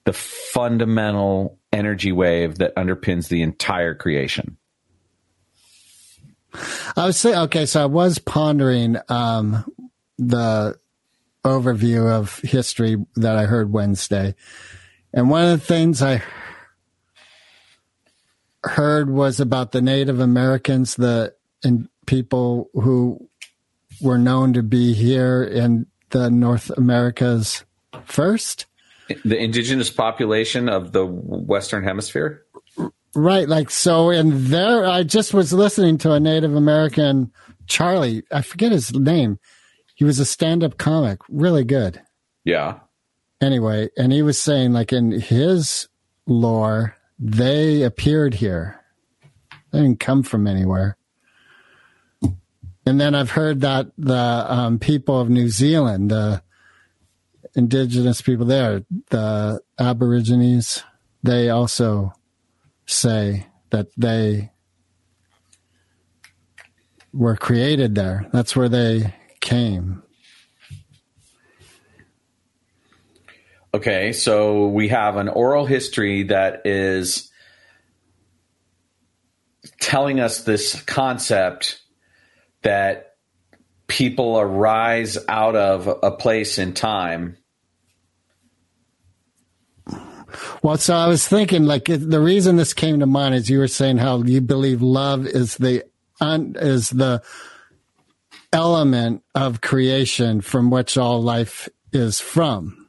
the 0.05 0.13
fundamental 0.13 1.59
energy 1.73 2.13
wave 2.13 2.59
that 2.59 2.77
underpins 2.77 3.29
the 3.29 3.43
entire 3.43 3.95
creation. 3.95 4.59
I 6.97 7.07
was 7.07 7.17
saying, 7.17 7.37
okay, 7.37 7.67
so 7.67 7.83
I 7.83 7.87
was 7.87 8.19
pondering 8.19 8.97
um, 9.09 9.65
the 10.19 10.79
overview 11.45 12.11
of 12.11 12.39
history 12.41 12.97
that 13.17 13.37
I 13.37 13.45
heard 13.45 13.73
Wednesday. 13.73 14.35
And 15.13 15.31
one 15.31 15.45
of 15.45 15.51
the 15.51 15.65
things 15.65 16.03
I 16.03 16.23
heard 18.65 19.11
was 19.11 19.41
about 19.41 19.73
the 19.73 19.83
Native 19.83 20.21
Americans, 20.21 20.97
the 20.97 21.35
and 21.63 21.89
people 22.07 22.71
who 22.75 23.29
were 24.01 24.19
known 24.19 24.53
to 24.55 24.63
be 24.63 24.93
here 24.93 25.43
in 25.43 25.87
the 26.11 26.31
North 26.31 26.71
Americas 26.71 27.65
first. 28.05 28.67
The 29.25 29.39
indigenous 29.39 29.91
population 29.91 30.69
of 30.69 30.93
the 30.93 31.05
Western 31.07 31.85
Hemisphere? 31.85 32.44
Right. 33.15 33.49
Like, 33.49 33.71
so 33.71 34.11
in 34.11 34.49
there, 34.49 34.85
I 34.85 35.03
just 35.05 35.33
was 35.33 35.53
listening 35.53 35.99
to 35.99 36.13
a 36.13 36.21
Native 36.21 36.55
American, 36.55 37.33
Charlie, 37.67 38.25
I 38.33 38.43
forget 38.43 38.73
his 38.73 38.93
name. 38.93 39.39
He 39.95 40.05
was 40.05 40.19
a 40.19 40.25
stand 40.25 40.65
up 40.65 40.77
comic, 40.77 41.21
really 41.29 41.65
good. 41.65 42.01
Yeah. 42.45 42.81
Anyway, 43.41 43.91
and 43.97 44.13
he 44.13 44.23
was 44.23 44.41
saying, 44.41 44.73
like, 44.73 44.93
in 44.93 45.13
his 45.13 45.89
lore, 46.27 46.97
they 47.19 47.83
appeared 47.83 48.35
here. 48.35 48.81
They 49.71 49.81
didn't 49.81 50.01
come 50.01 50.23
from 50.23 50.47
anywhere. 50.47 50.97
And 52.87 53.01
then 53.01 53.15
I've 53.15 53.31
heard 53.31 53.61
that 53.63 53.89
the 53.97 54.47
um, 54.49 54.79
people 54.79 55.21
of 55.21 55.31
New 55.31 55.49
Zealand, 55.49 56.11
the 56.11 56.43
indigenous 57.55 58.21
people 58.21 58.47
there, 58.47 58.85
the 59.11 59.61
Aborigines, 59.79 60.83
they 61.23 61.49
also 61.49 62.13
say 62.87 63.47
that 63.71 63.89
they 63.97 64.51
were 67.13 67.37
created 67.37 67.95
there. 67.95 68.29
That's 68.33 68.57
where 68.57 68.69
they 68.69 69.15
came. 69.41 70.03
Okay, 73.73 74.13
so 74.13 74.69
we 74.69 74.89
have 74.89 75.17
an 75.17 75.29
oral 75.29 75.67
history 75.67 76.25
that 76.25 76.63
is 76.65 77.31
telling 79.81 80.21
us 80.21 80.45
this 80.45 80.81
concept 80.83 81.83
that 82.63 83.17
people 83.89 84.39
arise 84.39 85.19
out 85.29 85.57
of 85.57 85.89
a 85.89 86.13
place 86.13 86.59
in 86.59 86.73
time. 86.73 87.37
Well, 90.65 90.79
so 90.79 90.97
I 90.97 91.09
was 91.09 91.29
thinking, 91.29 91.65
like, 91.65 91.85
the 91.85 92.21
reason 92.21 92.57
this 92.57 92.73
came 92.73 93.01
to 93.01 93.07
mind 93.07 93.35
is 93.35 93.51
you 93.51 93.59
were 93.59 93.69
saying 93.69 93.99
how 93.99 94.23
you 94.23 94.41
believe 94.41 94.81
love 94.81 95.27
is 95.27 95.59
the 95.59 95.85
un, 96.23 96.57
is 96.59 96.89
the 96.89 97.23
element 98.51 99.23
of 99.35 99.61
creation 99.61 100.41
from 100.41 100.71
which 100.71 100.97
all 100.97 101.21
life 101.21 101.69
is 101.93 102.19
from. 102.19 102.89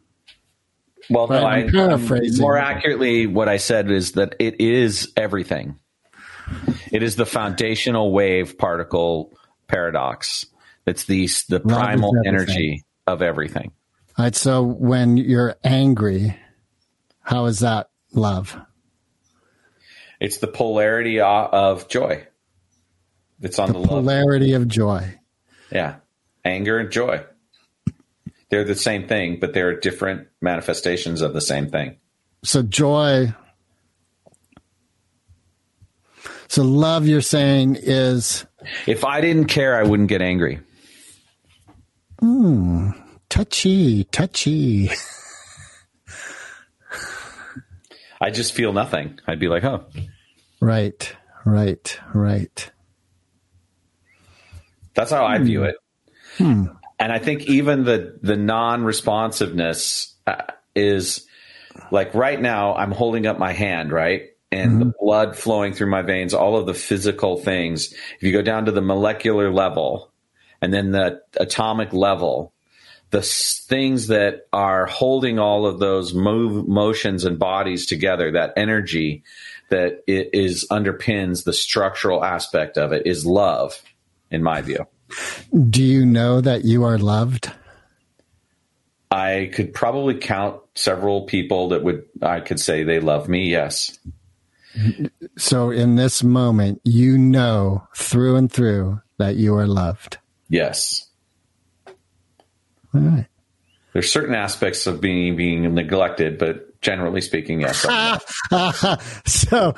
Well, 1.09 1.27
no, 1.27 1.45
I'm 1.45 1.67
I, 1.67 1.69
paraphrasing. 1.69 2.41
more 2.41 2.57
accurately, 2.57 3.27
what 3.27 3.49
I 3.49 3.57
said 3.57 3.91
is 3.91 4.13
that 4.13 4.37
it 4.39 4.61
is 4.61 5.11
everything. 5.17 5.77
It 6.93 7.03
is 7.03 7.17
the 7.17 7.25
foundational 7.25 8.13
wave 8.13 8.57
particle 8.57 9.37
paradox. 9.67 10.45
It's 10.85 11.03
the 11.03 11.27
the 11.49 11.59
primal 11.59 12.13
energy 12.25 12.85
of 13.05 13.21
everything. 13.21 13.73
All 14.17 14.23
right. 14.23 14.33
So 14.33 14.63
when 14.63 15.17
you're 15.17 15.57
angry, 15.61 16.39
how 17.25 17.45
is 17.45 17.59
that 17.59 17.89
love? 18.13 18.55
It's 20.19 20.37
the 20.37 20.47
polarity 20.47 21.19
of 21.19 21.87
joy. 21.89 22.25
It's 23.41 23.59
on 23.59 23.67
the, 23.67 23.73
The 23.73 23.79
love. 23.79 23.89
polarity 23.89 24.53
of 24.53 24.67
joy. 24.67 25.19
Yeah. 25.71 25.95
Anger 26.45 26.77
and 26.77 26.91
joy. 26.91 27.23
They're 28.49 28.63
the 28.63 28.75
same 28.75 29.07
thing, 29.07 29.39
but 29.39 29.53
they're 29.53 29.77
different 29.79 30.27
manifestations 30.39 31.21
of 31.21 31.33
the 31.33 31.41
same 31.41 31.69
thing. 31.69 31.97
So 32.43 32.61
joy. 32.61 33.33
So 36.47 36.63
love, 36.63 37.07
you're 37.07 37.21
saying, 37.21 37.77
is 37.81 38.45
If 38.85 39.03
I 39.03 39.19
didn't 39.19 39.45
care, 39.45 39.75
I 39.75 39.83
wouldn't 39.83 40.09
get 40.09 40.21
angry. 40.21 40.59
Hmm. 42.19 42.91
touchy, 43.29 44.05
touchy. 44.05 44.91
I 48.25 48.31
just 48.31 48.53
feel 48.53 48.73
nothing. 48.73 49.19
I'd 49.27 49.39
be 49.39 49.47
like, 49.49 49.63
oh, 49.63 49.85
Right, 50.59 51.15
right, 51.45 51.99
right. 52.13 52.71
that's 54.95 55.11
how 55.11 55.25
I 55.25 55.37
view 55.39 55.63
it. 55.65 55.75
Hmm. 56.37 56.65
And 56.97 57.11
I 57.11 57.19
think 57.19 57.43
even 57.43 57.83
the 57.83 58.17
the 58.21 58.35
non-responsiveness 58.37 60.15
uh, 60.25 60.43
is 60.73 61.27
like 61.91 62.13
right 62.15 62.41
now 62.41 62.73
I'm 62.75 62.91
holding 62.91 63.27
up 63.27 63.37
my 63.37 63.51
hand, 63.51 63.91
right? 63.91 64.29
And 64.51 64.81
the 64.81 64.85
Mm-hmm. 64.85 65.05
blood 65.05 65.35
flowing 65.37 65.73
through 65.73 65.91
my 65.91 66.01
veins, 66.01 66.33
all 66.33 66.55
of 66.57 66.65
the 66.65 66.73
physical 66.73 67.37
things. 67.37 67.93
If 67.93 68.23
you 68.23 68.31
go 68.31 68.41
down 68.41 68.65
to 68.65 68.71
the 68.71 68.81
molecular 68.81 69.51
level 69.51 70.11
and 70.61 70.73
then 70.73 70.91
the 70.91 71.19
atomic 71.37 71.93
level, 71.93 72.53
the 73.15 73.21
things 73.21 74.07
that 74.07 74.45
are 74.51 74.85
holding 74.87 75.39
all 75.39 75.65
of 75.65 75.79
those 75.79 76.13
move 76.13 76.67
motions 76.67 77.23
and 77.23 77.39
bodies 77.39 77.85
together, 77.85 78.31
that 78.31 78.51
energy 78.57 79.23
that 79.69 80.03
i- 80.09 80.29
is 80.33 80.67
underpins 80.69 81.45
the 81.45 81.53
structural 81.53 82.25
aspect 82.25 82.77
of 82.77 82.91
it 82.91 83.07
is 83.07 83.25
love, 83.25 83.81
in 84.31 84.43
my 84.43 84.61
view. 84.61 84.85
Do 85.69 85.81
you 85.81 86.05
know 86.05 86.41
that 86.41 86.65
you 86.65 86.83
are 86.83 86.97
loved? 86.97 87.53
I 89.09 89.49
could 89.53 89.73
probably 89.73 90.15
count 90.15 90.59
several 90.75 91.21
people 91.21 91.69
that 91.69 91.85
would 91.85 92.03
I 92.21 92.41
could 92.41 92.59
say 92.59 92.83
they 92.83 92.99
love 92.99 93.29
me. 93.29 93.49
Yes. 93.49 93.97
So 95.37 95.69
in 95.69 95.95
this 95.95 96.21
moment, 96.21 96.81
you 96.83 97.17
know 97.17 97.87
through 97.95 98.35
and 98.35 98.51
through 98.51 98.99
that 99.19 99.37
you 99.37 99.55
are 99.55 99.67
loved. 99.67 100.17
Yes. 100.49 101.07
All 102.95 103.01
right. 103.01 103.25
There's 103.93 104.11
certain 104.11 104.35
aspects 104.35 104.87
of 104.87 104.99
being 104.99 105.35
being 105.35 105.73
neglected, 105.73 106.37
but 106.37 106.81
generally 106.81 107.21
speaking, 107.21 107.61
yes. 107.61 107.85
So, 109.25 109.75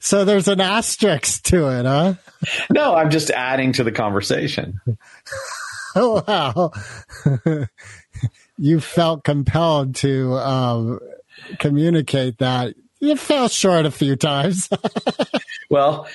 so 0.00 0.24
there's 0.24 0.48
an 0.48 0.60
asterisk 0.60 1.44
to 1.44 1.68
it, 1.68 1.86
huh? 1.86 2.14
no, 2.70 2.94
I'm 2.94 3.10
just 3.10 3.30
adding 3.30 3.72
to 3.74 3.84
the 3.84 3.92
conversation. 3.92 4.80
Oh 5.96 6.24
wow! 6.26 6.72
you 8.58 8.80
felt 8.80 9.22
compelled 9.22 9.94
to 9.96 10.34
um, 10.34 10.98
communicate 11.60 12.38
that. 12.38 12.74
You 12.98 13.14
fell 13.14 13.46
short 13.46 13.86
a 13.86 13.92
few 13.92 14.16
times. 14.16 14.68
Well, 15.70 16.08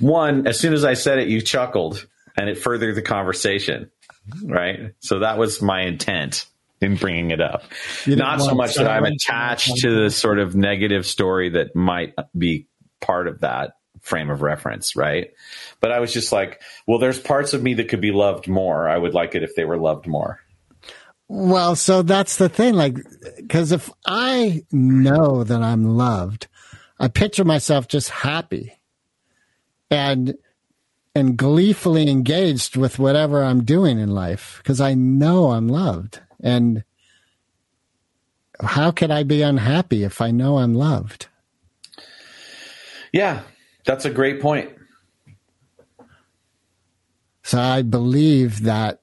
one, 0.00 0.46
as 0.46 0.58
soon 0.58 0.72
as 0.72 0.84
I 0.84 0.94
said 0.94 1.18
it, 1.20 1.28
you 1.28 1.40
chuckled 1.42 2.06
and 2.36 2.48
it 2.48 2.58
furthered 2.58 2.94
the 2.96 3.02
conversation, 3.02 3.90
right? 4.44 4.92
So 5.00 5.20
that 5.20 5.38
was 5.38 5.60
my 5.62 5.82
intent 5.82 6.46
in 6.80 6.96
bringing 6.96 7.30
it 7.30 7.40
up. 7.40 7.64
Didn't 8.04 8.40
so 8.40 8.54
much 8.54 8.76
that 8.76 8.90
I'm 8.90 9.04
attached 9.04 9.76
to 9.78 10.04
the 10.04 10.10
sort 10.10 10.38
of 10.38 10.54
negative 10.54 11.06
story 11.06 11.50
that 11.50 11.76
might 11.76 12.14
be 12.36 12.66
part 13.00 13.28
of 13.28 13.40
that 13.40 13.72
frame 14.00 14.30
of 14.30 14.42
reference, 14.42 14.96
right? 14.96 15.32
But 15.80 15.92
I 15.92 16.00
was 16.00 16.12
just 16.12 16.32
like, 16.32 16.62
well, 16.86 16.98
there's 16.98 17.18
parts 17.18 17.52
of 17.52 17.62
me 17.62 17.74
that 17.74 17.88
could 17.88 18.00
be 18.00 18.12
loved 18.12 18.48
more. 18.48 18.88
I 18.88 18.96
would 18.96 19.14
like 19.14 19.34
it 19.34 19.42
if 19.42 19.54
they 19.54 19.64
were 19.64 19.76
loved 19.76 20.06
more. 20.06 20.40
Well, 21.28 21.76
so 21.76 22.02
that's 22.02 22.36
the 22.36 22.48
thing. 22.48 22.74
Like, 22.74 22.96
because 23.36 23.72
if 23.72 23.90
I 24.06 24.64
know 24.72 25.44
that 25.44 25.62
I'm 25.62 25.84
loved, 25.84 26.48
I 26.98 27.08
picture 27.08 27.44
myself 27.44 27.88
just 27.88 28.10
happy 28.10 28.72
and 29.90 30.34
and 31.14 31.36
gleefully 31.36 32.08
engaged 32.08 32.76
with 32.76 32.98
whatever 32.98 33.42
I'm 33.42 33.64
doing 33.64 33.98
in 33.98 34.10
life 34.10 34.60
because 34.62 34.80
I 34.80 34.94
know 34.94 35.50
I'm 35.50 35.68
loved. 35.68 36.20
And 36.42 36.84
how 38.62 38.90
could 38.90 39.10
I 39.10 39.22
be 39.22 39.42
unhappy 39.42 40.04
if 40.04 40.20
I 40.20 40.30
know 40.30 40.58
I'm 40.58 40.74
loved? 40.74 41.26
Yeah, 43.12 43.42
that's 43.84 44.04
a 44.04 44.10
great 44.10 44.40
point. 44.40 44.70
So 47.42 47.58
I 47.60 47.82
believe 47.82 48.62
that 48.62 49.00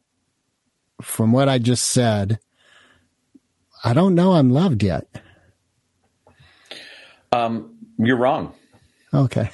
from 1.01 1.34
what 1.34 1.49
I 1.49 1.58
just 1.58 1.89
said, 1.89 2.39
I 3.84 3.93
don't 3.93 4.16
know 4.16 4.34
I'm 4.34 4.49
loved 4.49 4.84
yet. 4.84 5.05
Um, 7.32 7.76
you're 7.97 8.16
wrong. 8.16 8.53
Okay. 9.14 9.49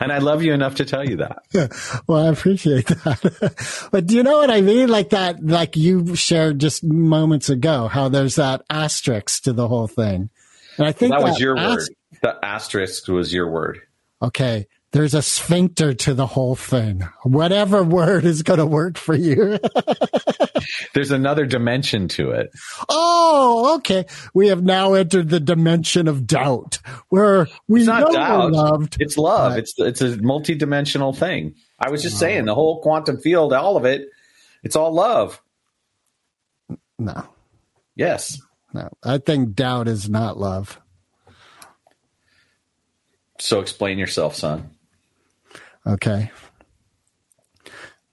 And 0.02 0.10
I 0.10 0.18
love 0.18 0.42
you 0.42 0.54
enough 0.54 0.76
to 0.76 0.86
tell 0.86 1.06
you 1.06 1.18
that. 1.18 1.42
Well, 2.06 2.26
I 2.26 2.30
appreciate 2.30 2.86
that. 2.86 3.88
but 3.92 4.06
do 4.06 4.16
you 4.16 4.22
know 4.22 4.38
what 4.38 4.50
I 4.50 4.62
mean? 4.62 4.88
Like 4.88 5.10
that, 5.10 5.44
like 5.44 5.76
you 5.76 6.16
shared 6.16 6.58
just 6.58 6.82
moments 6.82 7.50
ago, 7.50 7.86
how 7.86 8.08
there's 8.08 8.36
that 8.36 8.62
asterisk 8.70 9.42
to 9.44 9.52
the 9.52 9.68
whole 9.68 9.86
thing. 9.86 10.30
And 10.78 10.86
I 10.86 10.92
think 10.92 11.12
that 11.12 11.22
was 11.22 11.38
your 11.38 11.58
as- 11.58 11.76
word. 11.76 11.88
The 12.22 12.44
asterisk 12.44 13.08
was 13.08 13.32
your 13.32 13.50
word. 13.50 13.80
Okay. 14.22 14.66
There's 14.92 15.14
a 15.14 15.22
sphincter 15.22 15.94
to 15.94 16.14
the 16.14 16.26
whole 16.26 16.56
thing. 16.56 17.02
Whatever 17.22 17.84
word 17.84 18.24
is 18.24 18.42
going 18.42 18.58
to 18.58 18.66
work 18.66 18.98
for 18.98 19.14
you. 19.14 19.58
There's 20.94 21.12
another 21.12 21.46
dimension 21.46 22.08
to 22.08 22.32
it. 22.32 22.50
oh, 22.88 23.76
okay. 23.76 24.06
We 24.34 24.48
have 24.48 24.64
now 24.64 24.94
entered 24.94 25.28
the 25.28 25.38
dimension 25.38 26.08
of 26.08 26.26
doubt 26.26 26.78
where 27.08 27.46
we 27.68 27.80
It's 27.80 27.86
know 27.86 27.98
not 28.00 28.08
we're 28.08 28.12
doubt. 28.14 28.52
loved. 28.52 28.96
It's 29.00 29.16
love. 29.16 29.52
But- 29.52 29.58
It's 29.60 29.74
it's 29.78 30.00
a 30.00 30.16
multi-dimensional 30.20 31.12
thing. 31.12 31.54
I 31.78 31.90
was 31.90 32.02
just 32.02 32.18
saying 32.18 32.44
the 32.46 32.54
whole 32.54 32.82
quantum 32.82 33.18
field, 33.18 33.52
all 33.52 33.76
of 33.76 33.84
it, 33.84 34.08
it's 34.64 34.74
all 34.76 34.92
love. 34.92 35.40
No, 36.98 37.26
Yes. 37.94 38.38
no. 38.74 38.90
I 39.04 39.18
think 39.18 39.54
doubt 39.54 39.86
is 39.88 40.10
not 40.10 40.36
love. 40.36 40.78
So 43.38 43.60
explain 43.60 43.98
yourself, 43.98 44.34
son. 44.34 44.70
Okay. 45.90 46.30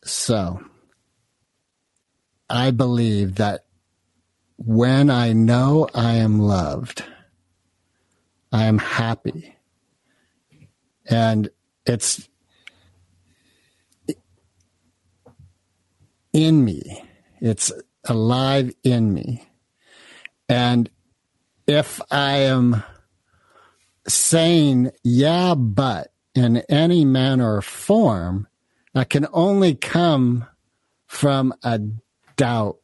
So, 0.03 0.59
I 2.49 2.71
believe 2.71 3.35
that 3.35 3.65
when 4.57 5.11
I 5.11 5.33
know 5.33 5.87
I 5.93 6.13
am 6.13 6.39
loved, 6.39 7.03
I 8.51 8.63
am 8.63 8.79
happy. 8.79 9.55
And 11.05 11.49
it's 11.85 12.27
in 16.33 16.65
me, 16.65 17.03
it's 17.39 17.71
alive 18.05 18.73
in 18.83 19.13
me. 19.13 19.47
And 20.49 20.89
if 21.67 22.01
I 22.09 22.37
am 22.37 22.83
saying, 24.07 24.89
yeah, 25.03 25.53
but 25.53 26.11
in 26.37 26.57
any 26.69 27.05
manner 27.05 27.55
or 27.57 27.61
form, 27.61 28.47
that 28.93 29.09
can 29.09 29.27
only 29.33 29.75
come 29.75 30.45
from 31.05 31.53
a 31.63 31.79
doubt 32.35 32.77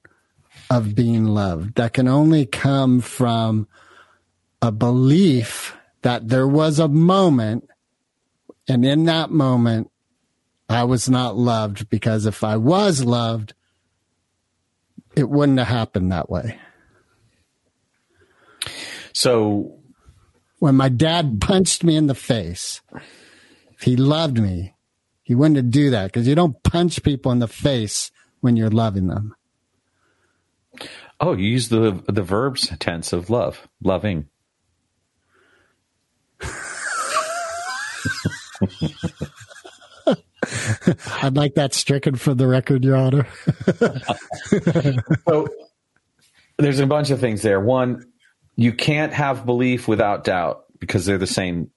of 0.70 0.96
being 0.96 1.26
loved. 1.26 1.76
That 1.76 1.94
can 1.94 2.08
only 2.08 2.46
come 2.46 3.02
from 3.02 3.68
a 4.62 4.72
belief 4.72 5.76
that 6.02 6.30
there 6.30 6.48
was 6.48 6.80
a 6.80 6.88
moment, 6.88 7.70
and 8.68 8.86
in 8.86 9.06
that 9.06 9.30
moment, 9.30 9.92
I 10.70 10.84
was 10.86 11.10
not 11.10 11.38
loved 11.38 11.90
because 11.90 12.26
if 12.26 12.44
I 12.44 12.58
was 12.58 13.04
loved, 13.04 13.54
it 15.16 15.30
wouldn't 15.30 15.60
have 15.60 15.68
happened 15.68 16.12
that 16.12 16.30
way. 16.30 16.58
So 19.14 19.80
when 20.60 20.76
my 20.76 20.90
dad 20.90 21.40
punched 21.42 21.84
me 21.84 21.96
in 21.96 22.08
the 22.08 22.16
face, 22.16 22.82
he 23.84 23.96
loved 23.96 24.40
me, 24.40 24.74
he 25.22 25.36
wouldn't 25.36 25.72
do 25.72 25.90
that 25.92 26.08
because 26.08 26.28
you 26.28 26.36
don't 26.36 26.62
punch 26.64 27.04
people 27.04 27.32
in 27.32 27.40
the 27.40 27.48
face 27.48 28.12
when 28.42 28.56
you're 28.58 28.70
loving 28.70 29.08
them. 29.08 29.36
oh, 31.20 31.34
you 31.34 31.48
use 31.48 31.70
the 31.70 32.04
the 32.08 32.24
verbs 32.24 32.72
tense 32.80 33.14
of 33.14 33.30
love, 33.30 33.68
loving. 33.82 34.28
I'd 41.22 41.36
like 41.36 41.56
that 41.56 41.74
stricken 41.74 42.16
from 42.16 42.38
the 42.38 42.48
record, 42.48 42.84
Your 42.84 42.98
Honor. 42.98 43.28
So 45.28 45.48
there's 46.58 46.80
a 46.80 46.88
bunch 46.88 47.10
of 47.10 47.20
things 47.20 47.42
there. 47.42 47.60
One, 47.60 48.06
you 48.56 48.74
can't 48.74 49.14
have 49.14 49.46
belief 49.46 49.88
without 49.88 50.24
doubt 50.24 50.66
because 50.80 51.06
they're 51.06 51.18
the 51.18 51.28
same. 51.28 51.70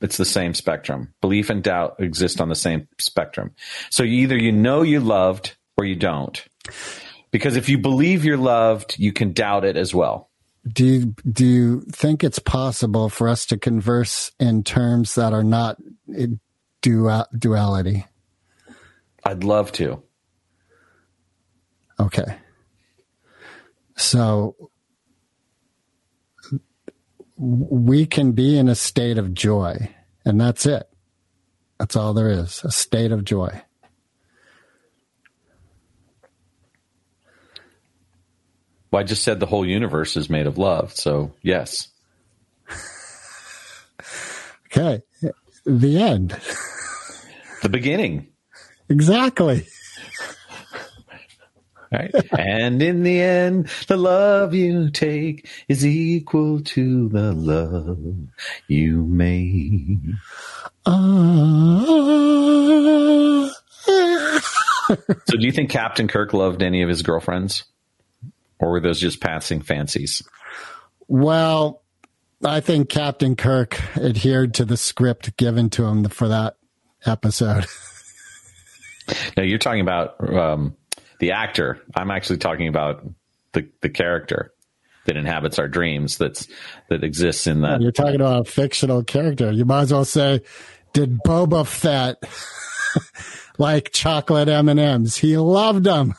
It's 0.00 0.16
the 0.16 0.24
same 0.24 0.54
spectrum. 0.54 1.12
Belief 1.20 1.50
and 1.50 1.62
doubt 1.62 1.96
exist 1.98 2.40
on 2.40 2.48
the 2.48 2.54
same 2.54 2.88
spectrum. 3.00 3.52
So 3.90 4.02
you 4.02 4.22
either 4.22 4.38
you 4.38 4.52
know 4.52 4.82
you 4.82 5.00
loved 5.00 5.56
or 5.76 5.84
you 5.84 5.96
don't. 5.96 6.44
Because 7.30 7.56
if 7.56 7.68
you 7.68 7.78
believe 7.78 8.24
you're 8.24 8.36
loved, 8.36 8.98
you 8.98 9.12
can 9.12 9.32
doubt 9.32 9.64
it 9.64 9.76
as 9.76 9.94
well. 9.94 10.30
Do 10.66 10.84
you, 10.84 11.14
do 11.30 11.46
you 11.46 11.80
think 11.92 12.24
it's 12.24 12.38
possible 12.38 13.08
for 13.08 13.28
us 13.28 13.46
to 13.46 13.58
converse 13.58 14.30
in 14.38 14.64
terms 14.64 15.14
that 15.14 15.32
are 15.32 15.44
not 15.44 15.78
dual, 16.82 17.26
duality? 17.36 18.04
I'd 19.24 19.44
love 19.44 19.72
to. 19.72 20.02
Okay. 22.00 22.36
So 23.96 24.70
we 27.38 28.04
can 28.04 28.32
be 28.32 28.58
in 28.58 28.68
a 28.68 28.74
state 28.74 29.16
of 29.16 29.32
joy, 29.32 29.94
and 30.24 30.40
that's 30.40 30.66
it. 30.66 30.88
That's 31.78 31.94
all 31.96 32.12
there 32.12 32.30
is 32.30 32.62
a 32.64 32.70
state 32.70 33.12
of 33.12 33.24
joy. 33.24 33.62
Well, 38.90 39.00
I 39.00 39.04
just 39.04 39.22
said 39.22 39.38
the 39.38 39.46
whole 39.46 39.66
universe 39.66 40.16
is 40.16 40.30
made 40.30 40.46
of 40.46 40.58
love. 40.58 40.94
So, 40.94 41.32
yes. 41.42 41.88
Okay. 44.66 45.02
The 45.64 46.00
end. 46.00 46.36
The 47.62 47.68
beginning. 47.68 48.28
Exactly. 48.88 49.66
Right. 51.90 52.14
and 52.38 52.82
in 52.82 53.02
the 53.02 53.20
end, 53.20 53.68
the 53.86 53.96
love 53.96 54.54
you 54.54 54.90
take 54.90 55.48
is 55.68 55.86
equal 55.86 56.60
to 56.60 57.08
the 57.08 57.32
love 57.32 57.98
you 58.66 59.06
make. 59.06 59.98
Uh, 60.84 61.86
So, 65.26 65.36
do 65.36 65.44
you 65.44 65.52
think 65.52 65.70
Captain 65.70 66.08
Kirk 66.08 66.32
loved 66.32 66.62
any 66.62 66.82
of 66.82 66.88
his 66.88 67.02
girlfriends? 67.02 67.64
Or 68.58 68.70
were 68.70 68.80
those 68.80 68.98
just 69.00 69.20
passing 69.20 69.60
fancies? 69.60 70.22
well, 71.08 71.82
I 72.44 72.60
think 72.60 72.88
Captain 72.88 73.34
Kirk 73.36 73.80
adhered 73.96 74.54
to 74.54 74.64
the 74.64 74.76
script 74.76 75.36
given 75.36 75.70
to 75.70 75.84
him 75.84 76.04
for 76.08 76.28
that 76.28 76.56
episode. 77.04 77.66
now, 79.36 79.42
you're 79.42 79.58
talking 79.58 79.80
about 79.80 80.14
um, 80.32 80.76
the 81.18 81.32
actor. 81.32 81.80
I'm 81.94 82.10
actually 82.10 82.38
talking 82.38 82.68
about 82.68 83.04
the 83.52 83.68
the 83.80 83.88
character 83.88 84.52
that 85.06 85.16
inhabits 85.16 85.58
our 85.58 85.68
dreams. 85.68 86.18
That's 86.18 86.46
that 86.88 87.02
exists 87.04 87.46
in 87.46 87.62
that. 87.62 87.80
You're 87.80 87.92
talking 87.92 88.16
about 88.16 88.46
a 88.46 88.50
fictional 88.50 89.04
character. 89.04 89.50
You 89.50 89.64
might 89.64 89.82
as 89.82 89.92
well 89.92 90.04
say, 90.04 90.42
did 90.92 91.18
Boba 91.24 91.66
Fett 91.66 92.22
like 93.58 93.92
chocolate 93.92 94.48
M 94.48 94.68
and 94.68 94.80
M's? 94.80 95.16
He 95.16 95.36
loved 95.36 95.84
them. 95.84 96.14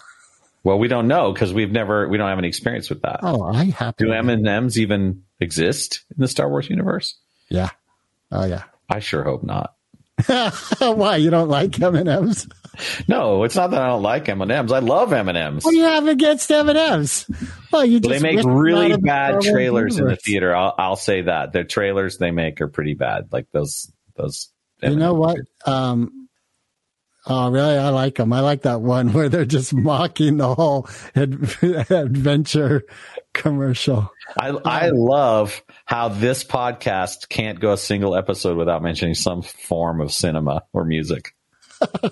Well, 0.64 0.78
we 0.78 0.88
don't 0.88 1.08
know 1.08 1.32
because 1.32 1.54
we've 1.54 1.72
never 1.72 2.08
we 2.10 2.18
don't 2.18 2.28
have 2.28 2.38
any 2.38 2.48
experience 2.48 2.90
with 2.90 3.02
that. 3.04 3.20
Oh, 3.24 3.44
I 3.44 3.66
happen. 3.66 4.08
Do 4.08 4.14
M 4.14 4.30
and 4.30 4.48
M's 4.48 4.78
even 4.78 5.24
exist 5.40 6.04
in 6.12 6.22
the 6.22 6.28
Star 6.28 6.50
Wars 6.50 6.70
universe? 6.70 7.16
Yeah. 7.48 7.70
Oh 8.32 8.46
yeah. 8.46 8.64
I 8.90 9.00
sure 9.00 9.24
hope 9.24 9.44
not. 9.44 9.76
Why 10.80 11.18
you 11.18 11.30
don't 11.30 11.50
like 11.50 11.80
M 11.82 11.96
and 11.96 12.10
M's? 12.10 12.48
No, 13.08 13.44
it's 13.44 13.56
not 13.56 13.72
that 13.72 13.82
I 13.82 13.88
don't 13.88 14.04
like 14.04 14.30
M 14.30 14.42
and 14.42 14.52
M's. 14.52 14.72
I 14.72 14.80
love 14.80 15.12
M 15.12 15.28
and 15.28 15.38
M's. 15.38 15.66
What 15.66 15.72
do 15.72 15.78
you 15.78 15.84
have 15.84 16.08
against 16.08 16.50
M 16.52 16.70
and 16.70 16.78
M's? 16.78 17.30
Well, 17.72 17.86
you 17.86 18.00
They 18.00 18.20
make 18.20 18.38
wish 18.38 18.46
them 18.46 18.54
out 18.54 18.58
really 18.60 18.92
of 18.92 19.02
the 19.02 19.08
Star 19.08 19.34
bad 19.34 19.42
trailers 19.42 19.98
in 20.00 20.06
the 20.06 20.16
theater. 20.16 20.56
I'll, 20.56 20.76
I'll 20.78 20.96
say 20.96 21.24
that 21.24 21.52
the 21.54 21.64
trailers 21.64 22.18
they 22.18 22.32
make 22.32 22.62
are 22.62 22.68
pretty 22.68 22.94
bad. 22.94 23.30
Like 23.32 23.48
those 23.52 23.92
those. 24.16 24.52
You 24.82 24.96
know 24.96 25.14
what? 25.14 25.38
Um, 25.66 26.30
oh, 27.26 27.52
really? 27.52 27.78
I 27.78 27.90
like 27.90 28.16
them. 28.16 28.32
I 28.32 28.40
like 28.40 28.62
that 28.62 28.80
one 28.82 29.12
where 29.14 29.28
they're 29.30 29.46
just 29.46 29.74
mocking 29.74 30.38
the 30.38 30.56
whole 30.56 30.88
ad- 31.16 31.50
adventure 31.92 32.84
commercial. 33.34 34.12
I 34.40 34.50
I 34.50 34.90
love 34.90 35.64
how 35.86 36.10
this 36.10 36.44
podcast 36.44 37.30
can't 37.30 37.60
go 37.60 37.74
a 37.74 37.78
single 37.78 38.16
episode 38.16 38.58
without 38.58 38.82
mentioning 38.84 39.16
some 39.16 39.42
form 39.42 40.02
of 40.02 40.12
cinema 40.12 40.64
or 40.74 40.86
music. 40.86 41.36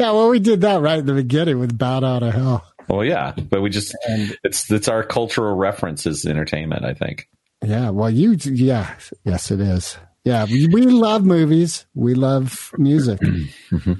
Yeah, 0.00 0.10
well, 0.10 0.28
we 0.28 0.40
did 0.40 0.62
that 0.62 0.80
right 0.80 0.98
in 0.98 1.06
the 1.06 1.14
beginning 1.14 1.60
with 1.60 1.78
"Bat 1.78 2.02
Out 2.02 2.22
of 2.24 2.34
Hell." 2.34 2.64
Well, 2.88 3.04
yeah, 3.04 3.30
but 3.30 3.62
we 3.62 3.70
just 3.70 3.94
it's 4.42 4.68
it's 4.72 4.88
our 4.88 5.04
cultural 5.04 5.54
references 5.54 6.26
entertainment. 6.26 6.84
I 6.84 6.94
think. 6.94 7.28
Yeah, 7.64 7.90
well, 7.90 8.10
you, 8.10 8.32
yeah, 8.32 8.96
yes, 9.24 9.52
it 9.52 9.60
is. 9.60 9.96
Yeah, 10.24 10.46
we, 10.46 10.66
we 10.66 10.82
love 10.86 11.24
movies. 11.24 11.86
We 11.94 12.14
love 12.14 12.72
music 12.76 13.20
Mm-hmm. 13.70 13.92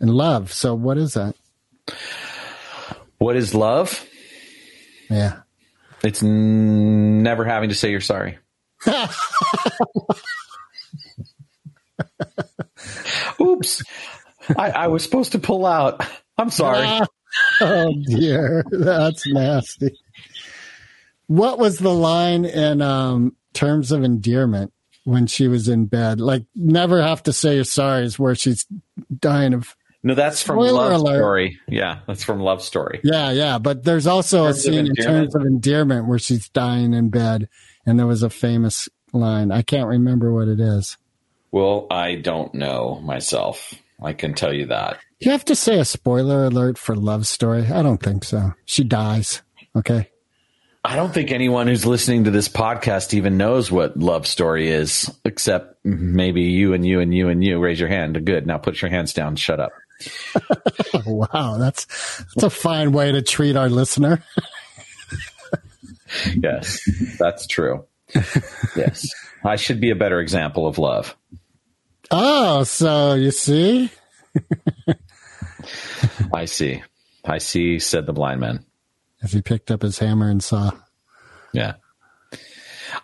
and 0.00 0.10
love. 0.10 0.54
So, 0.54 0.74
what 0.74 0.96
is 0.96 1.12
that? 1.12 1.34
What 3.18 3.36
is 3.36 3.54
love? 3.54 4.06
Yeah. 5.10 5.40
It's 6.02 6.22
n- 6.22 7.22
never 7.22 7.44
having 7.44 7.68
to 7.68 7.74
say 7.74 7.90
you're 7.90 8.00
sorry. 8.00 8.38
Oops. 13.40 13.82
I, 14.56 14.70
I 14.70 14.86
was 14.88 15.02
supposed 15.02 15.32
to 15.32 15.38
pull 15.38 15.66
out. 15.66 16.04
I'm 16.38 16.50
sorry. 16.50 16.86
oh 17.60 17.94
dear, 18.06 18.64
that's 18.70 19.26
nasty. 19.26 19.98
What 21.26 21.58
was 21.58 21.78
the 21.78 21.94
line 21.94 22.44
in 22.44 22.82
um, 22.82 23.36
terms 23.52 23.92
of 23.92 24.02
endearment 24.02 24.72
when 25.04 25.26
she 25.26 25.46
was 25.48 25.68
in 25.68 25.86
bed? 25.86 26.20
Like, 26.20 26.44
never 26.54 27.00
have 27.02 27.22
to 27.24 27.32
say 27.32 27.54
you're 27.56 27.64
sorry 27.64 28.04
is 28.04 28.18
where 28.18 28.34
she's 28.34 28.66
dying 29.16 29.54
of. 29.54 29.76
No, 30.02 30.14
that's 30.14 30.42
from 30.42 30.56
Spoiler 30.56 30.72
Love 30.72 31.00
alert. 31.00 31.18
Story. 31.18 31.60
Yeah, 31.68 32.00
that's 32.06 32.24
from 32.24 32.40
Love 32.40 32.62
Story. 32.62 33.00
Yeah, 33.04 33.32
yeah, 33.32 33.58
but 33.58 33.84
there's 33.84 34.06
also 34.06 34.46
a 34.46 34.54
scene 34.54 34.86
in 34.86 34.94
terms 34.94 35.34
of 35.34 35.42
endearment 35.42 36.08
where 36.08 36.18
she's 36.18 36.48
dying 36.48 36.94
in 36.94 37.10
bed, 37.10 37.48
and 37.84 37.98
there 37.98 38.06
was 38.06 38.22
a 38.22 38.30
famous 38.30 38.88
line. 39.12 39.52
I 39.52 39.62
can't 39.62 39.88
remember 39.88 40.32
what 40.32 40.48
it 40.48 40.58
is. 40.58 40.96
Well, 41.52 41.86
I 41.90 42.14
don't 42.14 42.54
know 42.54 43.00
myself. 43.02 43.74
I 44.02 44.14
can 44.14 44.34
tell 44.34 44.54
you 44.54 44.66
that. 44.66 44.98
You 45.18 45.32
have 45.32 45.44
to 45.46 45.54
say 45.54 45.78
a 45.78 45.84
spoiler 45.84 46.46
alert 46.46 46.78
for 46.78 46.96
Love 46.96 47.26
Story. 47.26 47.66
I 47.66 47.82
don't 47.82 48.02
think 48.02 48.24
so. 48.24 48.54
She 48.64 48.84
dies. 48.84 49.42
Okay. 49.76 50.08
I 50.82 50.96
don't 50.96 51.12
think 51.12 51.30
anyone 51.30 51.66
who's 51.66 51.84
listening 51.84 52.24
to 52.24 52.30
this 52.30 52.48
podcast 52.48 53.12
even 53.12 53.36
knows 53.36 53.70
what 53.70 53.98
Love 53.98 54.26
Story 54.26 54.70
is, 54.70 55.14
except 55.26 55.84
maybe 55.84 56.44
you 56.44 56.72
and 56.72 56.86
you 56.86 57.00
and 57.00 57.12
you 57.12 57.28
and 57.28 57.44
you. 57.44 57.58
Raise 57.58 57.78
your 57.78 57.90
hand. 57.90 58.24
Good. 58.24 58.46
Now 58.46 58.56
put 58.56 58.80
your 58.80 58.90
hands 58.90 59.12
down. 59.12 59.36
Shut 59.36 59.60
up. 59.60 59.72
Wow, 61.06 61.56
that's 61.58 61.86
that's 62.34 62.42
a 62.42 62.50
fine 62.50 62.92
way 62.92 63.12
to 63.12 63.22
treat 63.22 63.56
our 63.56 63.68
listener. 63.68 64.22
Yes, 66.34 66.80
that's 67.18 67.46
true. 67.46 67.86
Yes. 68.76 69.08
I 69.44 69.54
should 69.56 69.80
be 69.80 69.90
a 69.90 69.94
better 69.94 70.20
example 70.20 70.66
of 70.66 70.76
love. 70.76 71.16
Oh, 72.10 72.64
so 72.64 73.14
you 73.14 73.30
see? 73.30 73.90
I 76.34 76.46
see. 76.46 76.82
I 77.24 77.38
see, 77.38 77.78
said 77.78 78.06
the 78.06 78.12
blind 78.12 78.40
man. 78.40 78.66
As 79.22 79.32
he 79.32 79.40
picked 79.40 79.70
up 79.70 79.82
his 79.82 80.00
hammer 80.00 80.28
and 80.28 80.42
saw. 80.42 80.72
Yeah. 81.52 81.74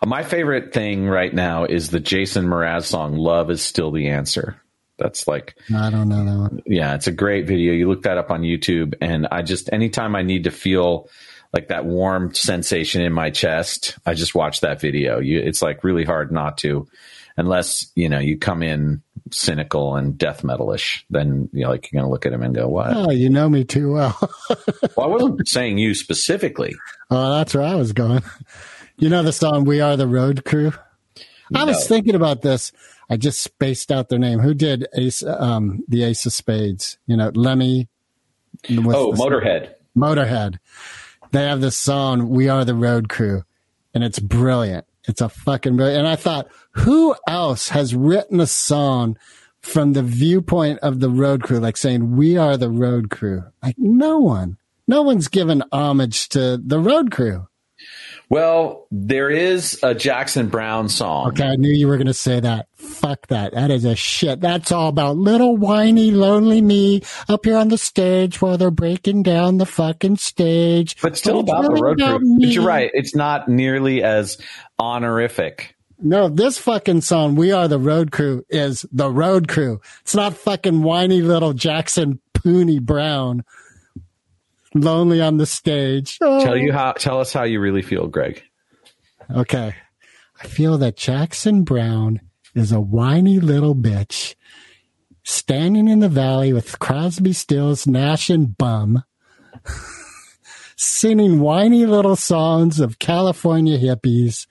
My 0.05 0.23
favorite 0.23 0.73
thing 0.73 1.07
right 1.07 1.33
now 1.33 1.63
is 1.63 1.89
the 1.89 2.01
Jason 2.01 2.47
Mraz 2.47 2.83
song, 2.83 3.15
Love 3.15 3.49
is 3.49 3.61
Still 3.61 3.91
the 3.91 4.09
Answer. 4.09 4.61
That's 4.97 5.27
like, 5.27 5.55
I 5.75 5.89
don't 5.89 6.09
know 6.09 6.25
that 6.25 6.37
one. 6.37 6.61
yeah, 6.65 6.95
it's 6.95 7.07
a 7.07 7.11
great 7.11 7.47
video. 7.47 7.73
You 7.73 7.87
look 7.87 8.03
that 8.03 8.17
up 8.17 8.31
on 8.31 8.41
YouTube. 8.41 8.95
And 9.01 9.27
I 9.31 9.41
just, 9.41 9.71
anytime 9.71 10.15
I 10.15 10.23
need 10.23 10.45
to 10.45 10.51
feel 10.51 11.09
like 11.53 11.67
that 11.69 11.85
warm 11.85 12.33
sensation 12.33 13.01
in 13.01 13.13
my 13.13 13.29
chest, 13.29 13.97
I 14.05 14.13
just 14.13 14.33
watch 14.35 14.61
that 14.61 14.81
video. 14.81 15.19
You, 15.19 15.39
it's 15.39 15.61
like 15.61 15.83
really 15.83 16.03
hard 16.03 16.31
not 16.31 16.57
to, 16.59 16.87
unless, 17.37 17.91
you 17.95 18.09
know, 18.09 18.19
you 18.19 18.37
come 18.37 18.63
in 18.63 19.01
cynical 19.31 19.95
and 19.95 20.17
death 20.17 20.41
metalish, 20.41 21.03
then, 21.09 21.49
you 21.53 21.63
know, 21.63 21.69
like 21.69 21.91
you're 21.91 21.99
going 22.01 22.07
to 22.09 22.11
look 22.11 22.25
at 22.25 22.33
him 22.33 22.41
and 22.41 22.55
go, 22.55 22.67
what? 22.67 22.87
Oh, 22.95 23.11
you 23.11 23.29
know 23.29 23.47
me 23.49 23.63
too 23.63 23.93
well. 23.93 24.17
Well, 24.95 25.05
I 25.05 25.09
wasn't 25.09 25.47
saying 25.47 25.77
you 25.77 25.93
specifically. 25.93 26.75
oh, 27.11 27.35
that's 27.35 27.53
where 27.53 27.63
I 27.63 27.75
was 27.75 27.93
going. 27.93 28.23
You 28.97 29.09
know 29.09 29.21
the 29.21 29.31
song 29.31 29.63
"We 29.65 29.79
Are 29.79 29.95
the 29.95 30.07
Road 30.07 30.43
Crew." 30.43 30.71
I 31.53 31.65
was 31.65 31.87
thinking 31.87 32.15
about 32.15 32.41
this. 32.41 32.71
I 33.09 33.17
just 33.17 33.41
spaced 33.41 33.91
out 33.91 34.09
their 34.09 34.19
name. 34.19 34.39
Who 34.39 34.53
did 34.53 34.87
Ace? 34.95 35.23
Um, 35.23 35.83
the 35.87 36.03
Ace 36.03 36.25
of 36.25 36.33
Spades. 36.33 36.97
You 37.07 37.17
know, 37.17 37.31
Lemmy. 37.33 37.87
Oh, 38.69 39.13
Motorhead. 39.13 39.73
Motorhead. 39.95 40.59
They 41.31 41.43
have 41.43 41.61
this 41.61 41.77
song, 41.77 42.29
We 42.29 42.49
Are 42.49 42.65
the 42.65 42.75
Road 42.75 43.09
Crew, 43.09 43.43
and 43.93 44.03
it's 44.03 44.19
brilliant. 44.19 44.85
It's 45.07 45.21
a 45.21 45.29
fucking 45.29 45.75
brilliant. 45.75 45.99
And 45.99 46.07
I 46.07 46.15
thought, 46.15 46.47
who 46.71 47.15
else 47.27 47.69
has 47.69 47.95
written 47.95 48.39
a 48.39 48.47
song 48.47 49.17
from 49.61 49.93
the 49.93 50.03
viewpoint 50.03 50.79
of 50.79 50.99
the 50.99 51.09
road 51.09 51.43
crew, 51.43 51.59
like 51.59 51.77
saying, 51.77 52.15
We 52.15 52.37
are 52.37 52.57
the 52.57 52.69
road 52.69 53.09
crew? 53.09 53.43
Like, 53.61 53.75
no 53.77 54.19
one. 54.19 54.57
No 54.87 55.01
one's 55.01 55.27
given 55.27 55.63
homage 55.71 56.29
to 56.29 56.57
the 56.57 56.79
road 56.79 57.11
crew. 57.11 57.47
Well, 58.29 58.87
there 58.91 59.29
is 59.29 59.79
a 59.83 59.95
Jackson 59.95 60.49
Browne 60.49 60.89
song. 60.89 61.29
Okay, 61.29 61.45
I 61.45 61.55
knew 61.55 61.69
you 61.69 61.87
were 61.87 61.95
going 61.95 62.07
to 62.07 62.13
say 62.13 62.41
that. 62.41 62.67
Fuck 62.75 63.27
that. 63.27 63.53
That 63.53 63.71
is 63.71 63.85
a 63.85 63.95
shit. 63.95 64.41
That's 64.41 64.71
all 64.71 64.89
about 64.89 65.15
little 65.15 65.55
whiny, 65.55 66.11
lonely 66.11 66.61
me 66.61 67.03
up 67.29 67.45
here 67.45 67.55
on 67.55 67.69
the 67.69 67.77
stage 67.77 68.41
while 68.41 68.57
they're 68.57 68.69
breaking 68.69 69.23
down 69.23 69.59
the 69.59 69.65
fucking 69.65 70.17
stage. 70.17 71.01
But 71.01 71.15
still 71.17 71.39
about 71.39 71.63
the 71.63 71.81
road 71.81 71.99
crew. 71.99 72.37
But 72.39 72.49
you're 72.49 72.65
right. 72.65 72.91
It's 72.93 73.15
not 73.15 73.47
nearly 73.47 74.03
as 74.03 74.37
honorific. 74.77 75.75
No, 75.99 76.27
this 76.27 76.57
fucking 76.57 77.01
song, 77.01 77.35
We 77.35 77.51
Are 77.51 77.67
the 77.67 77.79
Road 77.79 78.11
Crew, 78.11 78.45
is 78.49 78.85
the 78.91 79.09
road 79.09 79.47
crew. 79.47 79.81
It's 80.01 80.13
not 80.13 80.35
fucking 80.35 80.83
whiny 80.83 81.21
little 81.21 81.53
Jackson 81.53 82.19
Pooney 82.35 82.79
Browne 82.79 83.43
lonely 84.81 85.21
on 85.21 85.37
the 85.37 85.45
stage. 85.45 86.17
Oh. 86.21 86.43
Tell 86.43 86.57
you 86.57 86.73
how. 86.73 86.93
Tell 86.93 87.19
us 87.19 87.33
how 87.33 87.43
you 87.43 87.59
really 87.59 87.81
feel, 87.81 88.07
Greg. 88.07 88.43
Okay. 89.29 89.75
I 90.41 90.47
feel 90.47 90.77
that 90.77 90.97
Jackson 90.97 91.63
Browne 91.63 92.21
is 92.53 92.71
a 92.71 92.79
whiny 92.79 93.39
little 93.39 93.75
bitch 93.75 94.35
standing 95.23 95.87
in 95.87 95.99
the 95.99 96.09
valley 96.09 96.53
with 96.53 96.79
Crosby, 96.79 97.33
Stills, 97.33 97.85
Nash, 97.85 98.29
and 98.29 98.57
Bum, 98.57 99.03
singing 100.75 101.39
whiny 101.39 101.85
little 101.85 102.15
songs 102.15 102.79
of 102.79 102.99
California 102.99 103.77
hippies 103.77 104.47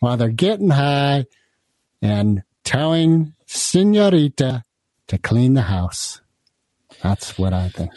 while 0.00 0.16
they're 0.16 0.28
getting 0.28 0.70
high 0.70 1.26
and 2.02 2.42
telling 2.64 3.34
Senorita 3.46 4.64
to 5.06 5.18
clean 5.18 5.54
the 5.54 5.62
house. 5.62 6.20
That's 7.02 7.38
what 7.38 7.52
I 7.52 7.68
think. 7.68 7.92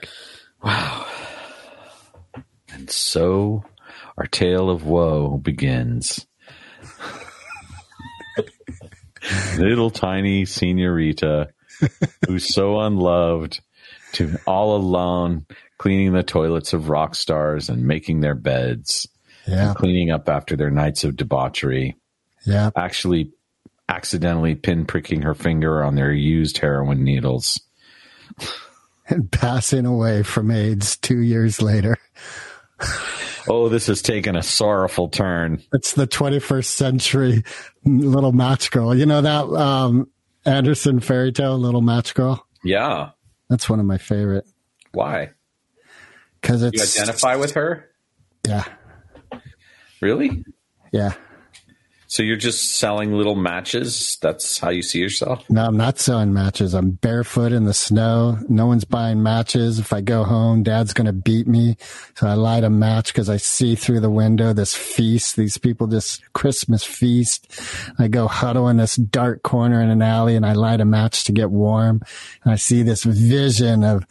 And 2.80 2.89
so, 2.89 3.63
our 4.17 4.25
tale 4.25 4.69
of 4.69 4.86
woe 4.86 5.38
begins. 5.38 6.25
Little 9.57 9.89
tiny 9.89 10.45
senorita, 10.45 11.49
who's 12.25 12.53
so 12.53 12.80
unloved, 12.80 13.59
to 14.13 14.38
all 14.47 14.77
alone, 14.77 15.45
cleaning 15.77 16.13
the 16.13 16.23
toilets 16.23 16.71
of 16.71 16.88
rock 16.89 17.15
stars 17.15 17.67
and 17.67 17.86
making 17.86 18.21
their 18.21 18.36
beds, 18.36 19.07
Yeah. 19.45 19.73
cleaning 19.75 20.09
up 20.09 20.30
after 20.30 20.55
their 20.55 20.71
nights 20.71 21.03
of 21.03 21.17
debauchery. 21.17 21.97
Yeah. 22.45 22.69
actually 22.77 23.34
accidentally 23.89 24.55
pinpricking 24.55 25.23
her 25.25 25.36
finger 25.36 25.84
on 25.84 25.95
their 25.95 26.13
used 26.13 26.59
heroin 26.59 27.03
needles. 27.03 27.59
and 29.09 29.30
passing 29.30 29.86
away 29.86 30.23
from 30.23 30.49
AIDS 30.49 30.95
two 30.97 31.19
years 31.19 31.61
later. 31.61 31.97
Oh, 33.51 33.67
this 33.67 33.88
has 33.88 34.03
taken 34.03 34.36
a 34.36 34.43
sorrowful 34.43 35.09
turn. 35.09 35.63
It's 35.73 35.93
the 35.93 36.05
21st 36.05 36.65
century 36.65 37.43
little 37.84 38.32
match 38.34 38.69
girl. 38.69 38.93
You 38.93 39.07
know 39.07 39.21
that 39.21 39.45
um, 39.45 40.07
Anderson 40.45 40.99
fairy 40.99 41.32
tale, 41.32 41.57
Little 41.57 41.82
Match 41.82 42.13
Girl? 42.13 42.45
Yeah. 42.63 43.11
That's 43.49 43.67
one 43.67 43.80
of 43.80 43.88
my 43.88 43.97
favorite 43.97 44.45
Why? 44.91 45.32
because 46.39 46.61
You 46.61 46.67
identify 46.80 47.38
with 47.38 47.53
her? 47.53 47.89
yeah, 48.47 48.65
Really? 49.99 50.43
yeah. 50.91 51.13
So 52.10 52.24
you're 52.24 52.38
just 52.38 52.76
selling 52.76 53.14
little 53.14 53.36
matches? 53.36 54.18
That's 54.20 54.57
how 54.57 54.72
you 54.72 54.82
see 54.82 54.97
yourself? 54.97 55.47
No, 55.47 55.64
I'm 55.64 55.78
not 55.78 55.99
selling 55.99 56.34
matches. 56.34 56.74
I'm 56.74 56.89
barefoot 56.89 57.51
in 57.51 57.66
the 57.66 57.74
snow. 57.74 58.39
No 58.49 58.66
one's 58.66 58.84
buying 58.84 59.22
matches. 59.22 59.78
If 59.78 59.93
I 59.93 60.01
go 60.01 60.24
home, 60.24 60.64
dad's 60.64 60.91
going 60.91 61.05
to 61.05 61.14
beat 61.14 61.45
me. 61.45 61.78
So 62.16 62.26
I 62.26 62.34
light 62.34 62.64
a 62.64 62.70
match 62.72 63.14
because 63.14 63.30
I 63.30 63.38
see 63.38 63.76
through 63.76 63.99
the 63.99 64.10
window 64.10 64.53
this 64.53 64.76
feast. 64.76 65.36
These 65.36 65.60
people, 65.60 65.86
this 65.86 66.20
Christmas 66.34 66.84
feast. 66.84 67.47
I 67.99 68.07
go 68.07 68.28
huddle 68.28 68.70
in 68.70 68.78
this 68.78 68.95
dark 68.95 69.43
corner 69.43 69.80
in 69.80 69.91
an 69.91 70.01
alley 70.01 70.36
and 70.36 70.47
I 70.47 70.53
light 70.53 70.82
a 70.82 70.86
match 70.86 71.26
to 71.26 71.32
get 71.32 71.51
warm. 71.51 72.01
And 72.43 72.51
I 72.51 72.55
see 72.55 72.82
this 72.82 73.03
vision 73.03 73.84
of, 73.84 74.03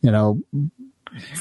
you 0.00 0.10
know, 0.10 0.40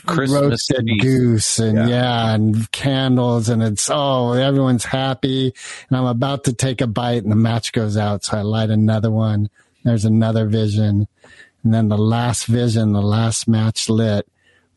Christmas 0.06 0.42
roasted 0.42 0.88
goose 1.00 1.60
and 1.60 1.78
Yeah. 1.78 1.88
yeah. 1.88 2.34
and 2.34 2.72
candles 2.72 3.50
and 3.50 3.64
it's 3.64 3.90
oh 3.92 4.34
everyone's 4.34 4.86
happy 4.86 5.54
and 5.90 5.98
I'm 5.98 6.06
about 6.06 6.44
to 6.46 6.54
take 6.54 6.82
a 6.82 6.88
bite 6.88 7.24
and 7.24 7.32
the 7.32 7.36
match 7.36 7.72
goes 7.74 7.98
out 7.98 8.24
so 8.24 8.38
I 8.38 8.42
light 8.42 8.70
another 8.70 9.10
one 9.12 9.50
there's 9.84 10.06
another 10.06 10.48
vision 10.48 11.08
and 11.64 11.74
then 11.74 11.88
the 11.90 11.98
last 11.98 12.46
vision 12.46 12.94
the 12.94 13.02
last 13.02 13.48
match 13.48 13.90
lit 13.90 14.28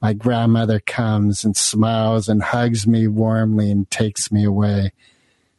my 0.01 0.13
grandmother 0.13 0.81
comes 0.81 1.45
and 1.45 1.57
smiles 1.57 2.29
and 2.29 2.43
hugs 2.43 2.87
me 2.87 3.07
warmly 3.09 3.71
and 3.71 3.91
takes 3.91 4.31
me 4.33 4.45
away 4.45 4.93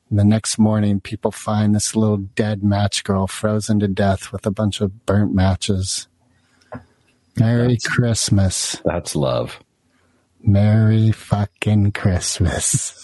and 0.10 0.18
the 0.18 0.24
next 0.24 0.58
morning 0.58 1.00
people 1.00 1.32
find 1.32 1.76
this 1.76 1.96
little 1.96 2.18
dead 2.18 2.64
match 2.64 3.04
girl 3.04 3.28
frozen 3.28 3.80
to 3.80 3.88
death 3.88 4.32
with 4.32 4.46
a 4.46 4.52
bunch 4.52 4.82
of 4.82 5.06
burnt 5.06 5.34
matches 5.34 6.08
Merry 7.38 7.78
Christmas. 7.84 8.82
That's 8.84 9.16
love. 9.16 9.60
Merry 10.42 11.12
fucking 11.12 11.92
Christmas. 11.92 13.04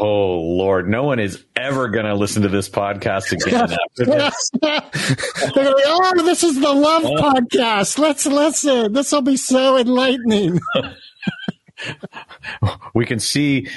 Oh 0.00 0.38
Lord, 0.38 0.88
no 0.88 1.02
one 1.02 1.18
is 1.18 1.44
ever 1.56 1.88
going 1.88 2.04
to 2.06 2.14
listen 2.14 2.42
to 2.42 2.48
this 2.48 2.68
podcast 2.68 3.32
again 3.32 3.72
after 3.72 4.04
this. 4.04 4.50
They're 4.60 5.64
gonna 5.64 5.74
be, 5.74 5.82
oh, 5.86 6.22
this 6.24 6.44
is 6.44 6.60
the 6.60 6.72
love 6.72 7.02
podcast. 7.02 7.98
Let's 7.98 8.24
listen. 8.24 8.92
This 8.92 9.10
will 9.10 9.22
be 9.22 9.36
so 9.36 9.76
enlightening. 9.76 10.60
We 12.94 13.06
can 13.06 13.20
see 13.20 13.68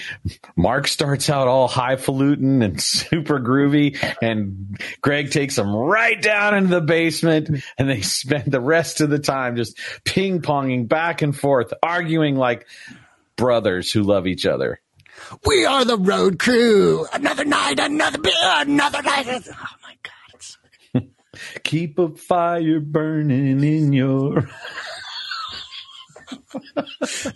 Marc 0.56 0.88
starts 0.88 1.30
out 1.30 1.48
all 1.48 1.68
highfalutin 1.68 2.62
and 2.62 2.82
super 2.82 3.40
groovy, 3.40 3.98
and 4.22 4.80
Greg 5.02 5.32
takes 5.32 5.58
him 5.58 5.76
right 5.76 6.20
down 6.22 6.56
into 6.56 6.70
the 6.70 6.82
basement, 6.82 7.64
and 7.78 7.90
they 7.90 8.02
spend 8.02 8.52
the 8.52 8.62
rest 8.62 9.02
of 9.02 9.10
the 9.10 9.20
time 9.20 9.56
just 9.56 9.78
ping 10.06 10.42
ponging 10.42 10.88
back 10.88 11.22
and 11.22 11.38
forth, 11.38 11.74
arguing 11.84 12.36
like 12.36 12.66
brothers 13.36 13.92
who 13.92 14.04
love 14.04 14.28
each 14.28 14.46
other. 14.46 14.80
We 15.46 15.66
are 15.66 15.86
the 15.86 15.98
road 15.98 16.40
crew. 16.40 17.06
Another 17.14 17.46
night, 17.46 17.80
another 17.80 18.18
beer, 18.18 18.34
another 18.44 19.02
night. 19.02 19.28
Oh 19.28 19.66
my 19.84 19.96
God. 20.04 21.08
Keep 21.64 22.00
a 22.00 22.10
fire 22.10 22.80
burning 22.80 23.64
in 23.64 23.94
your. 23.94 24.50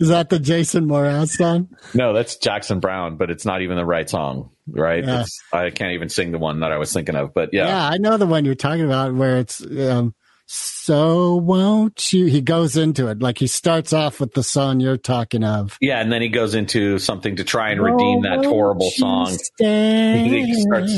Is 0.00 0.08
that 0.08 0.28
the 0.30 0.38
Jason 0.38 0.86
Mraz 0.88 1.28
song? 1.30 1.68
No, 1.94 2.12
that's 2.12 2.36
Jackson 2.36 2.80
Browne, 2.80 3.16
but 3.16 3.30
it's 3.30 3.44
not 3.44 3.62
even 3.62 3.76
the 3.76 3.84
right 3.84 4.08
song, 4.08 4.50
right? 4.68 5.04
Yeah. 5.04 5.22
It's, 5.22 5.38
I 5.52 5.70
can't 5.70 5.92
even 5.92 6.08
sing 6.08 6.32
the 6.32 6.38
one 6.38 6.60
that 6.60 6.72
I 6.72 6.78
was 6.78 6.92
thinking 6.92 7.14
of, 7.16 7.34
but 7.34 7.50
Yeah. 7.52 7.66
yeah. 7.66 7.88
I 7.88 7.98
know 7.98 8.16
the 8.16 8.26
one 8.26 8.44
you're 8.44 8.54
talking 8.54 8.84
about 8.84 9.14
where 9.14 9.38
it's, 9.38 9.60
um, 9.64 10.14
so 10.48 11.34
won't 11.36 12.12
you? 12.12 12.26
He 12.26 12.40
goes 12.40 12.76
into 12.76 13.08
it. 13.08 13.20
Like 13.20 13.36
he 13.38 13.48
starts 13.48 13.92
off 13.92 14.20
with 14.20 14.32
the 14.34 14.44
song 14.44 14.78
you're 14.78 14.96
talking 14.96 15.42
of. 15.42 15.76
Yeah, 15.80 16.00
and 16.00 16.12
then 16.12 16.22
he 16.22 16.28
goes 16.28 16.54
into 16.54 17.00
something 17.00 17.34
to 17.36 17.44
try 17.44 17.70
and 17.70 17.82
redeem 17.82 18.22
that 18.22 18.44
horrible 18.44 18.90
song. 18.92 19.26
stay 19.36 20.22
He 20.46 20.54
starts 20.54 20.92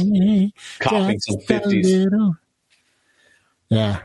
coughing 0.80 1.18
some 1.20 1.36
50s. 1.48 1.84
little? 2.04 2.34
Yeah. 3.70 4.00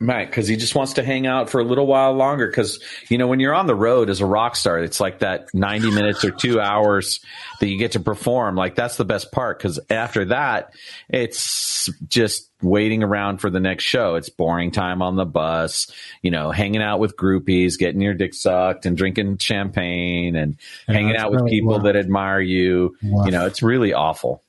Right, 0.00 0.28
because 0.30 0.46
he 0.46 0.54
just 0.56 0.76
wants 0.76 0.92
to 0.92 1.02
hang 1.02 1.26
out 1.26 1.50
for 1.50 1.60
a 1.60 1.64
little 1.64 1.86
while 1.86 2.12
longer. 2.12 2.46
Because 2.46 2.78
you 3.08 3.18
know, 3.18 3.26
when 3.26 3.40
you're 3.40 3.54
on 3.54 3.66
the 3.66 3.74
road 3.74 4.10
as 4.10 4.20
a 4.20 4.26
rock 4.26 4.54
star, 4.54 4.78
it's 4.78 5.00
like 5.00 5.18
that 5.20 5.48
90 5.52 5.90
minutes 5.90 6.24
or 6.24 6.30
two 6.30 6.60
hours 6.60 7.18
that 7.58 7.66
you 7.66 7.78
get 7.78 7.92
to 7.92 8.00
perform. 8.00 8.54
Like 8.54 8.76
that's 8.76 8.96
the 8.96 9.04
best 9.04 9.32
part. 9.32 9.58
Because 9.58 9.80
after 9.90 10.26
that, 10.26 10.72
it's 11.08 11.90
just 12.06 12.48
waiting 12.62 13.02
around 13.02 13.38
for 13.38 13.50
the 13.50 13.58
next 13.58 13.82
show. 13.82 14.14
It's 14.14 14.28
boring 14.28 14.70
time 14.70 15.02
on 15.02 15.16
the 15.16 15.26
bus. 15.26 15.90
You 16.22 16.30
know, 16.30 16.52
hanging 16.52 16.82
out 16.82 17.00
with 17.00 17.16
groupies, 17.16 17.76
getting 17.76 18.00
your 18.00 18.14
dick 18.14 18.34
sucked, 18.34 18.86
and 18.86 18.96
drinking 18.96 19.38
champagne, 19.38 20.36
and 20.36 20.58
Yeah, 20.86 20.94
hanging 20.94 21.16
out 21.16 21.32
with 21.32 21.40
really 21.40 21.50
people 21.50 21.74
rough. 21.74 21.82
that 21.82 21.96
admire 21.96 22.40
you. 22.40 22.96
Rough. 23.02 23.26
You 23.26 23.32
know, 23.32 23.46
it's 23.46 23.64
really 23.64 23.92
awful. 23.92 24.44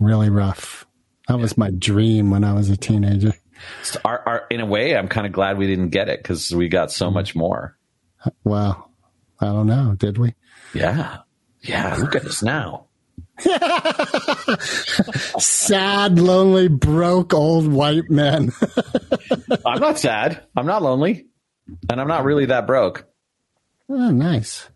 Really 0.00 0.30
rough. 0.30 0.84
That 1.28 1.38
was 1.38 1.56
my 1.56 1.70
dream 1.70 2.30
when 2.32 2.42
I 2.42 2.54
was 2.54 2.70
a 2.70 2.76
teenager. 2.76 3.34
Our, 4.04 4.22
our, 4.26 4.46
in 4.50 4.60
a 4.60 4.66
way, 4.66 4.96
I'm 4.96 5.08
kind 5.08 5.26
of 5.26 5.32
glad 5.32 5.58
we 5.58 5.66
didn't 5.66 5.90
get 5.90 6.08
it 6.08 6.22
because 6.22 6.54
we 6.54 6.68
got 6.68 6.92
so 6.92 7.08
hmm. 7.08 7.14
much 7.14 7.34
more. 7.34 7.76
Wow. 8.44 8.90
I 9.40 9.46
don't 9.46 9.66
know. 9.66 9.94
Did 9.96 10.18
we? 10.18 10.34
Yeah. 10.74 11.18
Yeah. 11.62 11.96
Look 11.96 12.14
at 12.14 12.26
us 12.26 12.42
now. 12.42 12.86
Sad, 15.38 16.18
lonely, 16.18 16.68
broke 16.68 17.32
old 17.32 17.72
white 17.72 18.10
men. 18.10 18.52
I'm 19.66 19.80
not 19.80 19.98
sad. 19.98 20.44
I'm 20.54 20.66
not 20.66 20.82
lonely. 20.82 21.26
And 21.88 22.00
I'm 22.00 22.08
not 22.08 22.24
really 22.24 22.46
that 22.46 22.66
broke. 22.66 23.06
oh, 23.88 24.10
nice. 24.10 24.68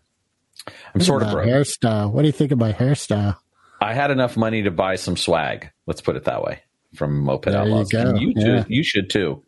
I'm 0.95 1.01
sort 1.01 1.21
of 1.21 1.31
broke. 1.31 1.45
Hairstyle. 1.45 2.11
What 2.11 2.21
do 2.23 2.27
you 2.27 2.31
think 2.31 2.51
of 2.51 2.57
my 2.57 2.73
hairstyle? 2.73 3.37
I 3.79 3.93
had 3.93 4.09
enough 4.09 4.35
money 4.35 4.63
to 4.63 4.71
buy 4.71 4.95
some 4.95 5.15
swag. 5.17 5.69
Let's 5.85 6.01
put 6.01 6.15
it 6.15 6.23
that 6.23 6.41
way 6.41 6.61
from 6.95 7.21
Moped 7.23 7.45
There 7.45 7.53
you 7.53 7.59
Outlaws. 7.73 7.91
go. 7.91 8.01
And 8.09 8.19
you, 8.21 8.33
Yeah. 8.35 8.63
too, 8.63 8.73
you 8.73 8.83
should 8.83 9.09
too. 9.09 9.43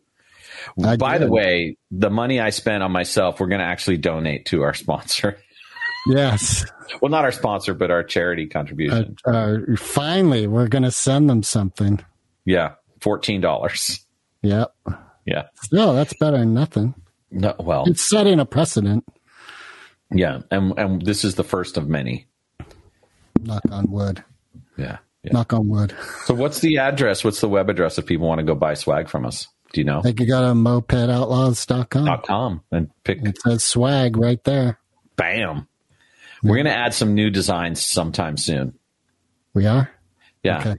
I 0.84 0.96
By 0.96 1.18
the 1.18 1.30
way, 1.30 1.76
the 1.90 2.10
money 2.10 2.40
I 2.40 2.50
spent 2.50 2.82
on 2.82 2.92
myself, 2.92 3.40
we're 3.40 3.46
going 3.48 3.60
to 3.60 3.64
actually 3.66 3.96
donate 3.98 4.46
to 4.46 4.62
our 4.62 4.74
sponsor. 4.74 5.38
Yes. 6.06 6.64
well, 7.02 7.10
not 7.10 7.24
our 7.24 7.32
sponsor, 7.32 7.74
but 7.74 7.90
our 7.90 8.02
charity 8.02 8.46
Uh, 8.48 8.52
contribution. 8.52 9.16
uh, 9.26 9.56
finally, 9.76 10.46
we're 10.46 10.68
going 10.68 10.84
to 10.84 10.90
send 10.92 11.28
them 11.28 11.42
something. 11.42 12.00
yeah. 12.46 12.74
$14. 13.00 14.00
Yep. 14.42 14.72
Yeah. 15.26 15.42
No, 15.70 15.94
that's 15.94 16.14
better 16.18 16.38
than 16.38 16.54
nothing. 16.54 16.94
No, 17.30 17.54
well, 17.58 17.84
It's 17.86 18.08
setting 18.08 18.40
a 18.40 18.46
precedent. 18.46 19.04
yeah. 20.10 20.40
And, 20.50 20.72
and 20.78 21.02
this 21.02 21.24
is 21.24 21.34
the 21.34 21.44
first 21.44 21.76
of 21.76 21.88
many. 21.88 22.26
Knock 23.42 23.62
on 23.70 23.90
wood. 23.90 24.24
Yeah. 24.78 24.98
Yeah. 25.28 25.34
Knock 25.34 25.52
on 25.52 25.68
wood. 25.68 25.94
So 26.24 26.34
what's 26.34 26.60
the 26.60 26.78
address? 26.78 27.22
What's 27.24 27.40
the 27.40 27.48
web 27.48 27.68
address 27.70 27.98
if 27.98 28.06
people 28.06 28.26
want 28.26 28.38
to 28.40 28.44
go 28.44 28.54
buy 28.54 28.74
swag 28.74 29.08
from 29.08 29.24
us? 29.26 29.48
Do 29.72 29.80
you 29.80 29.84
know? 29.84 29.98
I 29.98 30.02
think 30.02 30.20
you 30.20 30.26
got 30.26 30.44
a 30.44 30.54
mopedoutlaws.com. 30.54 32.04
dot 32.06 32.26
com 32.26 32.62
and 32.72 32.90
pick 33.04 33.22
It 33.24 33.40
says 33.40 33.62
swag 33.64 34.16
right 34.16 34.42
there. 34.44 34.78
bam. 35.16 35.68
We're 36.42 36.56
gonna 36.56 36.70
add 36.70 36.94
some 36.94 37.14
new 37.14 37.30
designs 37.30 37.84
sometime 37.84 38.36
soon. 38.36 38.74
We 39.54 39.66
are? 39.66 39.90
Yeah. 40.44 40.60
Okay. 40.60 40.76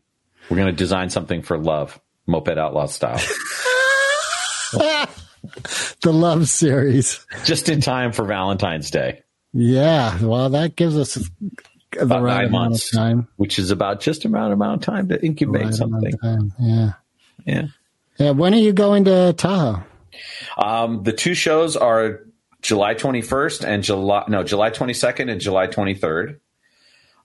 We're 0.50 0.58
gonna 0.58 0.72
design 0.72 1.10
something 1.10 1.42
for 1.42 1.58
love, 1.58 2.00
moped 2.28 2.58
outlaw 2.58 2.86
style. 2.88 3.20
The 6.02 6.12
love 6.14 6.48
series. 6.50 7.26
Just 7.46 7.70
in 7.70 7.80
time 7.82 8.12
for 8.12 8.26
Valentine's 8.26 8.92
Day. 8.92 9.24
Yeah. 9.54 10.22
Well, 10.24 10.50
that 10.50 10.76
gives 10.76 10.98
us 10.98 11.18
the 11.92 12.02
About 12.02 12.22
right 12.24 12.44
nine 12.44 12.52
months. 12.52 12.92
time. 12.92 13.28
Which 13.38 13.60
is 13.60 13.72
about 13.72 14.00
just 14.02 14.26
about 14.26 14.52
amount 14.52 14.82
of 14.82 14.86
time 14.94 15.08
to 15.10 15.24
incubate 15.24 15.66
Right 15.66 15.74
something. 15.74 16.14
Yeah. 16.60 16.92
Yeah. 17.46 17.68
Yeah. 18.18 18.32
When 18.32 18.54
are 18.54 18.58
you 18.58 18.74
going 18.74 19.06
to 19.06 19.34
Tahoe? 19.34 19.84
Um, 20.58 21.04
the 21.04 21.14
two 21.14 21.34
shows 21.34 21.76
are 21.78 22.22
July 22.62 22.94
21st 22.96 23.64
and 23.66 23.84
July 23.84 24.26
no 24.28 24.44
July 24.44 24.70
22nd 24.70 25.32
and 25.32 25.40
July 25.40 25.68
23rd. 25.68 26.40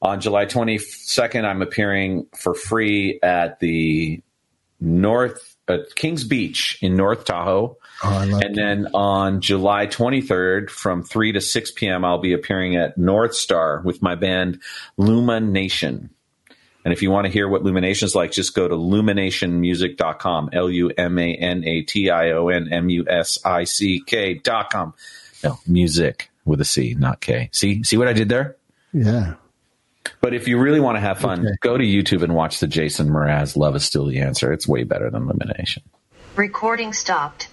On 0.02 0.20
July 0.20 0.44
22nd, 0.44 1.44
I'm 1.44 1.62
appearing 1.62 2.26
for 2.36 2.54
free 2.54 3.18
at 3.22 3.58
the 3.60 4.22
North 4.80 5.56
at 5.66 5.94
Kings 5.94 6.24
Beach 6.24 6.78
in 6.82 6.94
North 6.94 7.24
Tahoe, 7.24 7.78
Oh, 8.02 8.40
and 8.42 8.54
then 8.54 8.88
on 8.92 9.40
July 9.40 9.86
23rd, 9.86 10.68
from 10.68 11.02
3 11.02 11.32
to 11.32 11.40
6 11.40 11.70
p.m., 11.72 12.04
I'll 12.04 12.18
be 12.18 12.32
appearing 12.32 12.76
at 12.76 12.98
Northstar 12.98 13.82
with 13.84 14.02
my 14.02 14.14
band 14.14 14.60
Lumanation. 14.98 16.10
And 16.84 16.92
if 16.92 17.00
you 17.00 17.10
want 17.10 17.26
to 17.26 17.32
hear 17.32 17.48
what 17.48 17.62
Lumanation's 17.62 18.14
like, 18.14 18.30
just 18.32 18.54
go 18.54 18.68
to 18.68 18.74
lumanationmusic.com. 18.74 20.50
L 20.52 20.68
U 20.68 20.90
M 20.90 21.18
A 21.18 21.34
N 21.34 21.64
A 21.64 21.82
T 21.82 22.10
I 22.10 22.32
O 22.32 22.48
N 22.48 22.68
M 22.72 22.88
U 22.90 23.06
S 23.08 23.38
I 23.44 23.64
C 23.64 24.02
K.com. 24.04 24.92
No, 25.42 25.58
music 25.66 26.30
with 26.44 26.60
a 26.60 26.64
C, 26.64 26.94
not 26.98 27.20
K. 27.20 27.48
See, 27.52 27.82
see 27.84 27.96
what 27.96 28.08
I 28.08 28.12
did 28.12 28.28
there? 28.28 28.56
Yeah. 28.92 29.34
But 30.20 30.34
if 30.34 30.46
you 30.48 30.58
really 30.58 30.80
want 30.80 30.96
to 30.96 31.00
have 31.00 31.18
fun, 31.18 31.40
Okay. 31.40 31.56
go 31.60 31.78
to 31.78 31.84
YouTube 31.84 32.22
and 32.22 32.34
watch 32.34 32.60
the 32.60 32.66
Jason 32.66 33.08
Mraz 33.08 33.56
Love 33.56 33.74
is 33.76 33.84
Still 33.84 34.04
the 34.06 34.20
Answer. 34.20 34.52
It's 34.52 34.68
way 34.68 34.84
better 34.84 35.08
than 35.10 35.26
Lumination. 35.26 35.80
Recording 36.36 36.92
stopped. 36.92 37.48